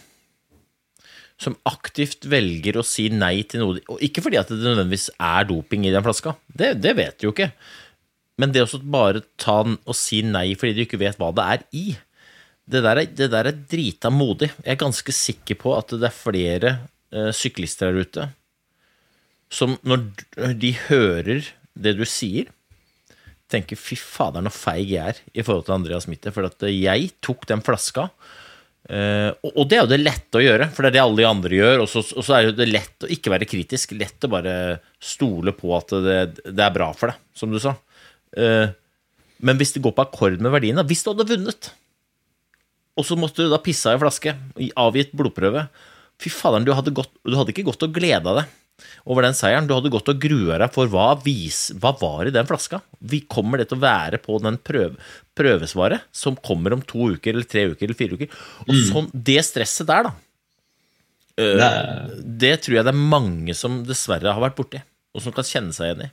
som 1.40 1.57
aktivt 1.66 2.29
velger 2.31 2.79
å 2.79 2.85
si 2.87 3.09
nei 3.11 3.42
til 3.51 3.64
noe 3.64 3.81
Og 3.90 4.03
ikke 4.07 4.23
fordi 4.23 4.38
at 4.38 4.53
det 4.53 4.61
nødvendigvis 4.61 5.09
er 5.18 5.49
doping 5.49 5.87
i 5.87 5.92
den 5.94 6.05
flaska, 6.05 6.37
det, 6.47 6.77
det 6.85 6.94
vet 6.99 7.18
du 7.18 7.27
jo 7.27 7.33
ikke. 7.35 7.51
Men 8.38 8.55
det 8.55 8.62
å 8.64 8.81
bare 8.81 9.25
ta 9.40 9.61
den 9.66 9.77
og 9.83 9.99
si 9.99 10.23
nei 10.27 10.53
fordi 10.59 10.77
du 10.77 10.85
ikke 10.85 11.03
vet 11.03 11.18
hva 11.18 11.33
det 11.35 11.49
er 11.57 11.66
i, 11.75 11.85
det 12.70 12.81
der 12.87 13.03
er, 13.03 13.11
det 13.11 13.29
der 13.35 13.51
er 13.51 13.59
drita 13.75 14.11
modig. 14.14 14.53
Jeg 14.62 14.77
er 14.77 14.81
ganske 14.81 15.14
sikker 15.14 15.59
på 15.61 15.75
at 15.77 15.92
det 15.99 16.09
er 16.09 16.16
flere 16.16 16.73
eh, 17.12 17.29
syklister 17.35 17.90
der 17.90 18.07
ute 18.07 18.31
som 19.55 19.79
når 19.87 20.09
de 20.59 20.73
hører 20.88 21.51
det 21.75 21.97
du 21.99 22.05
sier, 22.09 22.51
tenker 23.51 23.79
'fy 23.79 23.97
fader, 23.99 24.42
så 24.49 24.51
feig 24.51 24.94
jeg 24.94 25.14
er' 25.14 25.20
i 25.35 25.42
forhold 25.42 25.66
til 25.66 25.77
Andreas 25.77 26.09
Mitte. 26.11 26.33
For 26.33 26.49
at 26.49 26.62
jeg 26.66 27.12
tok 27.23 27.47
den 27.47 27.62
flaska 27.62 28.09
Uh, 28.85 29.33
og 29.55 29.64
det 29.70 29.79
er 29.79 29.87
jo 29.87 29.90
det 29.94 30.01
lette 30.03 30.37
å 30.38 30.42
gjøre, 30.44 30.68
for 30.75 30.85
det 30.85 30.90
er 30.90 30.97
det 30.99 31.03
alle 31.05 31.23
de 31.23 31.29
andre 31.29 31.59
gjør. 31.59 31.85
Og 31.85 31.90
så, 31.90 32.03
og 32.05 32.27
så 32.27 32.37
er 32.37 32.51
det 32.57 32.68
lett 32.68 33.07
å 33.07 33.11
ikke 33.11 33.33
være 33.33 33.49
kritisk. 33.49 33.94
Lett 33.97 34.27
å 34.27 34.33
bare 34.33 34.57
stole 35.03 35.55
på 35.57 35.73
at 35.77 35.94
det, 36.05 36.18
det 36.51 36.66
er 36.66 36.75
bra 36.75 36.90
for 36.97 37.12
deg, 37.12 37.23
som 37.37 37.55
du 37.55 37.61
sa. 37.62 37.77
Uh, 38.37 38.68
men 39.44 39.59
hvis 39.61 39.75
det 39.75 39.83
går 39.85 39.94
på 39.94 40.03
akkord 40.03 40.40
med 40.42 40.51
verdiene 40.51 40.83
Hvis 40.88 41.05
du 41.05 41.12
hadde 41.12 41.27
vunnet, 41.29 41.68
og 42.99 43.07
så 43.07 43.14
måtte 43.18 43.44
du 43.44 43.51
da 43.53 43.61
pisse 43.62 43.87
av 43.90 43.94
en 43.94 44.03
flaske, 44.03 44.33
avgitt 44.81 45.12
blodprøve 45.14 45.68
Fy 46.23 46.31
faderen, 46.31 46.66
du 46.66 46.73
hadde, 46.75 46.94
gått, 46.94 47.12
du 47.27 47.35
hadde 47.38 47.55
ikke 47.55 47.66
gått 47.68 47.83
og 47.87 47.94
gleda 47.94 48.35
deg 48.40 48.51
over 49.05 49.27
den 49.27 49.37
seieren. 49.37 49.69
Du 49.69 49.75
hadde 49.77 49.93
gått 49.93 50.11
og 50.11 50.21
grua 50.23 50.59
deg 50.61 50.73
for 50.75 50.91
hva, 50.91 51.13
vis, 51.25 51.69
hva 51.81 51.95
var 52.01 52.29
i 52.29 52.35
den 52.35 52.49
flaska. 52.49 52.81
Vi 53.01 53.23
kommer 53.31 53.61
det 53.61 53.69
til 53.71 53.79
å 53.79 53.85
være 53.85 54.21
på 54.23 54.39
den 54.45 54.59
prøve, 54.63 54.99
prøvesvaret 55.39 56.07
som 56.15 56.39
kommer 56.39 56.77
om 56.77 56.85
to 56.87 57.13
uker 57.15 57.35
eller 57.35 57.49
tre 57.49 57.69
uker 57.73 57.87
eller 57.87 57.99
fire 57.99 58.19
uker. 58.19 58.35
Og 58.67 58.75
mm. 58.75 58.85
sånn, 58.91 59.11
Det 59.15 59.39
stresset 59.47 59.91
der, 59.91 60.11
da, 60.11 60.15
uh, 61.41 62.19
det 62.45 62.57
tror 62.65 62.81
jeg 62.81 62.89
det 62.89 62.95
er 62.95 63.07
mange 63.15 63.57
som 63.59 63.83
dessverre 63.87 64.35
har 64.35 64.45
vært 64.45 64.59
borti, 64.59 64.83
og 65.15 65.25
som 65.25 65.35
kan 65.35 65.47
kjenne 65.47 65.75
seg 65.77 65.91
igjen 65.91 66.07
i. 66.07 66.13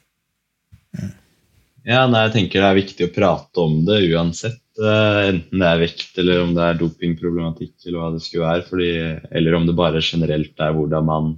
Ja, 1.88 2.06
nei, 2.06 2.28
jeg 2.28 2.34
tenker 2.36 2.62
det 2.62 2.68
er 2.68 2.78
viktig 2.78 3.08
å 3.08 3.14
prate 3.14 3.64
om 3.64 3.80
det 3.88 4.04
uansett. 4.12 4.60
Uh, 4.82 5.28
enten 5.28 5.62
det 5.62 5.68
er 5.68 5.80
vekt, 5.82 6.12
eller 6.22 6.44
om 6.44 6.52
det 6.56 6.66
er 6.66 6.78
dopingproblematikk, 6.80 7.74
eller 7.86 7.98
hva 8.00 8.10
det 8.14 8.22
skulle 8.24 8.48
være. 8.48 8.66
Fordi, 8.70 8.92
eller 9.40 9.58
om 9.58 9.66
det 9.68 9.78
bare 9.78 10.04
generelt 10.06 10.62
er 10.62 10.76
hvordan 10.78 11.08
man 11.10 11.32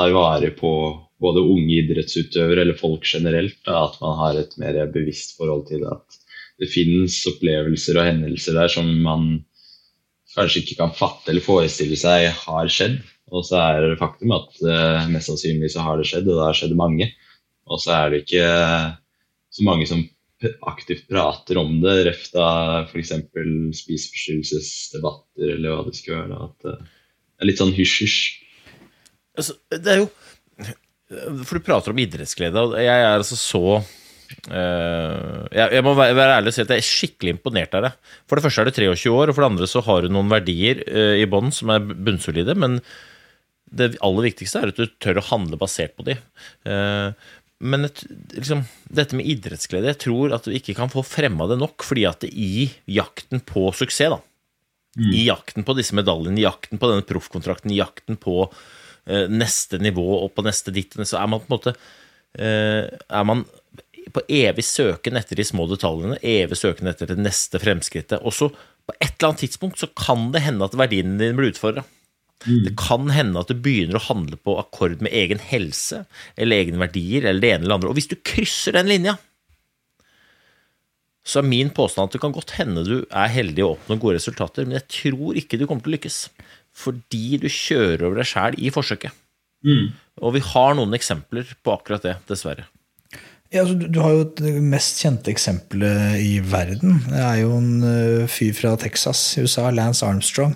tar 0.00 0.16
vare 0.16 0.50
på 0.56 0.72
både 1.20 1.42
unge 1.44 1.76
idrettsutøvere 1.82 2.64
eller 2.64 2.78
folk 2.78 3.04
generelt. 3.04 3.58
Da, 3.66 3.84
at 3.86 4.00
man 4.00 4.16
har 4.20 4.40
et 4.40 4.56
mer 4.60 4.80
bevisst 4.92 5.36
forhold 5.38 5.66
til 5.68 5.84
det. 5.84 5.92
At 5.92 6.20
det 6.60 6.70
finnes 6.72 7.16
opplevelser 7.28 8.00
og 8.00 8.08
hendelser 8.08 8.56
der 8.56 8.72
som 8.72 8.88
man 9.04 9.30
kanskje 10.36 10.62
ikke 10.62 10.78
kan 10.78 10.94
fatte 10.94 11.32
eller 11.32 11.44
forestille 11.44 11.98
seg 11.98 12.28
har 12.44 12.70
skjedd. 12.70 13.00
Og 13.30 13.44
så 13.46 13.60
er 13.62 13.84
det 13.84 13.98
faktum 14.00 14.32
at 14.34 14.56
uh, 14.64 15.10
mest 15.10 15.30
sannsynlig 15.30 15.70
så 15.74 15.84
har 15.86 16.00
det 16.00 16.08
skjedd, 16.10 16.26
og 16.28 16.38
det 16.38 16.46
har 16.48 16.56
skjedd 16.58 16.78
mange. 16.78 17.10
Og 17.70 17.82
så 17.82 17.94
er 17.94 18.10
det 18.10 18.24
ikke 18.24 18.46
så 19.54 19.66
mange 19.66 19.86
som 19.90 20.02
aktivt 20.66 21.04
prater 21.10 21.58
om 21.60 21.76
det, 21.82 21.96
ref 22.08 22.24
da 22.32 22.46
f.eks. 22.86 23.12
spiseforstyrrelsesdebatter 23.82 25.54
eller 25.56 25.76
hva 25.76 25.84
det 25.86 25.98
skulle 25.98 26.24
være. 26.24 26.48
At 26.48 26.70
uh, 26.70 26.80
det 26.80 27.44
er 27.44 27.50
litt 27.50 27.62
sånn 27.62 27.76
hysj-hysj. 27.76 28.39
Altså, 29.40 29.56
det 29.72 29.94
er 29.94 30.02
jo 30.02 30.08
For 31.48 31.58
du 31.58 31.64
prater 31.66 31.94
om 31.94 31.98
idrettsglede, 32.02 32.62
og 32.62 32.76
jeg 32.78 32.94
er 32.94 33.16
altså 33.16 33.38
så 33.38 33.80
Uh, 34.46 35.42
jeg, 35.50 35.66
jeg, 35.74 35.82
må 35.82 35.92
være, 35.98 36.14
være, 36.14 36.36
ærlig 36.38 36.52
og 36.52 36.54
si 36.54 36.62
at 36.62 36.70
jeg 36.70 36.82
er 36.82 36.86
skikkelig 36.86 37.32
imponert 37.34 37.72
av 37.74 37.82
deg. 37.88 38.10
For 38.30 38.38
det 38.38 38.44
første 38.44 38.62
er 38.62 38.68
du 38.70 38.76
23 38.94 39.10
år, 39.10 39.30
og 39.30 39.34
for 39.34 39.42
det 39.42 39.48
andre 39.50 39.68
så 39.70 39.82
har 39.88 40.06
du 40.06 40.14
noen 40.14 40.30
verdier 40.30 40.84
uh, 40.86 41.16
i 41.18 41.26
bånn 41.30 41.50
som 41.54 41.72
er 41.74 41.82
bunnsolide. 41.82 42.54
Men 42.54 42.78
det 43.74 43.96
aller 44.06 44.28
viktigste 44.30 44.62
er 44.62 44.72
at 44.72 44.78
du 44.78 44.86
tør 45.02 45.18
å 45.18 45.26
handle 45.32 45.58
basert 45.60 45.96
på 45.98 46.06
de. 46.06 46.16
Uh, 46.62 47.10
men 47.60 47.90
et, 47.90 48.04
liksom, 48.32 48.64
dette 48.88 49.18
med 49.18 49.28
idrettsglede 49.28 49.90
Jeg 49.90 50.00
tror 50.06 50.32
at 50.32 50.46
du 50.48 50.54
ikke 50.56 50.72
kan 50.78 50.88
få 50.92 51.02
fremma 51.04 51.44
det 51.50 51.58
nok, 51.60 51.84
fordi 51.84 52.06
at 52.08 52.22
det 52.24 52.30
i 52.32 52.70
jakten 52.88 53.42
på 53.44 53.66
suksess, 53.76 54.14
da, 54.14 54.22
i 55.10 55.26
jakten 55.26 55.66
på 55.66 55.74
disse 55.78 55.94
medaljene, 55.94 56.40
i 56.40 56.46
jakten 56.46 56.80
på 56.80 56.88
denne 56.90 57.06
proffkontrakten, 57.06 57.70
i 57.70 57.78
jakten 57.82 58.16
på 58.20 58.46
neste 59.30 59.80
nivå 59.82 60.06
og 60.20 60.32
på 60.36 60.44
neste 60.46 60.74
ditt, 60.74 60.96
så 61.02 61.20
er 61.20 61.30
man 61.30 61.42
på 61.42 61.50
en 61.50 61.56
måte 61.56 61.74
eh, 62.38 62.86
Er 62.88 63.26
man 63.26 63.46
på 64.10 64.22
evig 64.32 64.64
søken 64.66 65.18
etter 65.20 65.38
de 65.38 65.46
små 65.46 65.66
detaljene, 65.70 66.18
evig 66.22 66.58
søken 66.58 66.90
etter 66.90 67.10
det 67.10 67.18
neste 67.20 67.60
fremskrittet. 67.62 68.18
Og 68.26 68.34
så 68.34 68.48
på 68.50 68.96
et 68.96 69.12
eller 69.12 69.30
annet 69.30 69.44
tidspunkt 69.44 69.78
så 69.78 69.90
kan 69.94 70.30
det 70.34 70.42
hende 70.42 70.66
at 70.66 70.76
verdiene 70.78 71.18
dine 71.20 71.36
blir 71.38 71.52
utfordra. 71.52 71.84
Det 72.40 72.72
kan 72.80 73.10
hende 73.12 73.42
at 73.42 73.50
du 73.52 73.58
begynner 73.60 73.98
å 73.98 74.06
handle 74.06 74.38
på 74.40 74.56
akkord 74.58 75.02
med 75.04 75.12
egen 75.12 75.42
helse 75.44 76.06
eller 76.40 76.64
egne 76.64 76.80
verdier 76.80 77.26
eller 77.28 77.42
det 77.44 77.50
ene 77.52 77.66
eller 77.66 77.76
andre. 77.76 77.90
Og 77.92 77.98
hvis 77.98 78.08
du 78.10 78.16
krysser 78.16 78.78
den 78.78 78.88
linja, 78.88 79.18
så 81.20 81.42
er 81.42 81.50
min 81.50 81.70
påstand 81.76 82.08
at 82.08 82.16
det 82.16 82.22
kan 82.22 82.32
godt 82.34 82.56
hende 82.56 82.86
du 82.86 82.96
er 83.04 83.30
heldig 83.30 83.66
og 83.66 83.74
oppnår 83.74 84.00
gode 84.00 84.16
resultater, 84.16 84.64
men 84.64 84.78
jeg 84.78 84.88
tror 84.96 85.36
ikke 85.36 85.60
du 85.60 85.66
kommer 85.68 85.84
til 85.84 85.92
å 85.92 85.96
lykkes. 85.98 86.18
Fordi 86.76 87.40
du 87.42 87.48
kjører 87.50 88.04
over 88.06 88.20
deg 88.20 88.28
sjæl 88.30 88.58
i 88.58 88.70
forsøket. 88.74 89.16
Og 90.20 90.36
vi 90.36 90.44
har 90.44 90.76
noen 90.76 90.94
eksempler 90.96 91.48
på 91.64 91.74
akkurat 91.74 92.04
det, 92.06 92.14
dessverre. 92.28 92.66
Ja, 93.50 93.64
altså, 93.64 93.74
du, 93.80 93.88
du 93.90 93.98
har 94.04 94.14
jo 94.14 94.28
det 94.38 94.54
mest 94.62 95.00
kjente 95.02 95.32
eksempelet 95.32 96.20
i 96.22 96.38
verden. 96.44 97.00
Det 97.08 97.18
er 97.18 97.40
jo 97.42 97.56
en 97.58 97.72
uh, 97.82 98.30
fyr 98.30 98.54
fra 98.56 98.76
Texas 98.78 99.24
i 99.34 99.44
USA, 99.44 99.66
Lance 99.74 100.06
Armstrong. 100.06 100.54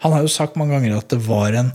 Han 0.00 0.16
har 0.16 0.24
jo 0.24 0.32
sagt 0.32 0.56
mange 0.56 0.78
ganger 0.78 0.96
at 0.96 1.12
det 1.12 1.20
var 1.26 1.52
en 1.58 1.74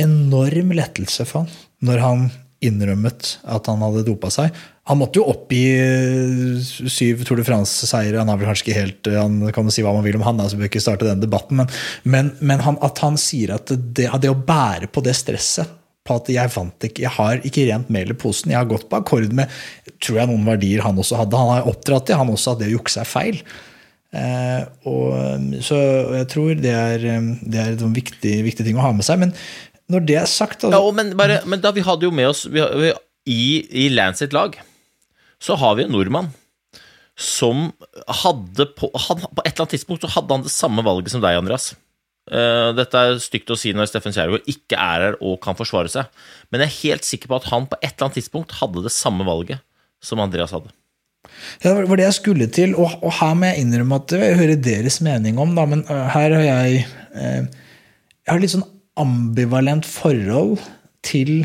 enorm 0.00 0.74
lettelse 0.74 1.26
for 1.28 1.44
han 1.44 1.52
når 1.86 2.02
han 2.02 2.24
innrømmet 2.64 3.36
at 3.48 3.68
han 3.70 3.82
hadde 3.84 4.04
dopa 4.06 4.30
seg. 4.32 4.54
Han 4.90 4.98
måtte 5.00 5.20
jo 5.20 5.28
oppgi 5.30 5.62
uh, 5.80 6.70
syv 6.90 7.24
Tour 7.24 7.40
de 7.40 7.46
France-seiere. 7.46 8.18
Han 8.20 8.30
har 8.32 8.40
vel 8.40 8.50
kanskje 8.50 8.66
ikke 8.66 8.78
helt, 8.80 9.10
uh, 9.10 9.20
han 9.22 9.40
kan 9.54 9.68
jo 9.68 9.74
si 9.74 9.84
hva 9.86 9.94
man 9.96 10.04
vil 10.06 10.18
om 10.18 10.26
han, 10.26 10.40
altså 10.42 10.60
bør 10.60 10.70
ikke 10.70 10.82
starte 10.82 11.08
den 11.08 11.22
debatten, 11.22 11.62
men, 11.62 11.70
men, 12.04 12.32
men 12.44 12.64
han, 12.66 12.80
at 12.84 13.00
han 13.04 13.18
sier 13.20 13.54
at 13.56 13.70
det, 13.70 14.10
det 14.10 14.32
å 14.32 14.38
bære 14.38 14.90
på 14.92 15.04
det 15.06 15.16
stresset 15.18 15.76
på 16.06 16.16
at 16.16 16.30
jeg 16.32 16.52
vant 16.54 16.86
ikke, 16.88 17.04
jeg 17.04 17.12
har 17.16 17.42
ikke 17.46 17.66
rent 17.68 17.90
mel 17.92 18.12
i 18.12 18.18
posen. 18.18 18.52
Jeg 18.52 18.60
har 18.60 18.68
gått 18.68 18.88
på 18.90 18.98
akkord 18.98 19.32
med 19.36 19.50
tror 20.00 20.22
jeg 20.22 20.30
noen 20.30 20.46
verdier 20.48 20.84
han 20.84 20.98
også 20.98 21.18
hadde. 21.20 21.38
Han 21.38 21.52
har 21.54 21.68
oppdratt 21.70 22.08
det, 22.08 22.16
han 22.16 22.32
også 22.32 22.54
at 22.54 22.62
det 22.62 22.70
å 22.70 22.78
jukse 22.78 23.02
er 23.02 23.08
feil. 23.08 23.42
Eh, 24.10 24.62
og, 24.90 25.60
så 25.62 25.76
jeg 26.16 26.26
tror 26.32 26.56
det 26.58 26.72
er, 26.74 27.04
det 27.44 27.60
er 27.62 27.76
en 27.76 27.94
viktig, 27.94 28.40
viktig, 28.42 28.66
ting 28.66 28.80
å 28.80 28.86
ha 28.86 28.94
med 28.96 29.06
seg. 29.06 29.20
Men 29.22 29.34
når 29.90 30.04
det 30.08 30.18
er 30.22 30.28
sagt 30.30 30.64
altså, 30.66 30.78
ja, 30.78 30.96
men, 30.96 31.14
bare, 31.18 31.40
men, 31.46 31.62
da 31.62 31.72
vi 31.74 31.84
hadde 31.86 32.06
jo 32.06 32.12
med 32.14 32.30
oss 32.30 32.44
vi, 32.46 32.62
vi, 32.82 32.92
I, 33.30 33.42
I 33.84 33.88
Lancet 33.94 34.34
lag 34.36 34.58
så 35.40 35.56
har 35.56 35.76
vi 35.78 35.86
en 35.86 35.94
nordmann 35.94 36.30
som 37.20 37.68
hadde 38.22 38.66
på, 38.76 38.88
han, 38.94 39.20
på 39.20 39.44
et 39.44 39.52
eller 39.52 39.66
annet 39.66 39.76
tidspunkt 39.76 40.04
så 40.04 40.12
hadde 40.14 40.36
han 40.36 40.44
det 40.46 40.52
samme 40.54 40.84
valget 40.86 41.12
som 41.12 41.20
deg, 41.20 41.36
Andreas. 41.36 41.72
Uh, 42.30 42.70
dette 42.76 42.96
er 42.96 43.20
stygt 43.20 43.50
å 43.52 43.58
si 43.58 43.72
når 43.74 43.90
Steffen 43.90 44.14
Kjærgaard 44.14 44.48
ikke 44.48 44.78
er 44.78 45.04
her 45.04 45.16
og 45.18 45.40
kan 45.44 45.56
forsvare 45.58 45.90
seg, 45.92 46.08
men 46.48 46.62
jeg 46.62 46.70
er 46.70 46.78
helt 46.78 47.08
sikker 47.08 47.30
på 47.30 47.40
at 47.40 47.48
han 47.50 47.66
på 47.68 47.78
et 47.80 47.90
eller 47.90 48.06
annet 48.06 48.20
tidspunkt 48.20 48.56
hadde 48.60 48.84
det 48.86 48.92
samme 48.94 49.26
valget 49.26 49.64
som 50.04 50.22
Andreas 50.22 50.54
hadde. 50.56 50.72
Ja, 51.60 51.74
det 51.76 51.88
var 51.90 52.00
det 52.00 52.06
jeg 52.06 52.16
skulle 52.16 52.48
til, 52.48 52.72
og, 52.80 52.94
og 53.04 53.12
her 53.18 53.34
må 53.36 53.50
jeg 53.50 53.64
innrømme 53.64 54.00
at 54.00 54.14
jeg 54.16 54.38
hører 54.40 54.62
deres 54.64 55.00
mening 55.04 55.40
om, 55.42 55.52
da, 55.58 55.66
men 55.68 55.84
uh, 55.90 56.06
her 56.14 56.36
har 56.38 56.46
jeg 56.46 56.84
uh, 57.16 57.42
Jeg 58.20 58.32
har 58.32 58.40
litt 58.40 58.54
sånn 58.54 58.68
ambivalent 59.00 59.88
forhold 59.88 60.60
til 61.06 61.44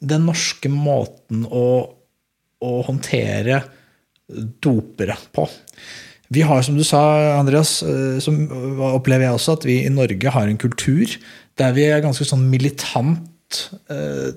den 0.00 0.26
norske 0.28 0.70
måten 0.72 1.44
å, 1.44 1.66
å 2.60 2.72
håndtere 2.86 3.62
dopere 4.62 5.16
på. 5.34 5.46
Vi 6.30 6.44
har, 6.46 6.62
som 6.62 6.76
du 6.78 6.84
sa, 6.86 7.00
Andreas, 7.40 7.80
som 8.22 8.36
opplever 8.92 9.26
jeg 9.26 9.36
også, 9.36 9.56
at 9.58 9.66
vi 9.66 9.80
i 9.82 9.90
Norge 9.92 10.30
har 10.30 10.46
en 10.46 10.60
kultur 10.60 11.10
der 11.58 11.74
vi 11.74 11.88
er 11.90 12.04
ganske 12.04 12.24
sånn 12.24 12.46
militant, 12.52 13.26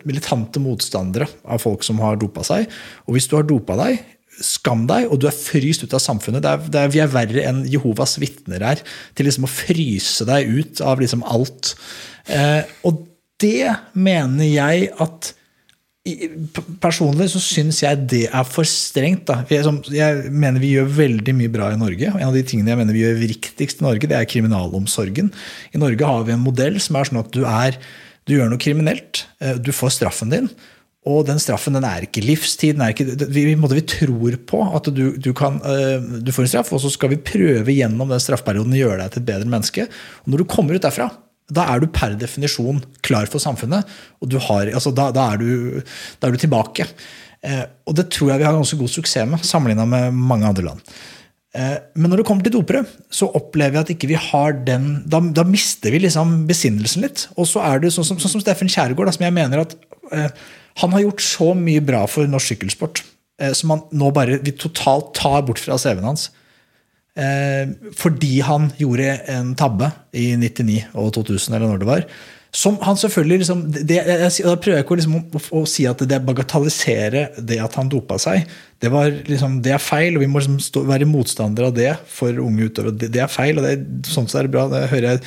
militante 0.10 0.62
motstandere 0.64 1.28
av 1.46 1.62
folk 1.62 1.86
som 1.86 2.02
har 2.02 2.18
dopa 2.18 2.42
seg. 2.48 2.66
Og 3.06 3.16
hvis 3.16 3.30
du 3.30 3.38
har 3.38 3.46
dopa 3.46 3.78
deg, 3.78 4.02
skam 4.42 4.88
deg, 4.90 5.08
og 5.12 5.22
du 5.22 5.28
er 5.30 5.36
fryst 5.36 5.84
ut 5.86 5.94
av 5.96 6.02
samfunnet. 6.04 6.44
Det 6.44 6.52
er, 6.52 6.66
det 6.74 6.82
er, 6.82 6.92
vi 6.94 7.04
er 7.04 7.14
verre 7.14 7.46
enn 7.50 7.64
Jehovas 7.70 8.18
vitner 8.22 8.64
er, 8.74 8.82
til 9.18 9.30
liksom 9.30 9.48
å 9.48 9.52
fryse 9.52 10.28
deg 10.30 10.50
ut 10.50 10.84
av 10.86 11.04
liksom 11.04 11.26
alt. 11.28 11.76
Eh, 12.32 12.62
og 12.88 13.06
det 13.44 13.74
mener 13.94 14.50
jeg 14.50 14.92
at 15.04 15.34
Personlig 16.84 17.30
så 17.32 17.40
syns 17.40 17.78
jeg 17.80 18.02
det 18.12 18.26
er 18.26 18.44
for 18.44 18.68
strengt. 18.68 19.30
Jeg, 19.48 19.64
jeg, 19.96 20.32
mener 20.36 20.60
vi 20.60 20.74
gjør 20.74 20.90
veldig 20.98 21.36
mye 21.40 21.52
bra 21.54 21.70
i 21.72 21.78
Norge. 21.80 22.10
En 22.10 22.26
av 22.28 22.36
de 22.36 22.42
tingene 22.44 22.74
jeg 22.74 22.80
mener 22.82 22.98
vi 22.98 23.06
gjør 23.06 23.22
riktigst 23.22 23.80
i 23.80 23.86
Norge, 23.86 24.10
det 24.12 24.18
er 24.18 24.28
kriminalomsorgen. 24.28 25.30
I 25.72 25.80
Norge 25.80 26.10
har 26.10 26.26
vi 26.28 26.36
en 26.36 26.44
modell 26.44 26.76
som 26.84 27.00
er 27.00 27.08
sånn 27.08 27.22
at 27.22 27.32
du, 27.32 27.46
er, 27.48 27.80
du 28.28 28.36
gjør 28.36 28.52
noe 28.52 28.60
kriminelt, 28.60 29.24
du 29.64 29.72
får 29.72 29.96
straffen 29.96 30.36
din. 30.36 30.52
Og 31.10 31.26
den 31.28 31.42
straffen 31.42 31.76
den 31.76 31.84
er 31.88 32.06
ikke 32.06 32.24
livstid. 32.24 32.80
Er 32.80 32.94
ikke, 32.94 33.18
vi, 33.28 33.46
vi, 33.52 33.84
tror 33.92 34.38
på 34.48 34.62
at 34.78 34.88
du, 34.96 35.04
du, 35.20 35.32
kan, 35.36 35.60
du, 36.24 36.32
får 36.32 36.46
en 36.46 36.54
straff, 36.54 36.72
og 36.76 36.80
så 36.84 36.94
skal 36.94 37.12
vi 37.12 37.20
prøve 37.20 37.76
gjennom 37.76 38.14
den 38.14 38.24
straffperioden 38.24 38.76
å 38.78 38.80
gjøre 38.80 39.02
deg 39.02 39.12
til 39.12 39.24
et 39.24 39.30
bedre 39.34 39.52
menneske. 39.52 39.88
Og 40.24 40.32
når 40.32 40.44
du 40.44 40.52
kommer 40.54 40.80
ut 40.80 40.86
derfra, 40.86 41.10
da 41.52 41.66
er 41.74 41.82
du 41.84 41.90
per 41.92 42.16
definisjon 42.20 42.80
klar 43.04 43.28
for 43.32 43.44
samfunnet. 43.44 43.90
og 44.22 44.38
har, 44.48 44.72
altså, 44.72 44.94
da, 44.96 45.10
da, 45.12 45.34
er 45.34 45.42
du, 45.42 45.82
da, 46.20 46.28
er 46.28 46.32
du, 46.32 46.40
tilbake. 46.40 46.88
Eh, 47.44 47.66
og 47.88 47.98
det 47.98 48.08
tror 48.14 48.32
jeg 48.32 48.42
vi 48.42 48.48
har 48.48 48.56
ganske 48.56 48.80
god 48.80 48.94
suksess 48.94 49.28
med, 49.28 49.44
sammenligna 49.44 49.86
med 49.90 50.16
mange 50.16 50.48
andre 50.48 50.66
land. 50.70 50.96
Eh, 51.54 51.76
men 52.00 52.10
når 52.10 52.22
det 52.22 52.28
kommer 52.30 52.48
til 52.48 52.56
dopere, 52.56 52.86
så 53.14 53.28
opplever 53.36 53.78
jeg 53.78 53.86
at 53.86 53.94
ikke 53.94 54.10
vi 54.10 54.18
har 54.18 54.56
den 54.66 55.04
Da, 55.06 55.20
da 55.22 55.44
mister 55.46 55.94
vi 55.94 56.02
liksom 56.06 56.46
besinnelsen 56.50 57.06
litt. 57.06 57.28
Og 57.36 57.50
så 57.50 57.62
er 57.68 57.84
det 57.84 57.94
sånn 57.94 58.08
som, 58.08 58.22
sånn 58.22 58.38
som 58.38 58.44
Steffen 58.44 58.72
Kjærgaard, 58.72 59.14
som 59.14 59.28
jeg 59.28 59.36
mener 59.36 59.66
at 59.66 59.76
eh, 60.16 60.32
han 60.82 60.94
har 60.96 61.06
gjort 61.06 61.26
så 61.26 61.52
mye 61.58 61.84
bra 61.86 62.04
for 62.10 62.30
norsk 62.30 62.54
sykkelsport 62.54 63.04
eh, 63.42 63.54
som 63.58 63.74
han 63.76 63.84
nå 63.94 64.12
bare 64.16 64.40
vi 64.44 64.56
totalt 64.58 65.14
tar 65.18 65.44
bort 65.48 65.62
fra 65.62 65.78
CV-en 65.78 66.10
hans. 66.12 66.30
Eh, 67.14 67.70
fordi 68.00 68.40
han 68.46 68.72
gjorde 68.80 69.18
en 69.30 69.54
tabbe 69.58 69.92
i 70.18 70.32
99 70.40 70.80
og 70.98 71.12
2000, 71.20 71.54
eller 71.56 71.70
når 71.70 71.84
det 71.84 71.90
var. 71.90 72.08
Som 72.54 72.76
han 72.86 72.98
selvfølgelig 73.02 73.40
liksom, 73.42 73.62
det, 73.74 73.96
jeg, 73.98 74.30
Da 74.46 74.52
prøver 74.62 74.78
jeg 74.78 74.86
ikke 74.86 74.98
liksom 75.00 75.16
å, 75.18 75.40
å, 75.58 75.62
si 75.70 75.88
at 75.90 76.04
det 76.06 76.20
bagatellisere 76.22 77.24
det 77.42 77.58
at 77.64 77.78
han 77.80 77.90
dopa 77.90 78.20
seg. 78.22 78.46
Det, 78.78 78.92
liksom, 79.26 79.56
det 79.66 79.72
er 79.74 79.82
feil, 79.82 80.14
og 80.14 80.22
vi 80.22 80.28
må 80.30 80.38
liksom 80.38 80.60
stå, 80.62 80.84
være 80.86 81.08
motstandere 81.10 81.72
av 81.72 81.74
det 81.78 81.90
for 82.14 82.38
unge 82.44 82.68
utøvere. 82.68 82.94
Det, 82.94 83.10
det, 83.16 83.24
er 83.24 83.32
feil, 83.32 83.58
og 83.58 83.66
det, 83.66 84.04
sånn 84.06 84.30
så 84.30 84.42
er 84.42 84.46
det 84.46 84.54
bra. 84.54 84.68
Det 84.70 84.84
hører 84.92 85.08
jeg 85.08 85.24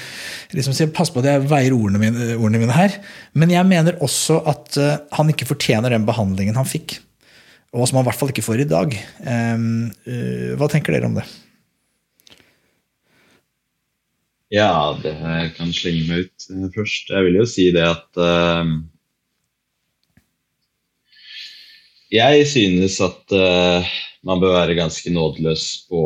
liksom 0.61 0.77
si, 0.77 0.87
Pass 0.95 1.11
på 1.11 1.25
at 1.25 1.27
jeg 1.33 1.49
veier 1.51 1.75
ordene 1.75 2.03
mine, 2.05 2.29
ordene 2.37 2.63
mine, 2.63 2.77
her. 2.77 2.95
Men 3.35 3.55
jeg 3.57 3.69
mener 3.73 3.99
også 4.07 4.39
at 4.47 4.79
uh, 4.79 4.93
han 5.19 5.33
ikke 5.33 5.49
fortjener 5.51 5.97
den 5.97 6.07
behandlingen 6.07 6.61
han 6.61 6.69
fikk. 6.69 7.01
Og 7.75 7.89
som 7.89 7.99
han 7.99 8.07
i 8.07 8.11
hvert 8.13 8.21
fall 8.21 8.31
ikke 8.31 8.47
får 8.47 8.63
i 8.63 8.69
dag. 8.71 8.95
Um, 9.27 9.67
uh, 10.07 10.55
hva 10.61 10.71
tenker 10.71 10.95
dere 10.95 11.11
om 11.11 11.19
det? 11.19 11.27
Ja, 14.55 14.95
det 15.03 15.17
kan 15.57 15.73
slenge 15.75 16.05
meg 16.07 16.27
ut 16.29 16.45
uh, 16.55 16.67
først. 16.75 17.11
Jeg 17.11 17.27
vil 17.27 17.39
jo 17.41 17.47
si 17.51 17.67
det 17.75 17.83
at 17.83 18.21
uh, 18.23 18.69
Jeg 22.15 22.45
synes 22.47 23.01
at 23.03 23.35
uh, 23.35 23.89
man 24.27 24.43
bør 24.43 24.55
være 24.61 24.79
ganske 24.79 25.11
nådeløs 25.11 25.65
på 25.91 26.03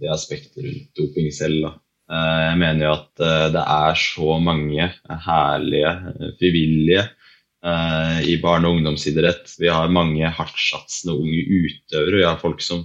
det 0.00 0.08
aspektet 0.12 0.64
rundt 0.64 0.96
doping 0.96 1.28
selv. 1.32 1.68
jeg 2.08 2.56
mener 2.60 2.84
jo 2.84 2.92
at 2.92 3.20
det 3.54 3.60
er 3.62 3.94
så 3.96 4.38
mange 4.42 4.88
herlige 5.24 5.92
frivillige 6.40 7.04
i 8.28 8.34
barne- 8.42 8.68
og 8.68 8.76
ungdomsidrett. 8.76 9.54
Vi 9.56 9.70
har 9.72 9.88
mange 9.88 10.28
hardtsatsende 10.28 11.14
unge 11.16 11.46
utøvere. 11.48 12.18
Vi 12.18 12.26
har 12.26 12.42
folk 12.42 12.60
som 12.60 12.82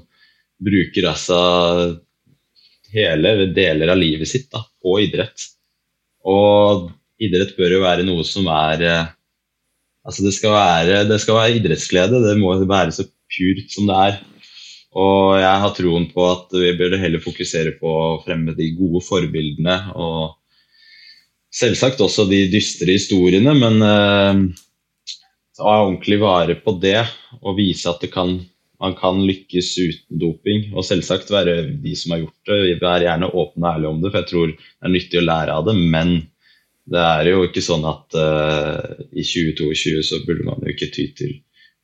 bruker 0.63 1.09
altså 1.09 1.39
hele 2.93 3.49
deler 3.55 3.93
av 3.93 3.99
livet 3.99 4.29
sitt 4.29 4.49
da, 4.51 4.63
på 4.81 4.97
idrett. 5.03 5.45
Og 6.27 6.89
idrett 7.21 7.55
bør 7.57 7.77
jo 7.77 7.85
være 7.85 8.05
noe 8.07 8.25
som 8.27 8.49
er 8.51 8.85
eh, 8.87 9.07
Altså 10.09 10.23
det 10.23 10.31
skal 10.33 10.53
være, 10.55 11.01
det 11.05 11.17
skal 11.21 11.35
være 11.37 11.57
idrettsglede. 11.59 12.21
Det 12.23 12.31
må 12.39 12.55
være 12.63 12.93
så 12.95 13.03
purt 13.05 13.73
som 13.75 13.85
det 13.85 13.97
er. 14.07 14.15
Og 14.97 15.35
jeg 15.37 15.61
har 15.61 15.73
troen 15.77 16.07
på 16.09 16.23
at 16.25 16.55
vi 16.55 16.71
burde 16.79 16.97
heller 16.97 17.21
fokusere 17.21 17.75
på 17.77 17.91
å 17.93 18.21
fremme 18.23 18.55
de 18.57 18.71
gode 18.77 19.03
forbildene. 19.05 19.75
Og 19.93 20.39
selvsagt 21.53 22.01
også 22.01 22.25
de 22.29 22.45
dystre 22.49 22.95
historiene, 22.95 23.53
men 23.57 23.85
uh, 23.85 24.41
ta 25.59 25.75
ordentlig 25.83 26.19
vare 26.23 26.57
på 26.57 26.73
det 26.81 27.03
og 27.41 27.57
vise 27.59 27.89
at 27.91 28.01
det 28.01 28.11
kan 28.13 28.37
man 28.79 28.95
kan 28.99 29.19
lykkes 29.27 29.73
uten 29.77 30.21
doping. 30.21 30.69
Og 30.73 30.85
selvsagt 30.87 31.31
være 31.33 31.61
de 31.83 31.95
som 31.99 32.15
har 32.15 32.23
gjort 32.23 32.51
det, 32.51 32.79
vær 32.81 33.05
gjerne 33.05 33.31
åpne 33.31 33.65
og 33.65 33.71
ærlige 33.73 33.93
om 33.93 34.01
det, 34.03 34.11
for 34.11 34.21
jeg 34.21 34.31
tror 34.31 34.53
det 34.53 34.87
er 34.87 34.93
nyttig 34.95 35.21
å 35.21 35.25
lære 35.25 35.57
av 35.59 35.67
det. 35.67 35.75
Men 35.95 36.15
det 36.89 37.03
er 37.05 37.31
jo 37.31 37.43
ikke 37.45 37.63
sånn 37.63 37.85
at 37.89 38.17
uh, 38.17 39.03
i 39.11 39.25
2022 39.25 40.03
så 40.07 40.21
burde 40.25 40.47
man 40.47 40.63
jo 40.63 40.73
ikke 40.73 40.91
ty 40.95 41.09
til 41.17 41.35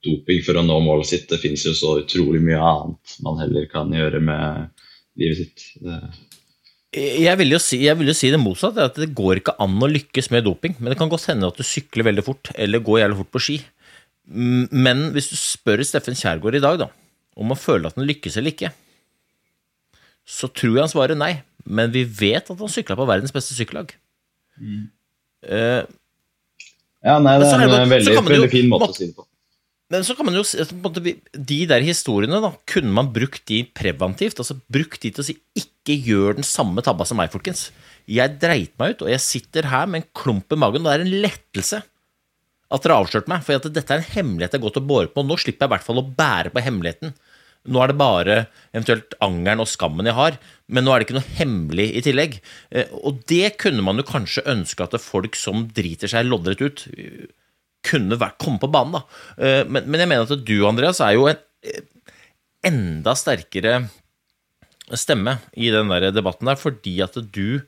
doping 0.06 0.42
for 0.46 0.60
å 0.60 0.64
nå 0.66 0.80
målet 0.86 1.12
sitt. 1.12 1.28
Det 1.30 1.42
finnes 1.42 1.66
jo 1.66 1.76
så 1.78 1.98
utrolig 2.04 2.42
mye 2.46 2.62
annet 2.62 3.20
man 3.26 3.42
heller 3.42 3.68
kan 3.72 3.92
gjøre 3.94 4.22
med 4.24 4.72
livet 5.20 5.42
sitt. 5.42 5.68
Det, 5.82 6.00
Jeg 6.96 7.38
vil, 7.42 7.58
si, 7.60 7.82
jeg 7.84 8.00
vil 8.00 8.12
jo 8.12 8.18
si 8.18 8.32
det 8.32 8.40
motsatte, 8.42 8.88
at 8.88 8.98
det 9.02 9.12
går 9.18 9.42
ikke 9.42 9.58
an 9.62 9.76
å 9.84 9.92
lykkes 9.92 10.32
med 10.32 10.46
doping. 10.48 10.78
Men 10.80 10.94
det 10.94 11.00
kan 11.02 11.12
godt 11.12 11.28
hende 11.32 11.50
at 11.50 11.60
du 11.60 11.66
sykler 11.66 12.08
veldig 12.08 12.26
fort, 12.26 12.54
eller 12.56 12.84
går 12.86 13.04
jævlig 13.04 13.20
fort 13.24 13.34
på 13.36 13.44
ski. 13.48 13.58
Mm, 14.28 14.68
Men 14.72 15.04
hvis 15.14 15.30
du 15.30 15.36
spør 15.38 15.84
Steffen 15.86 16.16
Kjærgaard 16.18 16.56
i 16.58 16.64
dag 16.64 16.80
da, 16.82 16.88
om 17.38 17.52
han 17.52 17.60
føler 17.60 17.88
at 17.92 17.96
han 18.00 18.08
lykkes 18.08 18.38
eller 18.40 18.54
ikke, 18.56 18.72
så 20.26 20.50
tror 20.50 20.74
jeg 20.80 20.86
han 20.88 20.92
svarer 20.94 21.20
nei. 21.20 21.34
Men 21.66 21.92
vi 21.94 22.04
vet 22.06 22.50
at 22.50 22.58
han 22.62 22.72
sykla 22.72 22.98
på 22.98 23.06
verdens 23.10 23.34
beste 23.34 23.54
sykkellag. 23.58 23.94
Eh, 25.46 25.86
ja, 27.06 27.16
nei, 27.22 27.38
det 27.40 27.48
er 27.52 27.58
det- 27.68 27.80
en 27.82 27.90
veldig, 27.90 28.14
jo- 28.16 28.22
veldig 28.22 28.52
fin 28.52 28.70
måte 28.70 28.88
må- 28.88 28.90
å 28.90 28.96
si 28.96 29.08
det 29.08 29.16
på. 29.16 29.26
Men 29.90 30.02
så 30.02 30.16
kan 30.18 30.26
man 30.26 30.34
jo 30.34 30.42
De 30.42 31.66
der 31.68 31.82
historiene, 31.82 32.42
da, 32.42 32.52
kunne 32.66 32.92
man 32.92 33.14
brukt 33.14 33.46
de 33.46 33.64
preventivt? 33.64 34.40
Altså 34.42 34.60
brukt 34.72 35.00
de 35.02 35.12
til 35.12 35.22
å 35.22 35.26
si 35.26 35.38
'ikke 35.56 36.04
gjør 36.04 36.36
den 36.36 36.44
samme 36.44 36.82
tabba 36.82 37.06
som 37.06 37.18
meg', 37.18 37.30
folkens. 37.32 37.70
Jeg 38.08 38.40
dreit 38.40 38.72
meg 38.80 38.96
ut, 38.96 39.02
og 39.04 39.10
jeg 39.10 39.20
sitter 39.20 39.64
her 39.64 39.86
med 39.86 40.04
en 40.04 40.10
klump 40.16 40.52
i 40.52 40.56
magen, 40.56 40.86
og 40.86 40.92
det 40.92 41.00
er 41.00 41.06
en 41.06 41.22
lettelse 41.22 41.84
at 42.74 42.84
dere 42.86 42.98
avslørte 43.02 43.30
meg. 43.32 43.44
For 43.46 43.60
at 43.60 43.68
dette 43.76 43.94
er 43.94 44.02
en 44.02 44.12
hemmelighet 44.16 44.56
jeg 44.56 44.62
har 44.62 44.68
gått 44.68 44.82
og 44.82 44.90
båret 44.90 45.14
på, 45.14 45.24
nå 45.26 45.38
slipper 45.42 45.66
jeg 45.66 45.72
i 45.72 45.74
hvert 45.76 45.86
fall 45.88 46.02
å 46.02 46.10
bære 46.18 46.54
på 46.56 46.64
hemmeligheten. 46.66 47.14
Nå 47.66 47.82
er 47.82 47.90
det 47.90 47.98
bare 47.98 48.36
eventuelt 48.76 49.16
angeren 49.26 49.64
og 49.64 49.70
skammen 49.72 50.06
jeg 50.06 50.14
har, 50.18 50.36
men 50.70 50.86
nå 50.86 50.92
er 50.94 51.02
det 51.02 51.08
ikke 51.08 51.18
noe 51.18 51.38
hemmelig 51.40 51.88
i 51.98 52.04
tillegg. 52.06 52.38
Eh, 52.70 52.92
Og 53.02 53.24
det 53.32 53.56
kunne 53.62 53.82
man 53.86 53.98
jo 53.98 54.06
kanskje 54.06 54.46
ønske 54.52 54.86
at 54.86 54.98
folk 55.02 55.38
som 55.40 55.66
driter 55.74 56.12
seg 56.12 56.28
loddrett 56.30 56.62
ut, 56.62 56.86
kunne 57.86 58.18
komme 58.42 58.62
på 58.62 58.70
banen. 58.74 59.00
da. 59.00 59.02
Eh, 59.38 59.64
Men, 59.66 59.90
men 59.90 60.02
jeg 60.04 60.10
mener 60.12 60.30
at 60.30 60.46
du, 60.46 60.56
Andreas, 60.68 61.02
er 61.02 61.18
jo 61.18 61.26
en 61.30 61.42
eh, 61.66 61.82
enda 62.66 63.14
sterkere 63.18 63.88
stemme 64.94 65.40
i 65.58 65.72
den 65.74 65.90
der 65.90 66.12
debatten 66.14 66.46
der, 66.50 66.58
fordi 66.62 67.00
at 67.02 67.18
du, 67.34 67.62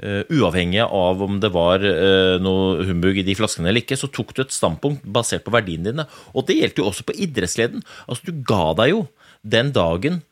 eh, 0.00 0.22
uavhengig 0.32 0.82
av 0.86 1.22
om 1.24 1.38
det 1.42 1.52
var 1.52 1.84
uh, 1.84 2.38
noe 2.42 2.86
humbug 2.88 3.20
i 3.20 3.26
de 3.26 3.36
flaskene 3.36 3.68
eller 3.68 3.84
ikke, 3.84 3.98
så 4.00 4.08
tok 4.08 4.32
du 4.36 4.44
et 4.44 4.54
standpunkt 4.54 5.04
basert 5.04 5.44
på 5.44 5.54
verdiene 5.54 5.90
dine. 5.90 6.08
Og 6.32 6.48
det 6.48 6.60
gjelder 6.60 6.84
jo 6.84 6.90
også 6.90 7.08
på 7.08 7.16
idrettsleden. 7.26 7.84
Altså, 8.06 8.30
du 8.30 8.44
ga 8.48 8.72
deg 8.80 8.94
jo 8.94 9.06
den 9.42 9.72
dagen 9.74 10.22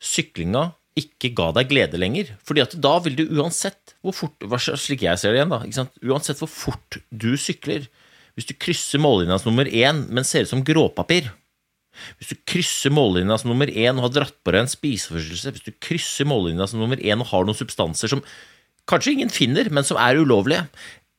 syklinga 0.00 0.70
ikke 0.98 1.30
ga 1.36 1.50
deg 1.54 1.70
glede 1.70 2.00
lenger. 2.00 2.32
Fordi 2.46 2.64
at 2.64 2.76
da 2.82 2.96
vil 3.04 3.16
du 3.18 3.26
uansett 3.38 3.94
hvor 4.04 4.16
fort 4.16 4.46
Slik 4.80 5.04
jeg 5.06 5.20
ser 5.20 5.34
det 5.34 5.40
igjen, 5.40 5.52
da. 5.52 5.60
Ikke 5.66 5.80
sant? 5.82 5.98
Uansett 6.02 6.40
hvor 6.40 6.50
fort 6.50 7.00
du 7.10 7.32
sykler 7.40 7.86
Hvis 8.34 8.48
du 8.48 8.56
krysser 8.58 9.02
mållinja 9.02 9.38
som 9.40 9.52
nummer 9.52 9.68
én, 9.68 10.06
men 10.10 10.26
ser 10.26 10.46
ut 10.46 10.52
som 10.52 10.64
gråpapir 10.66 11.30
Hvis 12.18 12.32
du 12.32 12.40
krysser 12.48 12.94
mållinja 12.94 13.38
som 13.40 13.52
nummer 13.52 13.70
én 13.70 13.98
og 13.98 14.08
har 14.08 14.16
dratt 14.18 14.38
på 14.42 14.54
deg 14.54 14.64
en 14.64 14.72
spiseforstyrrelse 14.72 15.54
Hvis 15.56 15.68
du 15.68 15.76
krysser 15.82 16.28
mållinja 16.28 16.68
som 16.70 16.82
nummer 16.82 17.00
én 17.00 17.22
og 17.22 17.30
har 17.32 17.46
noen 17.46 17.58
substanser 17.58 18.12
som 18.12 18.24
kanskje 18.88 19.16
ingen 19.16 19.32
finner, 19.32 19.68
men 19.72 19.86
som 19.86 20.00
er 20.00 20.20
ulovlige, 20.20 20.66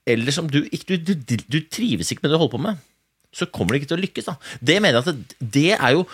eller 0.10 0.34
som 0.34 0.48
du 0.50 0.64
ikke 0.74 0.98
du, 0.98 1.14
du, 1.14 1.36
du 1.38 1.60
trives 1.70 2.10
ikke 2.12 2.26
med 2.26 2.32
det 2.32 2.38
du 2.38 2.42
holder 2.42 2.56
på 2.56 2.64
med, 2.66 2.86
så 3.36 3.48
kommer 3.48 3.74
det 3.74 3.82
ikke 3.82 3.92
til 3.94 4.00
å 4.00 4.06
lykkes. 4.06 4.30
da. 4.30 4.38
Det 4.60 4.80
mener 4.84 5.00
jeg 5.00 5.04
at 5.04 5.12
det, 5.12 5.52
det 5.58 5.68
er 5.78 5.96
jo 5.96 6.06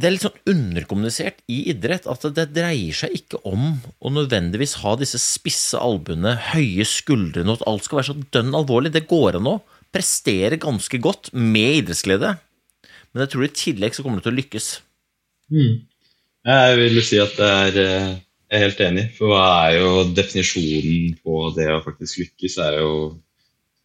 det 0.00 0.06
er 0.06 0.14
litt 0.14 0.24
sånn 0.24 0.52
underkommunisert 0.52 1.40
i 1.50 1.58
idrett 1.72 2.06
at 2.08 2.22
det 2.36 2.46
dreier 2.54 2.94
seg 2.96 3.16
ikke 3.16 3.40
om 3.48 3.80
å 3.98 4.12
nødvendigvis 4.14 4.78
ha 4.84 4.94
disse 4.96 5.18
spisse 5.20 5.80
albuene, 5.80 6.36
høye 6.52 6.86
skuldrene, 6.88 7.50
og 7.50 7.58
at 7.58 7.66
alt 7.68 7.88
skal 7.88 8.00
være 8.00 8.08
så 8.12 8.30
dønn 8.36 8.54
alvorlig. 8.56 8.94
Det 8.94 9.08
går 9.10 9.40
an 9.40 9.50
å 9.50 9.56
prestere 9.92 10.60
ganske 10.62 11.00
godt 11.02 11.32
med 11.34 11.82
idrettsglede, 11.82 12.36
men 13.10 13.24
jeg 13.24 13.32
tror 13.32 13.44
i 13.44 13.52
tillegg 13.64 13.96
så 13.96 14.06
kommer 14.06 14.20
det 14.20 14.28
til 14.28 14.36
å 14.36 14.38
lykkes. 14.38 14.68
Mm. 15.50 15.72
Jeg 16.48 16.76
vil 16.78 17.02
si 17.04 17.18
at 17.20 17.34
det 17.36 17.50
er 17.66 17.80
eh, 17.82 18.10
Jeg 18.50 18.58
er 18.58 18.64
helt 18.66 18.80
enig. 18.82 19.04
For 19.14 19.30
hva 19.30 19.44
er 19.68 19.76
jo 19.78 19.90
definisjonen 20.16 21.14
på 21.22 21.52
det 21.54 21.68
å 21.70 21.82
faktisk 21.84 22.24
lykkes? 22.24 22.58
Er 22.64 22.80
jo, 22.80 22.94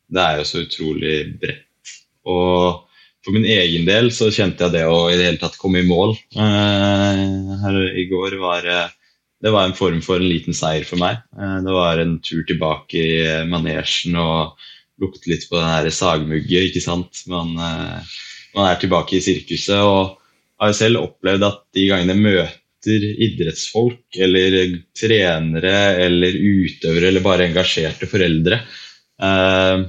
det 0.09 0.23
er 0.23 0.41
jo 0.41 0.47
så 0.49 0.63
utrolig 0.65 1.15
bredt. 1.41 1.93
Og 2.25 2.81
for 3.25 3.35
min 3.35 3.45
egen 3.45 3.85
del 3.85 4.09
så 4.13 4.31
kjente 4.33 4.65
jeg 4.65 4.73
det 4.73 4.83
å 4.89 5.05
i 5.11 5.17
det 5.19 5.27
hele 5.27 5.41
tatt 5.41 5.57
komme 5.61 5.81
i 5.81 5.87
mål 5.87 6.11
eh, 6.13 7.21
her 7.61 7.77
i 7.97 8.05
går 8.09 8.35
var 8.41 8.65
det 9.45 9.53
var 9.53 9.67
en 9.67 9.77
form 9.77 10.01
for 10.05 10.21
en 10.21 10.29
liten 10.29 10.57
seier 10.57 10.85
for 10.87 11.01
meg. 11.01 11.21
Eh, 11.37 11.57
det 11.65 11.73
var 11.73 12.01
en 12.01 12.17
tur 12.25 12.41
tilbake 12.49 12.97
i 13.01 13.23
manesjen 13.49 14.17
og 14.17 14.57
lukte 15.01 15.29
litt 15.29 15.45
på 15.49 15.59
den 15.59 15.69
her 15.69 15.89
sagmugget, 15.93 16.71
ikke 16.71 16.81
sant. 16.81 17.21
Man, 17.29 17.53
eh, 17.53 18.13
man 18.57 18.69
er 18.71 18.79
tilbake 18.81 19.19
i 19.19 19.25
sirkuset. 19.25 19.77
og 19.77 20.21
har 20.61 20.71
selv 20.73 21.01
opplevd 21.03 21.43
at 21.43 21.63
de 21.75 21.89
gangene 21.89 22.15
jeg 22.15 22.47
møter 22.85 23.05
idrettsfolk 23.25 24.17
eller 24.17 24.77
trenere 24.97 25.97
eller 26.05 26.33
utøvere 26.33 27.09
eller 27.09 27.23
bare 27.23 27.47
engasjerte 27.49 28.07
foreldre 28.07 28.59
eh, 29.21 29.85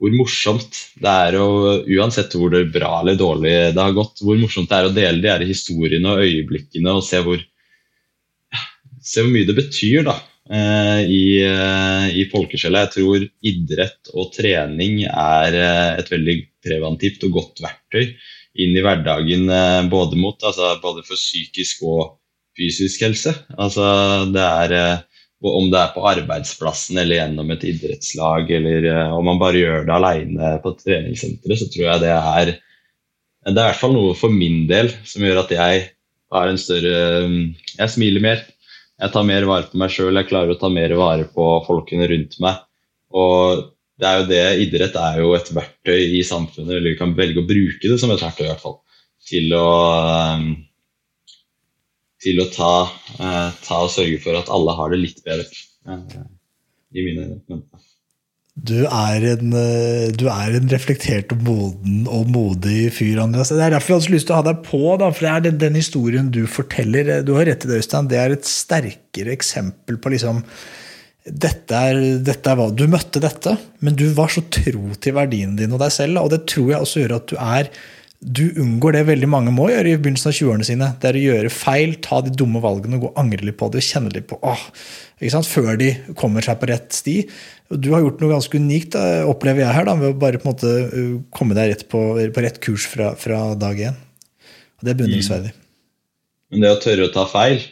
Hvor 0.00 0.16
morsomt 0.16 0.80
det 1.00 1.10
er 1.10 1.38
å, 1.40 1.84
uansett 1.84 2.34
hvor 2.34 2.50
det 2.50 2.72
bra 2.72 3.00
eller 3.02 3.16
dårlig 3.16 3.74
det 3.74 3.80
har 3.80 3.92
gått, 3.92 4.20
hvor 4.22 4.38
morsomt 4.38 4.68
det 4.70 4.76
er 4.78 4.88
å 4.88 4.94
dele 4.96 5.20
de 5.20 5.30
her 5.30 5.44
historiene 5.44 6.14
og 6.14 6.24
øyeblikkene 6.24 6.96
og 6.96 7.04
se 7.04 7.20
hvor, 7.20 7.40
se 9.02 9.20
hvor 9.20 9.32
mye 9.32 9.48
det 9.48 9.56
betyr 9.58 10.04
da, 10.08 10.16
eh, 10.50 11.02
i, 11.04 11.24
eh, 11.44 12.06
i 12.16 12.24
folkesjela. 12.32 12.86
Jeg 12.86 12.94
tror 12.96 13.28
idrett 13.52 14.12
og 14.14 14.32
trening 14.32 15.04
er 15.10 15.60
eh, 15.60 16.00
et 16.00 16.12
veldig 16.12 16.38
preventivt 16.64 17.28
og 17.28 17.36
godt 17.36 17.64
verktøy 17.64 18.14
inn 18.58 18.74
i 18.74 18.82
hverdagen 18.84 19.50
eh, 19.50 19.82
både, 19.90 20.18
mot, 20.18 20.38
altså, 20.42 20.74
både 20.82 21.04
for 21.06 21.18
psykisk 21.18 21.84
og 21.86 22.16
fysisk 22.58 23.04
helse. 23.06 23.34
Altså, 23.58 23.84
det 24.34 24.46
er, 24.46 24.74
eh, 24.78 25.22
om 25.50 25.70
det 25.72 25.78
er 25.80 25.92
på 25.94 26.04
arbeidsplassen 26.10 26.98
eller 27.00 27.20
gjennom 27.20 27.54
et 27.54 27.68
idrettslag, 27.70 28.50
eller 28.58 28.88
eh, 28.90 29.14
om 29.16 29.30
man 29.30 29.40
bare 29.42 29.62
gjør 29.62 29.86
det 29.86 29.96
alene 29.96 30.56
på 30.64 30.74
treningssenteret, 30.82 31.62
så 31.62 31.70
tror 31.70 31.86
jeg 31.86 32.04
det 32.06 32.16
er 32.18 32.56
det 33.40 33.56
er 33.56 33.70
i 33.70 33.70
hvert 33.70 33.80
fall 33.80 33.94
noe 33.96 34.12
for 34.18 34.32
min 34.34 34.66
del 34.68 34.90
som 35.08 35.22
gjør 35.24 35.38
at 35.46 35.52
jeg 35.54 35.84
har 36.34 36.50
en 36.50 36.58
større 36.60 36.96
Jeg 37.24 37.88
smiler 37.88 38.20
mer. 38.20 38.42
Jeg 39.00 39.12
tar 39.14 39.24
mer 39.24 39.46
vare 39.48 39.64
på 39.70 39.78
meg 39.80 39.92
sjøl, 39.94 40.18
jeg 40.18 40.28
klarer 40.28 40.52
å 40.52 40.58
ta 40.60 40.68
mer 40.68 40.92
vare 40.98 41.24
på 41.32 41.46
folkene 41.64 42.04
rundt 42.10 42.36
meg. 42.44 42.58
Og 43.16 43.62
det 44.00 44.08
er 44.08 44.18
jo 44.20 44.26
det, 44.30 44.44
idrett 44.64 44.96
er 44.96 45.20
jo 45.20 45.34
et 45.36 45.52
verktøy 45.52 46.16
i 46.16 46.22
samfunnet, 46.24 46.72
eller 46.72 46.94
vi 46.94 46.98
kan 46.98 47.12
velge 47.18 47.42
å 47.42 47.48
bruke 47.48 47.92
det 47.92 47.98
som 48.00 48.12
et 48.14 48.22
verktøy 48.24 48.46
i 48.46 48.50
hvert 48.50 48.64
fall, 48.64 48.78
til 49.28 49.52
å, 49.56 49.68
um, 50.40 50.48
til 52.20 52.40
å 52.40 52.48
ta, 52.52 52.74
eh, 53.20 53.60
ta 53.64 53.84
og 53.84 53.92
sørge 53.92 54.18
for 54.24 54.36
at 54.36 54.50
alle 54.52 54.76
har 54.76 54.92
det 54.92 55.00
litt 55.04 55.22
bedre. 55.24 55.46
eh, 55.88 56.26
I 56.96 57.04
mine 57.06 57.28
øyne. 57.28 57.62
Du 58.60 58.82
er, 58.84 59.24
en, 59.24 59.52
eh, 59.56 60.10
du 60.12 60.26
er 60.28 60.56
en 60.58 60.68
reflektert 60.68 61.32
og 61.32 61.44
moden 61.46 62.02
og 62.10 62.28
modig 62.28 62.90
fyr, 62.92 63.22
Andreas. 63.22 63.48
Det 63.48 63.62
er 63.62 63.70
derfor 63.72 63.94
jeg 63.94 64.02
hadde 64.02 64.14
lyst 64.16 64.28
til 64.28 64.34
å 64.34 64.40
ha 64.40 64.46
deg 64.50 64.64
på. 64.66 64.80
Da, 65.00 65.08
for 65.14 65.24
det 65.24 65.30
er 65.30 65.44
den, 65.46 65.60
den 65.62 65.78
historien 65.78 66.28
du 66.34 66.42
forteller. 66.50 67.22
Du 67.24 67.32
har 67.38 67.48
rett 67.48 67.64
i 67.64 67.70
det, 67.70 67.80
Øystein. 67.80 68.10
Det 68.10 68.18
er 68.20 68.34
et 68.34 68.44
sterkere 68.44 69.32
eksempel 69.32 69.96
på 70.02 70.12
liksom 70.12 70.42
dette 71.24 71.76
er, 71.76 71.98
dette 72.24 72.48
er 72.48 72.56
hva 72.56 72.70
Du 72.72 72.86
møtte 72.88 73.20
dette, 73.22 73.56
men 73.84 73.96
du 73.98 74.06
var 74.16 74.32
så 74.32 74.42
tro 74.48 74.94
til 74.96 75.16
verdiene 75.16 75.58
dine 75.58 75.76
og 75.76 75.82
deg 75.82 75.92
selv. 75.94 76.22
Og 76.22 76.30
det 76.32 76.46
tror 76.48 76.70
jeg 76.72 76.86
også 76.86 77.02
gjør 77.02 77.16
at 77.18 77.32
du 77.32 77.36
er 77.40 77.72
du 78.20 78.50
unngår 78.60 78.98
det 78.98 79.06
veldig 79.08 79.28
mange 79.32 79.52
må 79.56 79.70
gjøre 79.70 79.94
i 79.94 79.96
begynnelsen 79.96 80.28
av 80.28 80.34
20-årene 80.36 80.66
sine. 80.68 80.88
Det 81.00 81.08
er 81.08 81.16
å 81.16 81.22
gjøre 81.22 81.52
feil, 81.54 81.94
ta 82.04 82.18
de 82.20 82.32
dumme 82.36 82.60
valgene, 82.60 82.98
gå 83.00 83.08
og 83.08 83.20
angre 83.20 83.46
litt 83.48 83.56
på 83.56 83.70
det, 83.72 83.80
kjenne 83.86 84.12
litt 84.12 84.26
på 84.28 84.36
åh, 84.44 84.66
før 85.48 85.78
de 85.80 85.88
kommer 86.20 86.44
seg 86.44 86.58
på 86.60 86.68
rett 86.68 86.92
sti. 86.92 87.14
Du 87.72 87.88
har 87.94 88.04
gjort 88.04 88.20
noe 88.20 88.34
ganske 88.34 88.60
unikt, 88.60 88.98
opplever 89.24 89.64
jeg 89.64 89.72
her, 89.72 89.88
da, 89.88 89.96
ved 89.96 90.12
å 90.12 90.20
bare 90.20 90.40
på 90.40 90.50
en 90.50 90.52
måte 90.52 90.74
uh, 90.92 91.16
komme 91.32 91.56
deg 91.56 91.72
rett 91.72 91.86
på, 91.88 92.02
på 92.36 92.44
rett 92.44 92.60
kurs 92.60 92.84
fra, 92.92 93.14
fra 93.16 93.40
dag 93.56 93.80
én. 93.88 93.96
Og 93.96 94.84
Det 94.84 94.92
er 94.92 95.00
beundringsverdig. 95.00 95.54
men 96.52 96.66
det 96.66 96.74
å 96.74 96.80
tørre 96.82 97.08
å 97.08 97.14
ta 97.14 97.24
feil, 97.30 97.64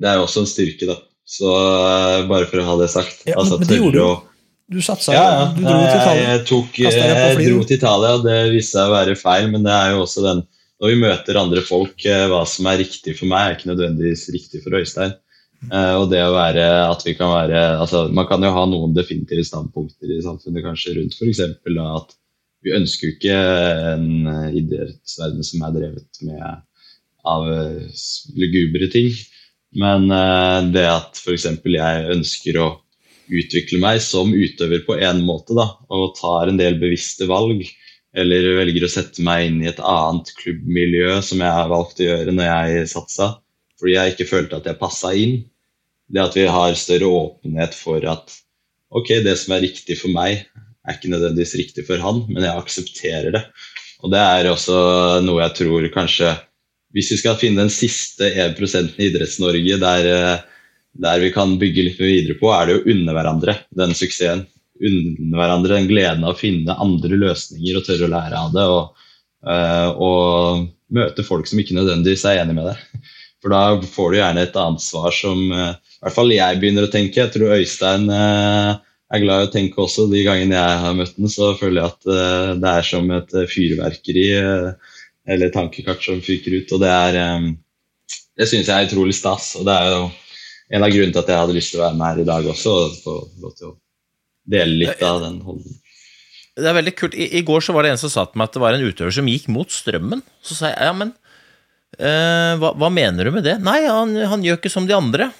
det 0.00 0.08
er 0.08 0.24
også 0.24 0.46
en 0.46 0.48
styrke, 0.48 0.88
da. 0.88 0.96
Så 1.26 1.50
eh, 1.50 2.22
bare 2.30 2.46
for 2.50 2.62
å 2.62 2.66
ha 2.70 2.78
det 2.80 2.90
sagt. 2.92 3.24
Ja, 3.26 3.40
altså, 3.42 3.58
men 3.60 3.70
det 3.70 3.80
gjorde 3.80 4.02
du. 4.02 4.32
Du 4.66 4.80
satsa, 4.82 5.14
Ja, 5.14 5.26
ja. 5.30 5.42
du 5.54 5.62
dro 5.62 5.76
til 5.78 6.00
Italia. 6.00 6.22
jeg, 6.32 6.42
tok, 6.48 6.78
jeg 6.82 7.36
dro 7.38 7.60
til 7.62 7.76
Italia, 7.76 8.16
det 8.24 8.38
viste 8.50 8.74
seg 8.74 8.88
å 8.90 8.94
være 8.96 9.14
feil. 9.18 9.50
Men 9.52 9.66
det 9.66 9.74
er 9.74 9.94
jo 9.94 10.04
også 10.06 10.24
den 10.26 10.46
Når 10.76 10.90
vi 10.92 10.96
møter 11.00 11.38
andre 11.40 11.62
folk, 11.64 11.94
eh, 12.04 12.26
hva 12.28 12.42
som 12.44 12.66
er 12.68 12.82
riktig 12.82 13.14
for 13.16 13.30
meg, 13.30 13.46
er 13.46 13.54
ikke 13.56 13.70
nødvendigvis 13.70 14.26
riktig 14.34 14.60
for 14.64 14.76
Øystein. 14.76 15.14
Eh, 15.70 15.94
og 15.96 16.10
det 16.12 16.20
å 16.20 16.34
være 16.34 16.66
at 16.84 17.00
vi 17.06 17.14
kan 17.16 17.30
være 17.32 17.60
altså 17.80 18.02
Man 18.12 18.26
kan 18.28 18.44
jo 18.44 18.52
ha 18.52 18.64
noen 18.68 18.92
definitive 18.94 19.42
standpunkter 19.48 20.12
i 20.12 20.20
samfunnet 20.22 20.62
kanskje 20.66 20.98
rundt 20.98 21.16
f.eks. 21.16 21.40
at 21.40 22.12
vi 22.66 22.74
ønsker 22.76 23.08
jo 23.08 23.14
ikke 23.14 23.38
en 23.94 24.28
eh, 24.30 24.58
idrettsverden 24.60 25.46
som 25.46 25.64
er 25.64 25.74
drevet 25.78 26.20
med 26.26 26.44
av 27.26 27.48
eh, 27.50 28.04
lugubre 28.38 28.90
ting. 28.92 29.10
Men 29.76 30.10
eh, 30.10 30.60
det 30.72 30.86
at 30.88 31.20
f.eks. 31.20 31.48
jeg 31.60 32.10
ønsker 32.14 32.60
å 32.62 32.68
utvikle 33.26 33.80
meg 33.82 34.00
som 34.04 34.30
utøver 34.32 34.84
på 34.86 34.96
en 35.02 35.24
måte, 35.26 35.56
da, 35.56 35.72
og 35.92 36.14
tar 36.18 36.50
en 36.50 36.60
del 36.60 36.78
bevisste 36.80 37.28
valg, 37.28 37.64
eller 38.16 38.46
velger 38.62 38.86
å 38.86 38.90
sette 38.90 39.24
meg 39.24 39.48
inn 39.48 39.58
i 39.64 39.68
et 39.68 39.82
annet 39.82 40.30
klubbmiljø, 40.38 41.18
som 41.26 41.42
jeg 41.42 41.52
har 41.58 41.68
valgt 41.72 42.00
å 42.00 42.06
gjøre 42.06 42.32
når 42.32 42.48
jeg 42.48 42.90
satsa, 42.94 43.30
fordi 43.76 43.96
jeg 43.96 44.14
ikke 44.14 44.30
følte 44.30 44.60
at 44.60 44.70
jeg 44.70 44.80
passa 44.80 45.12
inn. 45.12 45.42
Det 46.06 46.22
at 46.22 46.36
vi 46.38 46.46
har 46.48 46.78
større 46.78 47.10
åpenhet 47.10 47.74
for 47.76 48.04
at 48.08 48.32
ok, 48.94 49.18
det 49.26 49.34
som 49.40 49.56
er 49.56 49.66
riktig 49.66 49.98
for 50.00 50.14
meg, 50.14 50.46
er 50.86 50.96
ikke 50.96 51.10
nødvendigvis 51.10 51.56
riktig 51.58 51.84
for 51.88 52.00
han, 52.00 52.22
men 52.30 52.46
jeg 52.46 52.62
aksepterer 52.62 53.34
det. 53.34 53.42
Og 54.06 54.12
det 54.14 54.22
er 54.22 54.48
også 54.48 54.76
noe 55.26 55.42
jeg 55.42 55.56
tror 55.60 55.88
kanskje 55.92 56.30
Hvis 56.94 57.10
vi 57.12 57.18
skal 57.20 57.38
finne 57.40 57.64
den 57.64 57.72
siste 57.72 58.28
1% 58.30 58.94
i 58.96 59.08
Idretts-Norge 59.10 59.78
der, 59.82 60.06
der, 60.96 61.22
vi 61.22 61.32
kan 61.34 61.56
bygge 61.60 61.88
litt 61.88 61.98
videre 62.00 62.38
på, 62.38 62.52
er 62.54 62.68
det 62.68 62.78
å 62.78 62.86
unne 62.92 63.16
hverandre 63.16 63.56
den 63.76 63.94
suksessen. 63.96 64.46
Unne 64.76 65.36
hverandre 65.36 65.78
den 65.78 65.90
gleden 65.90 66.24
av 66.24 66.34
å 66.34 66.38
finne 66.38 66.76
andre 66.80 67.18
løsninger 67.18 67.78
og 67.78 67.86
tørre 67.86 68.08
å 68.08 68.12
lære 68.12 68.40
av 68.40 68.54
det. 68.54 68.64
Og, 68.76 69.04
uh, 69.48 69.90
og 69.92 70.66
møte 70.96 71.26
folk 71.26 71.48
som 71.50 71.60
ikke 71.60 71.76
nødvendigvis 71.76 72.26
er 72.28 72.42
enig 72.44 72.56
med 72.58 72.70
deg. 72.70 73.12
For 73.44 73.52
da 73.52 73.62
får 73.92 74.12
du 74.12 74.18
gjerne 74.20 74.44
et 74.46 74.58
annet 74.60 74.84
svar 74.84 75.14
som 75.16 75.40
uh, 75.52 75.72
i 75.74 76.04
hvert 76.04 76.16
fall 76.16 76.32
jeg 76.32 76.60
begynner 76.60 76.86
å 76.86 76.92
tenke. 76.92 77.24
Jeg 77.24 77.34
tror 77.34 77.56
Øystein 77.56 78.10
er 78.12 79.22
glad 79.22 79.42
i 79.42 79.48
å 79.48 79.52
tenke 79.52 79.80
også. 79.82 80.06
De 80.12 80.24
gangene 80.26 80.56
jeg 80.56 80.82
har 80.84 80.96
møtt 80.96 81.16
den, 81.16 81.32
så 81.32 81.54
føler 81.58 81.80
jeg 81.82 81.92
at 81.94 82.60
det 82.60 82.72
er 82.72 82.86
som 82.86 83.10
et 83.16 83.32
fyrverkeri 83.50 84.28
eller 85.26 85.52
tankekart 85.54 86.04
som 86.04 86.22
fyker 86.24 86.60
ut. 86.60 86.74
Og 86.76 86.82
det 86.82 86.92
er 86.92 87.18
um, 87.36 87.50
Det 88.36 88.48
syns 88.48 88.68
jeg 88.68 88.76
er 88.76 88.88
utrolig 88.88 89.16
stas. 89.16 89.54
Og 89.58 89.66
det 89.66 89.74
er 89.74 89.90
jo 89.94 90.04
en 90.76 90.84
av 90.84 90.92
grunnene 90.92 91.14
til 91.14 91.22
at 91.22 91.32
jeg 91.32 91.42
hadde 91.42 91.56
lyst 91.56 91.72
til 91.72 91.80
å 91.80 91.86
være 91.86 91.98
med 91.98 92.06
her 92.06 92.22
i 92.22 92.28
dag 92.30 92.48
også. 92.52 92.76
Og 92.84 92.96
få 93.02 93.16
lov 93.42 93.56
til 93.58 93.70
å 93.70 93.76
dele 94.56 94.80
litt 94.84 95.02
av 95.04 95.22
den 95.24 95.40
holdningen. 95.46 95.82
Det 96.56 96.68
er 96.70 96.76
veldig 96.78 96.92
kult. 96.96 97.16
I, 97.16 97.28
I, 97.36 97.44
går 97.44 97.64
så 97.64 97.74
var 97.76 97.84
det 97.84 97.94
en 97.94 98.00
som 98.00 98.12
sa 98.12 98.24
til 98.28 98.40
meg 98.40 98.48
at 98.48 98.56
det 98.56 98.62
var 98.62 98.76
en 98.76 98.86
utøver 98.86 99.12
som 99.12 99.26
gikk 99.28 99.50
mot 99.52 99.72
strømmen. 99.72 100.22
Så 100.44 100.56
sa 100.56 100.70
jeg 100.72 100.88
ja, 100.88 100.94
men 100.96 101.12
hva, 101.96 102.72
hva, 102.76 102.88
mener 102.92 103.28
du 103.28 103.32
med 103.32 103.44
det? 103.46 103.58
Nei, 103.64 103.82
han, 103.88 104.14
han 104.28 104.44
gjør 104.44 104.58
ikke 104.58 104.72
som 104.72 104.88
de 104.88 104.96
andre. 104.96 105.30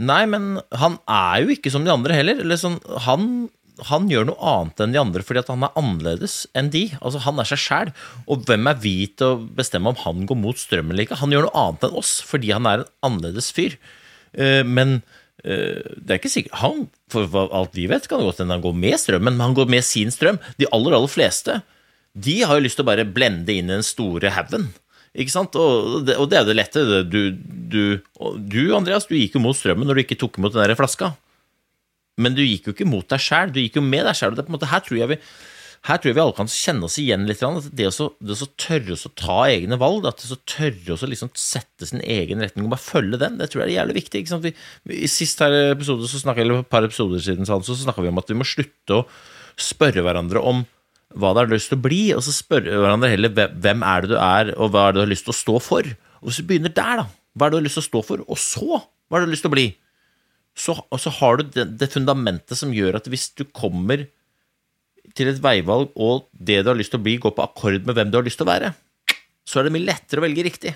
Nei, 0.00 0.22
men 0.28 0.56
han 0.80 0.96
er 1.04 1.42
jo 1.44 1.52
ikke 1.52 1.72
som 1.72 1.84
de 1.84 1.92
andre 1.92 2.16
heller. 2.16 2.40
Eller 2.44 2.60
Sånn, 2.60 2.78
han, 3.04 3.26
han, 3.88 4.08
gjør 4.10 4.28
noe 4.28 4.50
annet 4.52 4.82
enn 4.84 4.94
de 4.94 5.00
andre 5.00 5.24
fordi 5.24 5.44
han 5.48 5.64
er 5.66 5.78
annerledes 5.80 6.36
enn 6.58 6.70
de. 6.74 6.84
Altså, 7.00 7.22
Han 7.24 7.40
er 7.40 7.48
seg 7.48 7.62
sjæl. 7.62 7.94
Og 8.26 8.44
hvem 8.48 8.68
er 8.70 8.78
vi 8.82 8.94
til 9.08 9.34
å 9.34 9.40
bestemme 9.58 9.92
om 9.92 10.00
han 10.04 10.26
går 10.28 10.38
mot 10.38 10.58
strømmen 10.58 10.94
eller 10.94 11.06
ikke? 11.06 11.20
Han 11.22 11.34
gjør 11.34 11.48
noe 11.48 11.64
annet 11.64 11.88
enn 11.88 11.98
oss 12.02 12.14
fordi 12.26 12.52
han 12.52 12.68
er 12.68 12.82
en 12.82 12.94
annerledes 13.08 13.52
fyr. 13.54 13.78
Uh, 14.36 14.62
men 14.64 15.00
uh, 15.44 15.82
det 15.96 16.08
er 16.08 16.20
ikke 16.20 16.32
sikkert 16.32 16.60
han, 16.62 16.86
For 17.12 17.28
alt 17.44 17.76
vi 17.76 17.88
vet, 17.90 18.08
kan 18.08 18.22
det 18.22 18.30
godt 18.30 18.40
hende 18.44 18.56
han 18.56 18.64
går 18.64 18.78
med 18.84 19.00
strømmen, 19.00 19.36
men 19.36 19.44
han 19.44 19.56
går 19.58 19.72
med 19.72 19.84
sin 19.84 20.12
strøm. 20.14 20.40
De 20.60 20.68
aller, 20.72 20.96
aller 20.96 21.12
fleste 21.12 21.62
de 22.12 22.42
har 22.44 22.58
jo 22.58 22.64
lyst 22.66 22.76
til 22.76 22.84
å 22.84 22.90
bare 22.90 23.08
blende 23.08 23.54
inn 23.54 23.70
i 23.70 23.76
den 23.78 23.86
store 23.86 24.32
haugen. 24.36 24.68
Ikke 25.12 25.32
sant? 25.32 25.56
Og 25.56 26.04
det, 26.06 26.16
og 26.20 26.28
det 26.28 26.38
er 26.40 26.48
det 26.48 26.56
lette. 26.56 26.82
Du, 27.08 27.20
du, 27.32 27.82
du, 28.36 28.62
Andreas, 28.76 29.06
du 29.08 29.16
gikk 29.16 29.36
jo 29.36 29.44
mot 29.44 29.56
strømmen 29.56 29.88
når 29.88 29.98
du 29.98 30.04
ikke 30.04 30.20
tok 30.20 30.38
imot 30.40 30.54
den 30.54 30.64
der 30.64 30.76
flaska. 30.78 31.12
Men 32.22 32.36
du 32.38 32.44
gikk 32.44 32.68
jo 32.68 32.76
ikke 32.76 32.88
mot 32.88 33.08
deg 33.10 33.22
sjæl, 33.22 33.52
du 33.54 33.60
gikk 33.62 33.80
jo 33.80 33.84
med 33.86 34.06
deg 34.08 34.18
sjæl. 34.18 34.38
Her, 34.38 34.62
her 34.70 35.98
tror 35.98 36.10
jeg 36.10 36.16
vi 36.16 36.22
alle 36.22 36.36
kan 36.36 36.50
kjenne 36.50 36.86
oss 36.86 36.98
igjen 37.02 37.26
litt. 37.28 37.42
At 37.42 37.70
Det 37.74 37.88
å, 37.90 38.08
det 38.22 38.36
å 38.38 38.50
tørre 38.60 38.98
å 38.98 39.12
ta 39.18 39.38
egne 39.50 39.78
valg, 39.80 40.06
at 40.08 40.22
det 40.22 40.36
å 40.36 40.40
tørre 40.48 40.96
å 40.96 41.10
liksom 41.10 41.32
sette 41.38 41.88
sin 41.88 42.04
egen 42.04 42.44
retning 42.44 42.68
og 42.68 42.74
bare 42.76 42.84
følge 42.84 43.20
den, 43.22 43.40
det 43.40 43.50
tror 43.52 43.64
jeg 43.64 43.72
er 43.72 43.80
jævlig 43.80 43.98
viktig. 44.02 44.24
Vi, 44.46 44.54
I 45.02 45.10
sist 45.10 45.42
her 45.42 45.56
episode, 45.72 46.06
så 46.06 46.22
snakket, 46.22 46.46
eller 46.46 46.62
et 46.62 46.70
par 46.72 46.86
episoder 46.86 47.22
siden 47.24 47.48
så 47.48 47.60
snakka 47.62 48.04
vi 48.04 48.12
om 48.12 48.22
at 48.22 48.30
vi 48.30 48.38
må 48.38 48.46
slutte 48.46 49.02
å 49.02 49.08
spørre 49.60 50.04
hverandre 50.04 50.40
om 50.40 50.62
hva 51.18 51.34
du 51.34 51.42
har 51.42 51.50
lyst 51.50 51.68
til 51.72 51.76
å 51.76 51.84
bli, 51.84 52.02
og 52.16 52.22
så 52.24 52.32
spørre 52.32 52.78
hverandre 52.80 53.10
heller 53.12 53.32
hvem 53.34 53.82
er 53.84 54.04
det 54.04 54.14
du 54.14 54.16
er, 54.16 54.52
og 54.56 54.72
hva 54.72 54.86
er 54.86 54.94
det 54.94 55.00
du 55.00 55.04
har 55.04 55.10
lyst 55.10 55.26
til 55.26 55.34
å 55.34 55.40
stå 55.40 55.58
for. 55.60 55.88
Og 56.22 56.30
Hvis 56.30 56.40
du 56.40 56.46
begynner 56.48 56.72
der, 56.72 57.02
da, 57.02 57.06
hva 57.36 57.46
er 57.46 57.52
det 57.52 57.58
du 57.58 57.60
har 57.60 57.66
lyst 57.66 57.78
til 57.80 57.84
å 57.84 57.90
stå 57.90 58.02
for, 58.06 58.22
og 58.24 58.40
så 58.40 58.68
hva 58.78 59.18
er 59.18 59.20
det 59.20 59.26
du 59.26 59.28
har 59.28 59.34
lyst 59.34 59.44
til 59.44 59.52
å 59.52 59.56
bli, 59.56 59.66
så, 60.58 60.76
og 60.76 61.00
så 61.00 61.12
har 61.16 61.40
du 61.40 61.48
det, 61.54 61.66
det, 61.80 61.90
fundamentet 61.92 62.58
som 62.58 62.74
gjør 62.74 62.98
at 62.98 63.08
hvis 63.10 63.30
du 63.38 63.46
kommer 63.48 64.04
til 65.16 65.30
et 65.30 65.40
veivalg, 65.42 65.90
og 65.96 66.28
det 66.32 66.60
du 66.62 66.70
har 66.70 66.78
lyst 66.78 66.92
til 66.94 67.00
å 67.00 67.04
bli, 67.04 67.18
går 67.20 67.34
på 67.36 67.44
akkord 67.44 67.88
med 67.88 67.96
hvem 67.96 68.12
du 68.12 68.18
har 68.20 68.26
lyst 68.26 68.40
til 68.40 68.46
å 68.46 68.52
være, 68.52 68.72
så 69.48 69.60
er 69.60 69.66
det 69.66 69.74
mye 69.74 69.88
lettere 69.88 70.22
å 70.22 70.26
velge 70.26 70.44
riktig. 70.46 70.74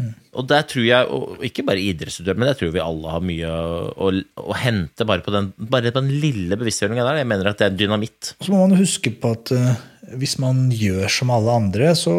Mm. 0.00 0.12
Og 0.40 0.46
der 0.48 0.64
tror 0.64 0.86
jeg, 0.86 1.08
og 1.12 1.42
ikke 1.44 1.64
bare 1.68 1.82
idrettsutøvere, 1.84 2.40
men 2.40 2.50
jeg 2.52 2.60
tror 2.62 2.72
vi 2.72 2.82
alle 2.82 3.12
har 3.12 3.24
mye 3.28 3.50
å, 3.52 3.82
å, 3.92 4.12
å 4.40 4.56
hente 4.56 5.06
bare 5.08 5.24
på, 5.24 5.34
den, 5.34 5.50
bare 5.58 5.92
på 5.92 6.00
den 6.00 6.14
lille 6.22 6.56
bevisstgjøringa 6.56 7.04
der. 7.04 7.20
Jeg 7.20 7.28
mener 7.34 7.50
at 7.50 7.60
det 7.60 7.68
er 7.68 7.76
dynamitt. 7.82 8.32
Så 8.38 8.54
må 8.54 8.62
man 8.64 8.78
huske 8.80 9.12
på 9.12 9.34
at 9.36 9.52
uh, 9.52 9.74
hvis 10.18 10.34
man 10.42 10.66
gjør 10.74 11.10
som 11.12 11.30
alle 11.32 11.54
andre, 11.62 11.92
så 11.98 12.12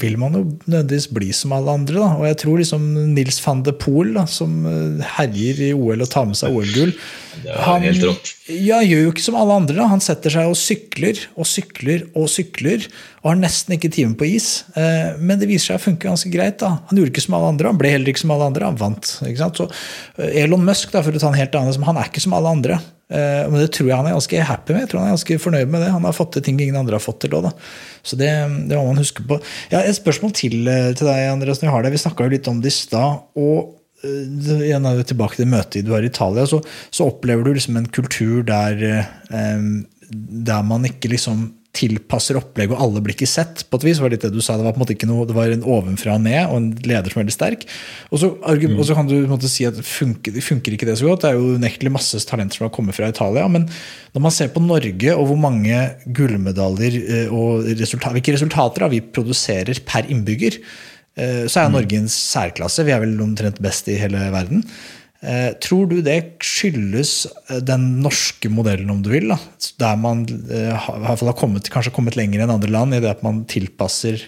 vil 0.00 0.16
man 0.20 0.36
jo 0.36 0.42
nødvendigvis 0.66 1.08
bli 1.14 1.30
som 1.36 1.54
alle 1.56 1.74
andre. 1.78 1.98
Da. 1.98 2.08
Og 2.18 2.26
jeg 2.28 2.38
tror 2.42 2.60
liksom 2.60 2.86
Nils 3.14 3.40
van 3.44 3.62
de 3.66 3.74
Poel, 3.76 4.12
da, 4.16 4.24
som 4.30 4.66
eh, 4.68 5.04
herjer 5.18 5.62
i 5.68 5.70
OL 5.76 6.04
og 6.04 6.10
tar 6.12 6.28
med 6.28 6.38
seg 6.38 6.54
OL-gull 6.54 6.92
Han 7.64 7.86
ja, 7.86 8.82
gjør 8.84 9.06
jo 9.06 9.12
ikke 9.12 9.24
som 9.24 9.38
alle 9.40 9.58
andre. 9.62 9.78
Da. 9.78 9.88
Han 9.92 10.04
setter 10.04 10.34
seg 10.34 10.50
og 10.50 10.58
sykler 10.58 11.20
og 11.36 11.48
sykler 11.48 12.06
og 12.12 12.28
sykler 12.32 12.88
og 13.22 13.30
har 13.30 13.38
nesten 13.38 13.76
ikke 13.76 13.92
time 13.94 14.18
på 14.18 14.26
is. 14.32 14.48
Eh, 14.78 15.18
men 15.22 15.38
det 15.40 15.50
viser 15.50 15.72
seg 15.72 15.80
å 15.80 15.86
funke 15.86 16.10
ganske 16.10 16.32
greit. 16.32 16.58
da. 16.62 16.74
Han 16.90 16.98
gjorde 16.98 17.14
ikke 17.14 17.26
som 17.26 17.38
alle 17.38 17.52
andre, 17.54 17.70
han 17.70 17.80
ble 17.80 17.94
heller 17.94 18.12
ikke 18.12 18.24
som 18.24 18.34
alle 18.34 18.50
andre, 18.50 18.72
han 18.72 18.80
vant. 18.80 19.14
Så 19.22 19.68
eh, 19.68 20.42
Elon 20.42 20.66
Musk, 20.66 20.94
for 20.96 21.12
å 21.12 21.22
ta 21.22 21.30
en 21.30 21.38
helt 21.38 21.54
annen, 21.58 21.88
han 21.90 22.02
er 22.02 22.10
ikke 22.10 22.24
som 22.24 22.34
alle 22.38 22.56
andre. 22.58 22.82
Eh, 23.12 23.42
men 23.50 23.60
det 23.60 23.68
tror 23.76 23.90
jeg 23.90 23.98
han 23.98 24.08
er 24.08 24.16
ganske 24.16 24.46
happy 24.48 24.72
med. 24.72 24.84
Jeg 24.86 24.92
tror 24.92 25.02
han 25.02 25.10
er 25.10 25.16
ganske 25.18 25.38
fornøyd 25.44 25.72
med 25.72 25.84
det. 25.84 25.92
Han 25.92 26.08
har 26.08 26.16
fått 26.16 26.32
til 26.36 26.46
ting 26.46 26.60
ingen 26.60 26.78
andre 26.80 26.96
har 26.96 27.04
fått 27.04 27.20
til 27.24 27.36
òg, 27.36 27.50
Så 28.02 28.16
det, 28.16 28.30
det, 28.70 28.78
må 28.78 28.86
man 28.88 29.02
huske 29.02 29.24
på. 29.28 29.38
Ja, 29.72 29.82
et 29.82 29.98
spørsmål 29.98 30.34
til, 30.38 30.66
eh, 30.68 30.90
til 30.96 31.10
deg, 31.10 31.28
Andreas. 31.28 31.60
når 31.60 31.68
jeg 31.68 31.76
har 31.76 31.86
det. 31.86 31.92
Vi 31.92 32.04
snakka 32.06 32.24
jo 32.24 32.34
litt 32.34 32.48
om 32.48 32.60
det 32.64 32.72
i 32.72 32.76
stad. 32.78 33.24
og 33.36 33.74
eh, 34.04 34.68
igjen 34.68 34.86
er 34.88 34.96
vi 34.96 35.08
tilbake 35.12 35.36
til 35.36 35.50
møtet 35.50 35.84
du 35.86 35.92
har 35.92 36.02
i 36.02 36.10
Italia, 36.10 36.46
så, 36.48 36.62
så 36.90 37.10
opplever 37.10 37.44
du 37.44 37.52
liksom 37.54 37.76
en 37.76 37.86
kultur 37.86 38.42
der, 38.42 39.06
der 39.30 40.62
man 40.66 40.88
ikke 40.88 41.12
liksom 41.12 41.50
tilpasser 41.72 42.36
opplegget, 42.36 42.74
og 42.76 42.84
alle 42.84 43.00
blir 43.00 43.14
ikke 43.16 43.28
sett. 43.30 43.64
på 43.70 43.78
et 43.80 43.86
vis, 43.86 44.00
var 44.02 44.12
litt 44.12 44.20
Det 44.20 44.32
du 44.34 44.42
sa, 44.44 44.58
det 44.58 44.64
var 44.66 44.74
på 44.74 44.80
en 44.80 44.84
måte 44.84 44.92
ikke 44.92 45.08
noe, 45.08 45.24
det 45.28 45.36
var 45.36 45.48
en 45.48 45.64
ovenfra 45.64 46.18
og 46.18 46.24
ned, 46.26 46.42
og 46.50 46.56
en 46.58 46.68
leder 46.84 47.08
som 47.08 47.20
er 47.20 47.24
veldig 47.24 47.34
sterk. 47.34 47.64
Og 48.10 48.20
så, 48.20 48.28
mm. 48.36 48.76
og 48.76 48.84
så 48.84 48.96
kan 48.98 49.08
du 49.08 49.16
måte 49.30 49.48
si 49.48 49.64
at 49.64 49.80
funker, 49.80 50.36
funker 50.44 50.76
ikke 50.76 50.90
det 50.90 50.98
så 51.00 51.08
godt. 51.08 51.24
Det 51.24 51.30
er 51.30 51.40
jo 51.40 51.56
unektelig 51.56 51.94
masse 51.94 52.20
talenter 52.28 52.60
som 52.60 52.68
har 52.68 52.74
kommet 52.76 52.96
fra 52.98 53.08
Italia. 53.08 53.48
Men 53.48 53.64
når 54.12 54.26
man 54.28 54.36
ser 54.36 54.52
på 54.52 54.60
Norge 54.64 55.16
og 55.16 55.26
hvor 55.30 55.40
mange 55.40 55.82
gullmedaljer 56.12 56.98
eh, 57.02 57.32
og 57.32 57.68
resultat, 57.80 58.12
hvilke 58.18 58.36
resultater 58.36 58.84
da, 58.84 58.92
vi 58.92 59.00
produserer 59.00 59.80
per 59.88 60.12
innbygger, 60.12 60.60
eh, 61.16 61.44
så 61.48 61.64
er 61.64 61.72
Norge 61.72 61.80
Norge 61.80 62.02
en 62.04 62.12
særklasse. 62.12 62.84
Vi 62.84 62.92
er 62.92 63.00
vel 63.00 63.16
omtrent 63.24 63.64
best 63.64 63.88
i 63.88 63.96
hele 64.00 64.28
verden. 64.34 64.66
Eh, 65.22 65.52
tror 65.62 65.86
du 65.86 66.00
det 66.02 66.16
skyldes 66.42 67.28
eh, 67.46 67.60
den 67.62 67.84
norske 68.02 68.50
modellen, 68.50 68.90
om 68.90 69.04
du 69.04 69.12
vil? 69.12 69.28
Da? 69.30 69.38
Der 69.78 69.98
man 70.00 70.24
eh, 70.50 70.74
har 70.74 71.36
kommet, 71.38 71.70
kanskje 71.70 71.94
kommet 71.94 72.18
lenger 72.18 72.42
enn 72.42 72.50
andre 72.56 72.70
land 72.74 72.96
i 72.96 73.02
det 73.02 73.10
at 73.12 73.22
man 73.22 73.44
tilpasser 73.46 74.18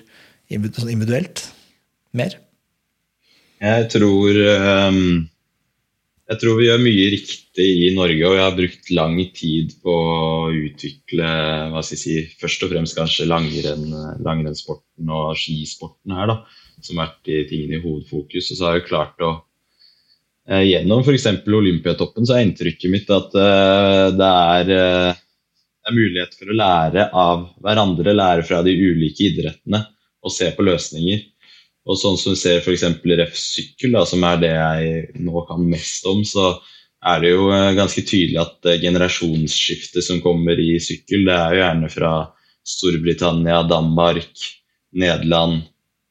sånn 0.54 0.92
individuelt 0.92 1.48
mer? 2.14 2.36
Jeg 3.64 3.88
tror, 3.90 4.38
um, 4.86 5.24
jeg 6.30 6.40
tror 6.42 6.60
vi 6.60 6.68
gjør 6.68 6.84
mye 6.84 7.08
riktig 7.14 7.66
i 7.88 7.88
Norge, 7.96 8.28
og 8.28 8.36
jeg 8.36 8.44
har 8.44 8.58
brukt 8.58 8.92
lang 8.94 9.16
tid 9.34 9.72
på 9.82 9.94
å 9.94 10.52
utvikle 10.52 11.32
hva 11.72 11.82
skal 11.82 11.96
jeg 11.96 12.02
si, 12.04 12.38
først 12.38 12.66
og 12.66 12.70
fremst 12.74 12.98
kanskje 12.98 13.26
langrenn, 13.26 13.88
langrennssporten 14.22 15.10
og 15.10 15.34
skisporten 15.40 16.14
her, 16.14 16.30
da, 16.30 16.38
som 16.84 17.00
har 17.00 17.08
vært 17.08 17.26
de 17.32 17.40
tingene 17.50 17.80
i 17.80 17.82
hovedfokus. 17.82 18.52
Og 18.52 18.60
så 18.60 18.68
har 18.68 18.78
jeg 18.78 18.86
klart 18.92 19.26
å 19.26 19.32
gjennom 20.48 21.00
f.eks. 21.00 21.26
Olympiatoppen 21.46 22.26
så 22.26 22.36
er 22.36 22.46
inntrykket 22.46 22.92
mitt 22.92 23.10
at 23.12 23.36
eh, 23.38 24.08
det 24.16 24.30
er, 24.30 24.72
eh, 24.74 25.22
det 25.80 25.90
er 25.90 25.96
mulighet 25.96 26.36
for 26.38 26.50
å 26.50 26.58
lære 26.58 27.06
av 27.16 27.46
hverandre, 27.64 28.16
lære 28.16 28.44
fra 28.46 28.60
de 28.66 28.74
ulike 28.76 29.30
idrettene 29.30 29.84
og 30.24 30.32
se 30.32 30.50
på 30.56 30.66
løsninger. 30.66 31.24
Og 31.84 31.98
sånn 32.00 32.16
som 32.20 32.32
vi 32.32 32.40
ser 32.40 32.62
f.eks. 32.62 32.84
ref 33.20 33.34
sykkel, 33.36 33.92
da, 33.96 34.04
som 34.08 34.24
er 34.24 34.38
det 34.40 34.52
jeg 34.54 35.24
nå 35.24 35.44
kan 35.48 35.66
mest 35.68 36.06
om, 36.08 36.22
så 36.24 36.54
er 37.04 37.20
det 37.20 37.34
jo 37.34 37.50
ganske 37.76 38.00
tydelig 38.08 38.40
at 38.40 38.70
generasjonsskiftet 38.80 40.06
som 40.06 40.22
kommer 40.24 40.56
i 40.60 40.78
sykkel, 40.80 41.26
det 41.28 41.34
er 41.36 41.52
jo 41.52 41.60
gjerne 41.60 41.90
fra 41.92 42.12
Storbritannia, 42.64 43.60
Danmark, 43.68 44.46
Nederland 44.96 45.66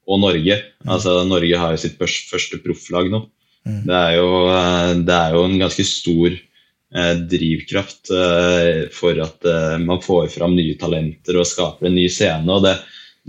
og 0.06 0.22
Norge. 0.22 0.60
Altså 0.86 1.24
Norge 1.26 1.58
har 1.58 1.74
jo 1.74 1.82
sitt 1.82 1.98
første 1.98 2.62
profflag 2.62 3.10
nå. 3.10 3.24
Mm. 3.64 3.84
Det, 3.88 3.96
er 3.96 4.18
jo, 4.18 4.30
eh, 4.52 4.90
det, 5.08 5.16
er 5.16 5.38
jo, 5.38 5.46
en 5.48 5.62
ganske 5.62 5.86
stor 5.88 6.34
eh, 6.34 7.14
drivkraft 7.32 8.12
eh, 8.12 8.82
for 8.92 9.22
at 9.24 9.48
man 9.84 10.02
får 10.04 10.28
fram 10.36 10.58
nye 10.58 10.76
talenter 10.80 11.40
og 11.40 11.48
skaper 11.48 11.90
en 11.90 11.98
ny 11.98 12.10
scene. 12.12 12.50
og 12.52 12.66
Det, 12.66 12.76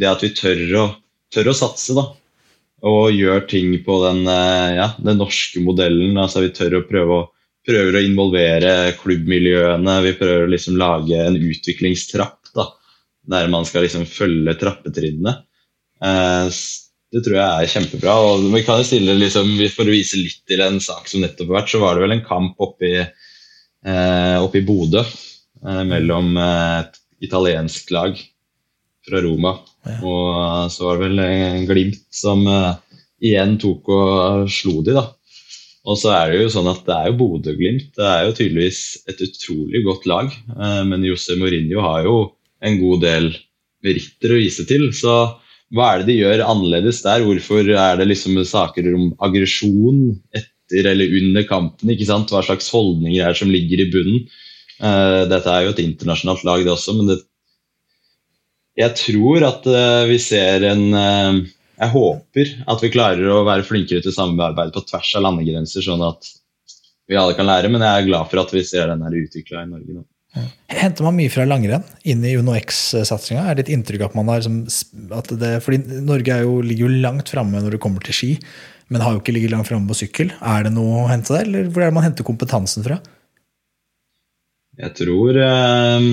det 0.00 0.10
at 0.10 0.26
vi 0.26 0.32
tør 0.34 0.64
å, 0.80 0.88
tør 1.34 1.52
å, 1.52 1.56
satse 1.58 1.96
da, 1.96 2.08
og 2.84 3.14
gjør 3.14 3.46
ting 3.50 3.78
på 3.86 4.00
den, 4.02 4.26
ja, 4.26 4.90
den 4.98 5.22
norske 5.22 5.62
modellen. 5.64 6.18
altså 6.20 6.44
Vi 6.44 6.52
tør 6.56 6.80
å 6.80 6.86
prøve 6.88 7.20
å, 7.22 7.28
prøver 7.64 7.96
å 7.96 8.04
involvere 8.04 8.72
klubbmiljøene. 9.00 9.98
Vi 10.04 10.16
prøver 10.18 10.44
å 10.44 10.52
liksom 10.52 10.76
lage 10.80 11.22
en 11.22 11.38
utviklingstrapp 11.38 12.52
da, 12.58 12.68
der 13.32 13.48
man 13.52 13.64
skal 13.64 13.86
liksom 13.86 14.04
følge 14.10 14.56
trappetrinnene. 14.60 15.38
Eh, 16.04 16.48
det 17.14 17.22
tror 17.22 17.36
jeg 17.38 17.46
er 17.46 17.70
kjempebra. 17.70 18.14
og 18.26 18.48
vi 18.50 18.64
kan 18.66 18.82
stille 18.86 19.14
liksom, 19.20 19.52
For 19.74 19.86
å 19.86 19.94
vise 19.94 20.18
litt 20.18 20.40
til 20.50 20.62
en 20.64 20.80
sak 20.82 21.06
som 21.10 21.22
nettopp 21.22 21.52
har 21.52 21.60
vært, 21.60 21.70
så 21.70 21.82
var 21.82 21.94
det 21.94 22.04
vel 22.04 22.16
en 22.16 22.24
kamp 22.26 22.64
oppe 22.64 22.90
i, 22.90 23.02
eh, 23.04 24.36
oppe 24.42 24.58
i 24.58 24.66
Bodø 24.66 25.04
eh, 25.04 25.82
mellom 25.86 26.34
eh, 26.36 26.80
et 26.82 26.98
italiensk 27.28 27.92
lag 27.94 28.18
fra 29.06 29.20
Roma. 29.22 29.58
Ja. 29.86 29.98
Og 30.02 30.72
så 30.72 30.88
var 30.88 30.98
det 30.98 31.06
vel 31.08 31.22
en 31.24 31.68
Glimt 31.68 32.02
som 32.14 32.42
eh, 32.50 32.72
igjen 33.24 33.58
tok 33.62 33.92
og 33.94 34.50
slo 34.52 34.80
de, 34.84 34.96
da. 34.98 35.06
Og 35.84 35.98
så 36.00 36.14
er 36.16 36.32
det 36.32 36.42
jo 36.42 36.50
sånn 36.52 36.70
at 36.70 36.82
det 36.86 36.96
er 36.96 37.10
jo 37.10 37.18
Bodø-Glimt. 37.20 37.90
Det 37.96 38.04
er 38.08 38.22
jo 38.24 38.36
tydeligvis 38.38 38.82
et 39.12 39.20
utrolig 39.20 39.84
godt 39.84 40.06
lag. 40.10 40.34
eh, 40.56 40.82
Men 40.88 41.04
Jose 41.06 41.38
Mourinho 41.38 41.84
har 41.84 42.08
jo 42.08 42.18
en 42.64 42.78
god 42.80 43.04
del 43.04 43.30
meritter 43.84 44.32
å 44.32 44.40
vise 44.40 44.64
til. 44.66 44.88
Så 44.96 45.12
hva 45.72 45.90
er 45.90 46.02
det 46.02 46.12
de 46.12 46.18
gjør 46.20 46.44
annerledes 46.44 47.00
der? 47.04 47.24
Hvorfor 47.24 47.64
er 47.66 47.98
det 47.98 48.08
liksom 48.10 48.36
saker 48.46 48.90
om 48.94 49.06
aggresjon 49.24 50.02
etter 50.36 50.90
eller 50.92 51.16
under 51.20 51.46
kampen? 51.48 51.92
ikke 51.94 52.08
sant? 52.08 52.32
Hva 52.32 52.44
slags 52.44 52.68
holdninger 52.74 53.22
er 53.22 53.32
det 53.32 53.40
som 53.40 53.52
ligger 53.52 53.82
i 53.82 53.90
bunnen? 53.92 54.26
Uh, 54.82 55.24
Dette 55.30 55.50
er 55.50 55.64
jo 55.64 55.72
et 55.72 55.82
internasjonalt 55.84 56.44
lag, 56.46 56.64
det 56.66 56.72
også, 56.74 56.96
men 56.98 57.12
det, 57.12 57.20
jeg 58.74 58.90
tror 58.98 59.44
at 59.46 59.66
uh, 59.70 60.02
vi 60.10 60.16
ser 60.18 60.64
en 60.66 60.88
uh, 60.90 61.36
Jeg 61.78 61.90
håper 61.92 62.50
at 62.70 62.82
vi 62.82 62.90
klarer 62.90 63.28
å 63.30 63.44
være 63.46 63.66
flinkere 63.66 64.02
til 64.02 64.14
samarbeid 64.14 64.72
på 64.74 64.82
tvers 64.88 65.12
av 65.18 65.24
landegrenser, 65.26 65.82
sånn 65.82 66.02
at 66.06 66.26
vi 67.10 67.18
alle 67.18 67.34
kan 67.38 67.48
lære. 67.48 67.70
Men 67.70 67.82
jeg 67.82 68.02
er 68.02 68.08
glad 68.08 68.30
for 68.30 68.42
at 68.44 68.52
vi 68.54 68.62
ser 68.66 68.90
den 68.92 69.02
utvikla 69.02 69.64
i 69.64 69.70
Norge 69.70 69.96
nå. 69.96 70.04
Henter 70.74 71.06
man 71.06 71.14
mye 71.14 71.30
fra 71.30 71.44
langrenn 71.46 71.84
inn 72.10 72.24
i 72.26 72.34
Uno 72.38 72.56
X-satsinga? 72.58 73.44
Er 73.46 73.56
det 73.56 73.66
et 73.66 73.74
inntrykk 73.76 74.08
at 74.08 74.16
man 74.18 74.30
har 74.32 74.42
at 74.42 75.34
det, 75.38 75.52
fordi 75.62 76.00
Norge 76.02 76.38
jo, 76.42 76.56
ligger 76.64 76.88
jo 76.88 77.02
langt 77.04 77.30
framme 77.30 77.62
når 77.62 77.76
det 77.76 77.82
kommer 77.84 78.02
til 78.04 78.16
ski, 78.18 78.30
men 78.90 79.04
har 79.04 79.14
jo 79.14 79.22
ikke 79.22 79.34
ligget 79.36 79.54
langt 79.54 79.70
framme 79.70 79.86
på 79.90 79.98
sykkel. 80.02 80.32
Er 80.42 80.66
det 80.66 80.74
noe 80.74 81.04
å 81.04 81.10
hente 81.10 81.36
der, 81.36 81.46
eller 81.46 81.70
hvor 81.70 81.84
er 81.84 81.92
det 81.92 81.98
man 81.98 82.06
henter 82.08 82.26
kompetansen 82.26 82.86
fra? 82.86 82.98
Jeg 84.82 84.90
tror 84.98 85.38
eh, 85.38 86.08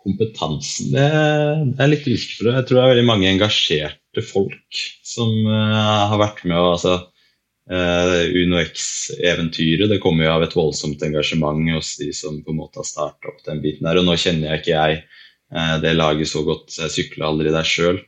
kompetansen 0.00 0.94
det, 0.94 1.08
det 1.76 1.84
er 1.84 1.92
litt 1.92 2.08
usikker 2.08 2.46
på. 2.46 2.54
Jeg 2.56 2.66
tror 2.66 2.78
det 2.78 2.84
er 2.86 2.92
veldig 2.94 3.08
mange 3.10 3.28
engasjerte 3.28 4.24
folk 4.24 4.82
som 5.04 5.28
eh, 5.44 6.06
har 6.14 6.22
vært 6.22 6.46
med. 6.46 6.56
Og, 6.56 6.78
altså, 6.78 6.96
eh, 7.70 8.20
Uno 8.42 8.60
X-eventyret 8.62 9.90
det 9.92 10.00
kommer 10.02 10.26
jo 10.26 10.34
av 10.34 10.44
et 10.46 10.56
voldsomt 10.58 11.02
engasjement 11.06 11.72
hos 11.76 11.96
de 12.00 12.10
som 12.16 12.38
på 12.44 12.54
en 12.54 12.60
måte 12.60 12.82
har 12.82 12.88
starta 12.88 13.32
opp 13.32 13.42
den 13.46 13.62
biten 13.64 13.88
der. 13.88 14.00
Og 14.00 14.08
nå 14.08 14.18
kjenner 14.20 14.52
jeg 14.52 14.62
ikke 14.62 14.76
jeg 14.76 15.02
uh, 15.54 15.76
det 15.82 15.96
laget 15.96 16.30
så 16.30 16.44
godt, 16.46 16.70
så 16.72 16.86
jeg 16.86 16.96
sykla 16.96 17.30
aldri 17.30 17.54
der 17.54 17.66
sjøl. 17.66 18.00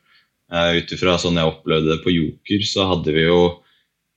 Uh, 0.53 0.79
Ut 0.79 0.95
ifra 0.95 1.17
sånn 1.21 1.39
jeg 1.41 1.49
opplevde 1.49 1.95
det 1.95 2.03
på 2.05 2.15
Joker, 2.15 2.67
så 2.69 2.91
hadde 2.91 3.15
vi 3.15 3.27
jo 3.27 3.43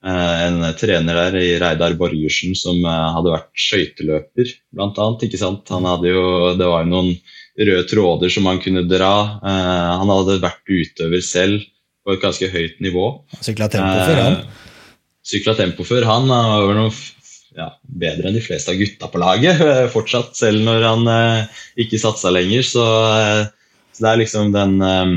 eh, 0.06 0.48
en 0.48 0.66
trener 0.80 1.18
der 1.18 1.38
i 1.39 1.54
Reidar 1.62 1.96
Borgersen 2.00 2.56
som 2.58 2.82
eh, 2.86 3.06
hadde 3.16 3.34
vært 3.34 3.50
skøyteløper, 3.66 4.52
blant 4.76 5.00
annet. 5.02 5.26
Ikke 5.28 5.41
sant? 5.41 5.72
Han 5.74 5.88
hadde 5.89 6.12
jo, 6.12 6.26
det 6.60 6.70
var 6.70 6.86
jo 6.86 6.91
noen 6.91 7.14
røde 7.56 7.88
tråder 7.89 8.34
som 8.34 8.50
han 8.50 8.62
kunne 8.64 8.86
dra. 8.89 9.16
Eh, 9.41 9.91
han 10.02 10.14
hadde 10.14 10.41
vært 10.43 10.70
utøver 10.70 11.26
selv 11.26 11.66
på 12.06 12.14
et 12.14 12.22
ganske 12.22 12.52
høyt 12.54 12.82
nivå. 12.86 13.08
Sykla 13.41 13.70
tempo 13.74 14.06
før 14.06 14.22
han. 14.22 14.39
Sykla 15.26 15.56
tempo 15.58 15.86
før 15.88 16.06
han. 16.06 16.30
Han 16.30 16.52
var 16.52 16.68
vel 16.70 16.80
noe 16.84 16.94
ja, 17.56 17.70
bedre 17.88 18.30
enn 18.30 18.38
de 18.38 18.44
fleste 18.44 18.74
av 18.74 18.80
gutta 18.80 19.10
på 19.12 19.22
laget 19.22 19.62
eh, 19.70 19.86
fortsatt, 19.94 20.36
selv 20.38 20.64
når 20.66 20.86
han 20.86 21.12
eh, 21.12 21.62
ikke 21.86 22.02
satsa 22.02 22.34
lenger. 22.34 22.66
Så, 22.68 22.84
eh, 22.84 23.44
så 23.96 24.06
det 24.06 24.12
er 24.12 24.22
liksom 24.22 24.54
den 24.56 24.78
eh, 24.84 25.14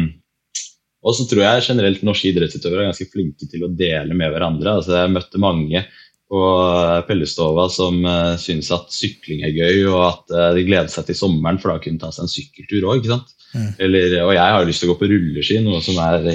Og 1.09 1.15
så 1.15 1.29
tror 1.31 1.45
jeg 1.45 1.67
generelt 1.69 2.05
norske 2.07 2.31
idrettsutøvere 2.33 2.87
er 2.87 2.93
ganske 2.93 3.09
flinke 3.13 3.49
til 3.51 3.67
å 3.67 3.73
dele 3.73 4.17
med 4.19 4.33
hverandre. 4.35 4.79
Altså, 4.81 4.97
jeg 4.99 5.15
møtte 5.15 5.43
mange 5.43 5.85
på 6.29 6.41
eh, 6.45 7.01
Pellestova 7.09 7.69
som 7.73 8.01
eh, 8.05 8.35
syns 8.41 8.71
at 8.75 8.93
sykling 8.93 9.45
er 9.49 9.55
gøy, 9.57 9.85
og 9.91 10.03
at 10.07 10.35
eh, 10.35 10.51
de 10.59 10.67
gleder 10.69 10.93
seg 10.93 11.09
til 11.09 11.17
sommeren, 11.19 11.61
for 11.61 11.73
da 11.73 11.83
kunne 11.83 12.01
de 12.01 12.05
ta 12.05 12.13
seg 12.15 12.27
en 12.27 12.33
sykkeltur 12.33 12.89
òg. 12.95 13.09
Mm. 13.55 13.71
Eller- 13.81 14.19
Og 14.27 14.35
jeg 14.37 14.57
har 14.57 14.69
lyst 14.69 14.85
til 14.85 14.91
å 14.91 14.95
gå 14.95 15.01
på 15.03 15.11
rulleski, 15.13 15.61
noe 15.65 15.81
som 15.85 15.99
er 16.05 16.29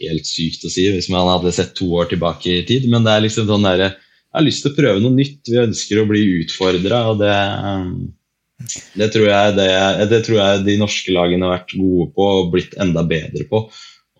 helt 0.00 0.28
sykt 0.28 0.64
å 0.64 0.70
si 0.72 0.86
hvis 0.92 1.10
man 1.12 1.28
hadde 1.28 1.52
sett 1.54 1.74
to 1.78 1.90
år 2.00 2.10
tilbake 2.10 2.60
i 2.60 2.64
tid. 2.68 2.88
Men 2.92 3.06
det 3.06 3.14
er 3.14 3.26
liksom 3.26 3.48
sånn 3.50 3.66
der, 3.66 3.84
jeg 3.84 4.38
har 4.38 4.46
lyst 4.46 4.64
til 4.64 4.72
å 4.72 4.78
prøve 4.78 5.02
noe 5.02 5.16
nytt. 5.16 5.42
Vi 5.48 5.60
ønsker 5.60 6.00
å 6.00 6.08
bli 6.08 6.24
utfordra, 6.40 7.02
og 7.12 7.22
det, 7.22 7.36
eh, 7.36 8.74
det, 9.00 9.10
tror 9.14 9.28
jeg, 9.28 9.54
det, 9.58 9.70
det 10.12 10.24
tror 10.26 10.40
jeg 10.40 10.66
de 10.68 10.80
norske 10.80 11.14
lagene 11.16 11.48
har 11.48 11.58
vært 11.58 11.76
gode 11.76 12.10
på 12.16 12.28
og 12.40 12.52
blitt 12.54 12.76
enda 12.80 13.04
bedre 13.06 13.46
på. 13.50 13.64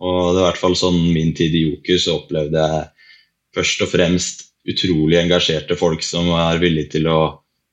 Og 0.01 0.21
det 0.33 0.39
er 0.39 0.45
i 0.45 0.49
hvert 0.49 0.63
fall 0.63 0.79
sånn 0.81 1.01
min 1.13 1.35
tid 1.37 1.55
i 1.57 1.67
Joker, 1.67 2.01
så 2.01 2.17
opplevde 2.23 2.65
jeg 2.73 2.87
først 3.57 3.85
og 3.85 3.93
fremst 3.93 4.47
utrolig 4.69 5.19
engasjerte 5.21 5.77
folk 5.79 6.05
som 6.05 6.29
er 6.37 6.61
villige 6.63 6.97
til 6.97 7.09
å 7.11 7.21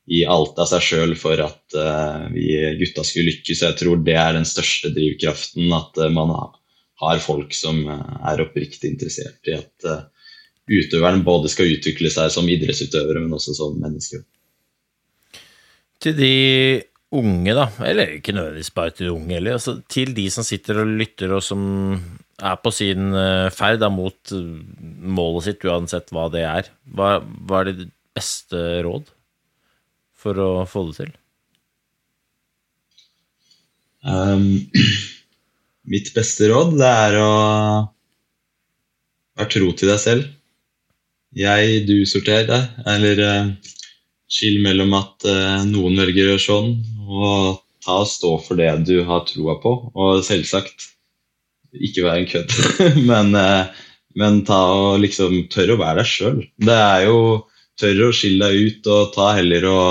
gi 0.07 0.23
alt 0.27 0.59
av 0.61 0.69
seg 0.69 0.83
sjøl 0.83 1.13
for 1.19 1.39
at 1.43 1.75
uh, 1.75 2.27
vi 2.31 2.55
gutta 2.79 3.03
skulle 3.03 3.33
lykkes. 3.33 3.63
Jeg 3.65 3.75
tror 3.79 3.99
det 4.07 4.15
er 4.15 4.37
den 4.37 4.47
største 4.47 4.91
drivkraften, 4.95 5.67
at 5.75 5.99
uh, 5.99 6.07
man 6.13 6.31
har, 7.01 7.19
folk 7.23 7.53
som 7.55 7.83
eh, 7.85 8.13
er 8.31 8.43
oppriktig 8.43 8.91
interessert 8.93 9.49
i 9.49 9.55
at 9.57 9.87
eh, 9.87 10.05
utøveren 10.67 11.23
både 11.25 11.51
skal 11.51 11.71
utvikle 11.77 12.11
seg 12.13 12.31
som 12.33 12.49
idrettsutøvere, 12.49 13.23
men 13.23 13.37
også 13.37 13.55
som 13.57 13.77
mennesker. 13.81 14.23
Til 16.03 16.15
de 16.17 16.31
unge, 17.17 17.53
da, 17.55 17.69
eller 17.87 18.17
ikke 18.17 18.35
nødvendigvis 18.35 18.73
bare 18.75 18.93
til 18.93 19.07
de 19.07 19.13
unge 19.15 19.37
heller, 19.37 19.57
altså 19.57 19.77
til 19.89 20.11
de 20.17 20.27
som 20.33 20.45
sitter 20.45 20.81
og 20.83 20.95
lytter 20.99 21.31
og 21.37 21.43
som 21.45 21.61
er 22.37 22.57
på 22.61 22.73
sin 22.75 23.13
eh, 23.17 23.47
ferd 23.53 23.81
da, 23.81 23.91
mot 23.93 24.33
målet 25.17 25.47
sitt, 25.47 25.63
uansett 25.65 26.11
hva 26.13 26.27
det 26.33 26.43
er, 26.45 26.73
hva, 26.93 27.17
hva 27.21 27.61
er 27.61 27.71
det 27.71 27.87
beste 28.17 28.81
råd 28.85 29.13
for 30.17 30.41
å 30.41 30.51
få 30.69 30.89
det 30.89 30.97
til? 30.99 31.15
Um, 34.07 34.49
mitt 35.88 36.11
beste 36.15 36.49
råd 36.51 36.75
det 36.79 36.89
er 37.07 37.17
å 37.21 37.31
være 39.38 39.51
tro 39.53 39.71
til 39.77 39.91
deg 39.91 40.01
selv. 40.01 40.27
Jeg, 41.38 41.83
du, 41.88 42.01
sorter 42.09 42.47
deg. 42.47 42.77
Eller 42.89 43.21
uh, 43.23 43.73
skill 44.31 44.59
mellom 44.63 44.93
at 44.97 45.25
eh, 45.27 45.63
noen 45.69 45.97
velger 45.99 46.25
å 46.25 46.33
gjøre 46.33 46.43
sånn, 46.43 46.71
og 47.07 47.61
ta 47.85 48.01
og 48.03 48.09
stå 48.11 48.33
for 48.43 48.59
det 48.59 48.71
du 48.88 48.99
har 49.07 49.25
troa 49.27 49.57
på. 49.63 49.73
Og 49.95 50.23
selvsagt 50.27 50.89
ikke 51.88 52.05
være 52.05 52.23
en 52.23 52.29
kødd, 52.31 52.55
men, 53.09 53.33
eh, 53.39 53.85
men 54.19 54.41
ta 54.47 54.59
og 54.75 54.99
liksom 55.03 55.45
tørre 55.53 55.77
å 55.77 55.81
være 55.81 56.03
deg 56.03 56.11
sjøl. 56.11 56.41
Det 56.59 56.77
er 56.77 57.07
jo 57.07 57.21
tørre 57.79 58.09
å 58.09 58.15
skille 58.15 58.51
deg 58.51 58.67
ut 58.67 58.91
og 58.93 59.15
ta 59.15 59.31
heller 59.38 59.71
og 59.71 59.89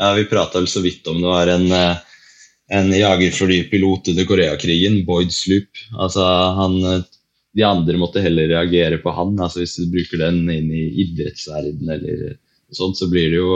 ja, 0.00 0.14
Vi 0.16 0.22
prata 0.30 0.56
vel 0.56 0.68
så 0.70 0.80
vidt 0.80 1.04
om 1.12 1.18
det 1.20 1.28
var 1.28 1.50
en 1.52 1.66
eh, 1.76 1.98
en 2.70 2.92
jagerflypilot 2.94 4.12
under 4.12 4.26
Koreakrigen, 4.28 5.00
Boyd 5.06 5.32
Sloop. 5.34 5.80
Altså, 5.98 6.26
han, 6.58 6.76
de 7.56 7.64
andre 7.66 7.98
måtte 7.98 8.22
heller 8.22 8.50
reagere 8.52 9.00
på 9.02 9.14
han. 9.16 9.34
Altså, 9.42 9.64
hvis 9.64 9.78
du 9.80 9.88
bruker 9.90 10.22
den 10.22 10.44
inn 10.52 10.70
i 10.70 10.84
idrettsverden 11.04 11.90
eller 11.96 12.36
sånt, 12.74 12.98
så 13.00 13.10
blir 13.10 13.32
det 13.32 13.40
jo 13.40 13.54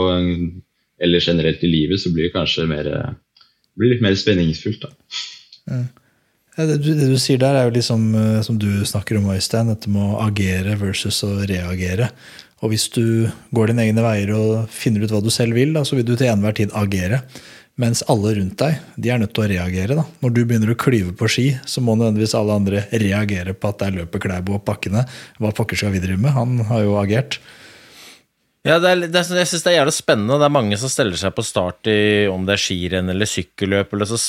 Eller 1.05 1.21
generelt 1.21 1.62
i 1.67 1.69
livet, 1.69 2.01
så 2.01 2.11
blir 2.15 2.29
det 2.29 2.37
kanskje 2.37 2.69
mer 2.71 2.87
blir 3.79 3.95
litt 3.95 4.05
mer 4.05 4.15
spenningsfullt. 4.19 4.87
da. 4.87 5.83
Ja, 6.57 6.67
Det 6.69 6.79
det 6.85 7.09
du 7.11 7.19
sier 7.19 7.41
der, 7.43 7.57
er 7.59 7.69
jo 7.69 7.75
liksom 7.75 8.15
eh, 8.15 8.41
som 8.47 8.59
du 8.59 8.85
snakker 8.87 9.19
om, 9.19 9.31
Øystein, 9.35 9.73
dette 9.73 9.91
med 9.91 10.03
å 10.03 10.21
agere 10.23 10.77
versus 10.79 11.23
å 11.27 11.33
reagere. 11.43 12.11
Og 12.62 12.71
hvis 12.71 12.87
du 12.95 13.27
går 13.53 13.73
dine 13.73 13.89
egne 13.89 14.05
veier 14.05 14.31
og 14.37 14.71
finner 14.73 15.03
ut 15.03 15.12
hva 15.12 15.21
du 15.21 15.31
selv 15.35 15.59
vil, 15.59 15.75
da, 15.75 15.83
så 15.85 15.99
vil 15.99 16.07
du 16.07 16.15
til 16.15 16.31
enhver 16.31 16.55
tid 16.57 16.73
agere. 16.79 17.25
Mens 17.81 18.05
alle 18.07 18.37
rundt 18.37 18.55
deg 18.61 18.79
de 19.03 19.11
er 19.11 19.18
nødt 19.18 19.33
til 19.35 19.45
å 19.45 19.51
reagere. 19.51 19.97
da. 19.99 20.05
Når 20.22 20.35
du 20.35 20.41
begynner 20.45 20.70
å 20.70 20.79
klyve 20.79 21.11
på 21.18 21.27
ski, 21.31 21.47
så 21.66 21.83
må 21.83 21.97
nødvendigvis 21.99 22.37
alle 22.39 22.55
andre 22.55 22.85
reagere 22.93 23.55
på 23.55 23.72
at 23.72 23.83
der 23.83 23.97
løper 23.97 24.22
Klæbo 24.22 24.61
opp 24.61 24.68
bakkene. 24.68 25.03
Hva 25.43 25.51
pokker 25.57 25.81
skal 25.81 25.95
vi 25.95 26.03
drive 26.05 26.22
med? 26.22 26.37
Han 26.37 26.62
har 26.70 26.85
jo 26.87 26.95
agert. 27.01 27.41
Ja, 28.64 28.79
det 28.81 28.89
er, 28.89 29.03
det 29.12 29.18
er, 29.20 29.33
jeg 29.43 29.51
syns 29.51 29.66
det 29.66 29.72
er 29.75 29.81
jævlig 29.83 29.97
spennende. 29.99 30.39
Det 30.41 30.47
er 30.47 30.55
mange 30.55 30.79
som 30.81 30.93
steller 30.93 31.18
seg 31.20 31.35
på 31.37 31.45
start 31.45 31.91
i 31.91 31.99
om 32.33 32.47
det 32.47 32.55
er 32.55 32.62
skirenn 32.62 33.12
eller 33.12 33.29
sykkelløp, 33.29 33.93
eller 33.93 34.09
så 34.09 34.20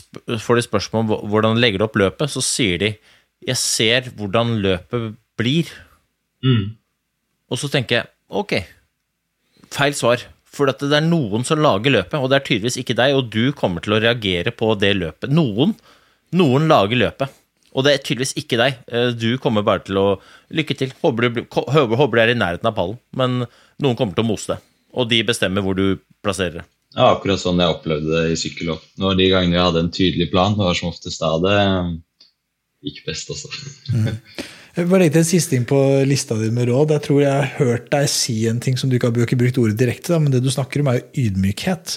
får 0.41 0.59
de 0.59 0.65
spørsmål 0.65 1.05
om 1.05 1.29
hvordan 1.31 1.55
de 1.55 1.63
legger 1.63 1.85
opp 1.85 1.95
løpet. 2.01 2.33
Så 2.33 2.43
sier 2.43 2.81
de 2.81 2.95
'jeg 3.45 3.57
ser 3.61 4.09
hvordan 4.17 4.57
løpet 4.65 5.15
blir'. 5.37 5.71
Og 7.51 7.57
så 7.61 7.69
tenker 7.69 7.95
jeg 7.95 8.07
ok, 8.29 8.65
feil 9.71 9.93
svar. 9.93 10.25
For 10.55 10.71
at 10.71 10.79
det 10.83 10.95
er 10.95 11.03
noen 11.03 11.43
som 11.47 11.59
lager 11.59 11.91
løpet, 11.97 12.15
og 12.19 12.29
det 12.31 12.37
er 12.39 12.45
tydeligvis 12.47 12.77
ikke 12.79 12.95
deg, 12.97 13.15
og 13.17 13.31
du 13.33 13.49
kommer 13.57 13.83
til 13.83 13.97
å 13.97 14.01
reagere 14.03 14.53
på 14.55 14.69
det 14.79 14.93
løpet. 14.95 15.33
Noen, 15.35 15.73
noen 16.35 16.69
lager 16.71 17.01
løpet, 17.01 17.33
og 17.75 17.83
det 17.83 17.91
er 17.97 18.03
tydeligvis 18.05 18.37
ikke 18.39 18.59
deg. 18.61 18.77
Eh, 18.87 19.09
Du 19.19 19.35
kommer 19.43 19.65
bare 19.67 19.83
til 19.83 19.99
å 19.99 20.05
Lykke 20.55 20.77
til. 20.79 20.93
Håper 21.01 21.27
du, 21.27 21.41
håper 21.51 21.99
håper 21.99 22.15
du 22.15 22.21
er 22.23 22.31
i 22.31 22.39
nærheten 22.39 22.69
av 22.69 22.75
pallen, 22.77 22.99
men 23.19 23.41
noen 23.83 23.97
kommer 23.99 24.15
til 24.15 24.23
å 24.23 24.29
mose 24.29 24.53
det. 24.53 24.61
Og 24.95 25.09
de 25.11 25.19
bestemmer 25.27 25.65
hvor 25.65 25.75
du 25.75 25.97
plasserer 26.23 26.61
det. 26.61 26.65
Ja, 26.95 27.09
akkurat 27.11 27.41
sånn 27.41 27.59
jeg 27.59 27.73
opplevde 27.73 28.07
det 28.07 28.31
i 28.31 28.37
sykkelhopp. 28.39 28.85
De 28.95 29.25
gangene 29.27 29.57
jeg 29.57 29.65
hadde 29.65 29.81
en 29.83 29.91
tydelig 29.91 30.29
plan. 30.31 30.55
Det 30.55 30.63
var 30.63 30.77
som 30.79 30.93
oftest 30.93 31.19
da 31.19 31.33
det 31.43 31.57
gikk 32.85 33.01
best 33.09 33.33
også. 33.33 33.51
Jeg 34.75 34.89
bare 34.91 35.05
legge 35.05 35.15
til 35.15 35.23
en 35.23 35.27
siste 35.29 35.53
ting 35.53 35.65
på 35.67 35.77
lista 36.03 36.35
di 36.35 36.49
med 36.51 36.67
råd. 36.67 36.91
Jeg 36.97 37.03
tror 37.05 37.19
jeg 37.23 37.31
har 37.31 37.51
hørt 37.61 37.85
deg 37.93 38.07
si 38.11 38.41
en 38.49 38.57
ting 38.59 38.75
som 38.75 38.89
du 38.91 38.97
ikke 38.97 39.07
har 39.07 39.15
brukt 39.15 39.59
ordet 39.61 39.77
direkte, 39.79 40.11
da, 40.11 40.19
men 40.19 40.33
det 40.33 40.41
du 40.43 40.49
snakker 40.51 40.81
om, 40.83 40.89
er 40.91 40.97
jo 40.99 41.29
ydmykhet. 41.29 41.93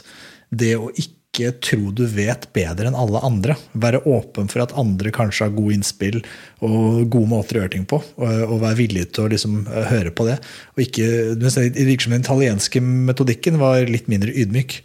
Det 0.54 0.76
å 0.78 0.90
ikke 0.94 1.50
tro 1.58 1.90
du 1.90 2.04
vet 2.06 2.46
bedre 2.54 2.86
enn 2.86 2.98
alle 2.98 3.18
andre. 3.26 3.56
Være 3.74 4.04
åpen 4.06 4.46
for 4.52 4.62
at 4.62 4.76
andre 4.78 5.10
kanskje 5.14 5.48
har 5.48 5.56
gode 5.56 5.74
innspill 5.74 6.20
og 6.62 7.08
gode 7.10 7.30
måter 7.32 7.58
å 7.58 7.64
gjøre 7.64 7.72
ting 7.74 7.88
på. 7.90 7.98
Og, 7.98 8.44
og 8.46 8.62
være 8.62 8.78
villig 8.84 9.08
til 9.10 9.26
å 9.26 9.32
liksom 9.32 9.58
høre 9.90 10.14
på 10.14 10.28
det. 10.28 10.38
Og 10.76 10.84
ikke, 10.86 11.08
Det 11.34 11.74
virker 11.74 12.06
som 12.06 12.14
den 12.14 12.22
italienske 12.22 12.84
metodikken 13.10 13.58
var 13.58 13.90
litt 13.90 14.06
mindre 14.06 14.30
ydmyk. 14.30 14.78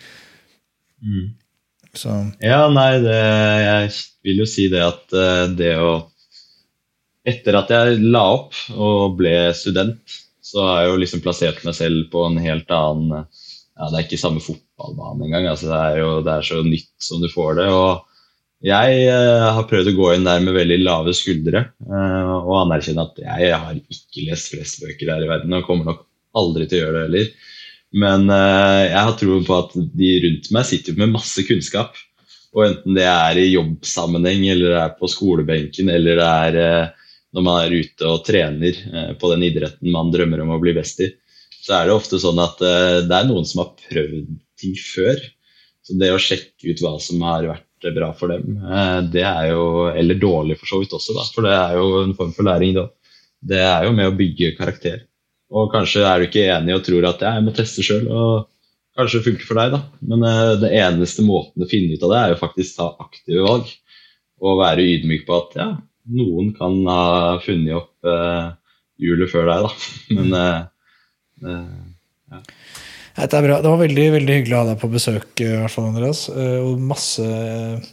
Mm. 1.06 1.30
Så. 1.94 2.10
Ja, 2.42 2.66
nei, 2.74 2.98
det, 3.06 3.22
jeg 3.62 3.94
vil 4.26 4.42
jo 4.42 4.50
si 4.50 4.66
det 4.74 4.82
at 4.82 5.14
eh, 5.14 5.46
det 5.54 5.76
å 5.78 5.94
Etter 7.24 7.56
at 7.56 7.72
jeg 7.72 8.00
la 8.04 8.24
opp 8.36 8.58
og 8.76 9.18
ble 9.20 9.36
student, 9.56 10.02
så 10.44 10.64
har 10.68 10.82
jeg 10.82 10.92
jo 10.92 11.02
liksom 11.02 11.22
plassert 11.24 11.62
meg 11.64 11.76
selv 11.78 12.10
på 12.12 12.26
en 12.28 12.40
helt 12.44 12.72
annen 12.76 13.24
ja, 13.24 13.88
Det 13.88 13.96
er 13.96 14.04
ikke 14.04 14.20
samme 14.22 14.44
fotballbane 14.44 15.30
engang. 15.30 15.48
Altså, 15.50 15.70
det, 15.72 15.80
er 15.80 16.02
jo, 16.04 16.10
det 16.26 16.34
er 16.34 16.50
så 16.50 16.60
nytt 16.66 16.92
som 17.02 17.24
du 17.24 17.30
får 17.32 17.62
det. 17.62 17.70
og 17.72 18.10
jeg 18.64 19.00
eh, 19.12 19.46
har 19.58 19.66
prøvd 19.68 19.90
å 19.92 19.96
gå 19.98 20.10
inn 20.14 20.28
der 20.28 20.44
med 20.44 20.56
veldig 20.56 20.78
lave 20.86 21.12
skuldre 21.18 21.66
eh, 21.84 22.30
og 22.38 22.54
anerkjenne 22.62 23.04
at 23.10 23.18
jeg 23.20 23.58
har 23.60 23.76
ikke 23.76 24.24
lest 24.30 24.54
flest 24.54 24.80
bøker 24.80 25.12
her 25.12 25.26
i 25.26 25.28
verden 25.28 25.58
og 25.58 25.66
kommer 25.68 25.90
nok 25.90 26.06
aldri 26.40 26.70
til 26.70 26.80
å 26.80 26.86
gjøre 26.86 26.96
det 26.96 27.04
heller. 27.10 27.50
Men 28.04 28.32
eh, 28.32 28.84
jeg 28.88 29.02
har 29.02 29.18
tro 29.20 29.40
på 29.50 29.58
at 29.58 29.76
de 29.76 30.14
rundt 30.24 30.48
meg 30.56 30.70
sitter 30.70 30.96
med 31.00 31.12
masse 31.12 31.44
kunnskap. 31.48 32.00
Og 32.56 32.64
enten 32.70 32.96
det 32.96 33.08
er 33.10 33.42
i 33.42 33.50
jobbsammenheng, 33.52 34.46
eller 34.54 34.72
det 34.72 34.82
er 34.84 34.96
på 35.00 35.10
skolebenken, 35.12 35.90
eller 35.90 36.22
det 36.22 36.30
er 36.30 36.92
når 37.34 37.46
man 37.46 37.60
er 37.64 37.76
ute 37.82 38.10
og 38.10 38.24
trener 38.28 38.80
eh, 38.94 39.12
på 39.20 39.30
den 39.34 39.46
idretten 39.48 39.94
man 39.94 40.12
drømmer 40.14 40.44
om 40.44 40.54
å 40.56 40.62
bli 40.62 40.76
best 40.78 41.02
i, 41.04 41.10
så 41.64 41.78
er 41.78 41.88
det 41.88 41.96
ofte 41.96 42.20
sånn 42.22 42.42
at 42.44 42.62
eh, 42.62 43.00
det 43.08 43.18
er 43.18 43.30
noen 43.30 43.48
som 43.50 43.64
har 43.64 43.74
prøvd 43.88 44.34
ting 44.62 44.76
før. 44.78 45.22
Så 45.84 45.98
det 46.00 46.14
å 46.14 46.22
sjekke 46.22 46.72
ut 46.72 46.84
hva 46.84 46.94
som 47.04 47.24
har 47.26 47.48
vært 47.50 47.90
bra 47.96 48.12
for 48.16 48.32
dem, 48.32 48.60
eh, 48.64 49.00
det 49.12 49.26
er 49.28 49.50
jo 49.52 49.90
Eller 49.92 50.20
dårlig 50.20 50.60
for 50.62 50.70
så 50.70 50.82
vidt 50.84 50.94
også, 50.96 51.16
da, 51.18 51.26
for 51.36 51.48
det 51.48 51.56
er 51.58 51.78
jo 51.80 52.04
en 52.04 52.16
form 52.18 52.32
for 52.36 52.48
læring, 52.48 52.78
da. 52.78 52.88
Det 53.44 53.60
er 53.60 53.88
jo 53.88 53.96
med 53.98 54.08
å 54.08 54.16
bygge 54.16 54.56
karakter. 54.60 55.04
Og 55.54 55.72
kanskje 55.74 56.06
er 56.08 56.20
du 56.20 56.30
ikke 56.30 56.48
enig 56.54 56.78
og 56.78 56.86
tror 56.86 57.10
at 57.10 57.24
jeg 57.26 57.44
må 57.44 57.52
teste 57.54 57.84
sjøl, 57.86 58.06
og 58.08 58.46
kanskje 58.98 59.20
det 59.20 59.28
funker 59.28 59.50
for 59.50 59.60
deg, 59.60 59.74
da. 59.76 59.82
Men 60.10 60.24
det 60.62 60.70
eneste 60.80 61.26
måten 61.26 61.66
å 61.66 61.70
finne 61.70 61.98
ut 61.98 62.06
av 62.08 62.14
det, 62.14 62.22
er 62.22 62.32
jo 62.34 62.40
faktisk 62.40 62.78
ta 62.78 62.88
aktive 63.04 63.44
valg. 63.44 63.74
Og 64.44 64.58
være 64.60 64.88
ydmyk 64.96 65.28
på 65.28 65.36
at 65.38 65.60
ja, 65.60 65.68
noen 66.12 66.52
kan 66.58 66.76
ha 66.90 67.40
funnet 67.44 67.78
opp 67.78 68.08
uh, 68.08 68.52
hjulet 69.02 69.32
før 69.32 69.50
deg, 69.50 69.68
da. 69.68 69.72
Men 70.18 70.36
uh, 70.38 71.64
ja. 72.34 72.44
Dette 73.14 73.38
er 73.38 73.46
bra. 73.46 73.60
Det 73.62 73.70
var 73.70 73.82
veldig 73.84 74.06
veldig 74.16 74.36
hyggelig 74.40 74.56
å 74.58 74.60
ha 74.64 74.68
deg 74.72 74.80
på 74.82 74.90
besøk. 74.90 75.28
i 75.38 75.50
hvert 75.52 75.70
fall, 75.70 75.92
Andreas. 75.92 76.24
Og 76.34 76.80
masse, 76.82 77.26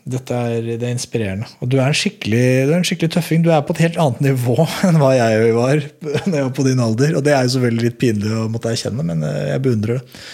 Dette 0.09 0.39
er, 0.49 0.71
det 0.71 0.87
er 0.87 0.95
inspirerende. 0.95 1.51
Og 1.61 1.69
du 1.69 1.77
er, 1.77 1.91
en 1.91 1.99
skikkelig, 1.99 2.45
du 2.65 2.73
er 2.73 2.79
en 2.79 2.87
skikkelig 2.89 3.13
tøffing. 3.19 3.43
Du 3.45 3.51
er 3.53 3.61
på 3.69 3.77
et 3.77 3.83
helt 3.85 3.99
annet 4.01 4.23
nivå 4.31 4.57
enn 4.89 4.97
hva 5.03 5.11
jeg 5.19 5.53
var 5.59 5.85
da 6.31 6.39
jeg 6.39 6.47
var 6.47 6.55
på 6.57 6.65
din 6.71 6.81
alder. 6.81 7.13
Og 7.21 7.27
det 7.27 7.37
er 7.37 7.45
jo 7.45 7.53
selvfølgelig 7.59 7.91
litt 7.91 8.01
pinlig 8.01 8.33
å 8.33 8.47
måtte 8.55 8.73
erkjenne, 8.73 9.05
men 9.13 9.27
jeg 9.27 9.65
beundrer 9.67 10.01
det. 10.01 10.25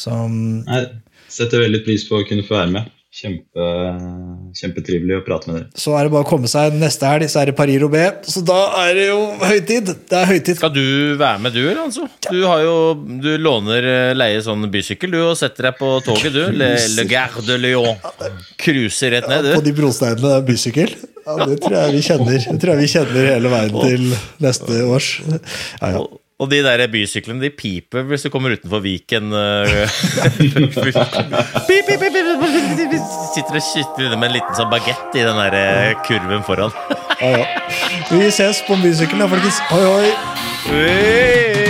Så, 0.00 0.16
jeg 0.16 0.88
setter 1.28 1.66
veldig 1.66 1.84
pris 1.84 2.08
på 2.08 2.22
å 2.22 2.24
kunne 2.24 2.46
få 2.46 2.56
være 2.62 2.74
med. 2.78 2.88
Kjempe, 3.10 3.64
kjempetrivelig 4.54 5.16
å 5.18 5.22
prate 5.26 5.50
med 5.50 5.56
dere. 5.56 5.80
Så 5.82 5.96
er 5.98 6.06
det 6.06 6.12
bare 6.14 6.22
å 6.22 6.28
komme 6.28 6.46
seg 6.46 6.76
neste 6.78 7.08
helg, 7.10 7.26
så 7.32 7.40
er 7.40 7.50
det 7.50 7.56
Paris 7.58 7.80
Roubais. 7.82 8.20
Så 8.30 8.38
da 8.46 8.58
er 8.84 8.92
det 8.94 9.06
jo 9.08 9.16
høytid. 9.40 9.90
Det 10.06 10.14
er 10.20 10.28
høytid. 10.30 10.60
Skal 10.60 10.70
du 10.76 11.16
være 11.18 11.42
med, 11.42 11.56
du, 11.58 11.64
eller 11.64 11.82
altså? 11.88 12.06
Du, 12.28 12.38
har 12.46 12.62
jo, 12.62 12.76
du 13.24 13.32
låner 13.42 13.88
eh, 13.90 14.12
leie 14.14 14.38
sånn 14.46 14.62
bysykkel, 14.70 15.10
du, 15.10 15.24
og 15.32 15.34
setter 15.40 15.72
deg 15.72 15.80
på 15.80 15.90
toget, 16.06 16.30
du. 16.38 16.54
Le, 16.54 16.70
Le 16.94 17.08
Gare 17.10 17.42
de 17.48 17.58
Lyon. 17.58 17.98
Cruiser 18.62 19.16
rett 19.16 19.26
ned, 19.26 19.42
du. 19.42 19.52
Ja, 19.56 19.58
på 19.58 19.66
de 19.66 19.74
brosteinene, 19.82 20.38
bysykkel. 20.46 20.94
Ja, 21.26 21.36
det 21.50 21.58
tror 21.66 21.78
jeg 21.80 21.98
vi 21.98 22.06
kjenner. 22.06 22.42
Det 22.46 22.58
tror 22.62 22.76
jeg 22.76 22.84
vi 22.84 22.92
kjenner 22.94 23.30
hele 23.34 23.54
veien 23.58 23.80
til 23.90 24.10
neste 24.46 24.82
års. 24.86 25.12
Ja, 25.26 25.96
ja. 25.98 26.06
Og 26.40 26.48
de 26.48 26.62
der 26.64 26.86
bysyklene 26.88 27.42
de 27.44 27.50
piper 27.52 28.06
hvis 28.08 28.24
du 28.24 28.30
kommer 28.32 28.54
utenfor 28.56 28.80
Viken. 28.84 29.28
pip, 31.68 31.86
pip, 31.86 32.00
pip, 32.00 32.16
Sitter 33.34 33.60
og 33.60 33.64
kytter 33.66 34.16
med 34.16 34.30
en 34.30 34.36
liten 34.38 34.56
sånn 34.56 34.72
bagett 34.72 35.18
i 35.20 35.26
den 35.26 35.40
der 35.40 35.98
kurven 36.08 36.44
foran. 36.46 36.72
ja, 37.20 37.44
ja. 37.44 37.48
Vi 38.10 38.30
ses 38.32 38.64
på 38.68 38.80
bysykkelen, 38.80 39.28
folkens. 39.28 39.60
Hoi, 39.70 39.84
hoi. 39.84 40.14
Hey. 40.70 41.69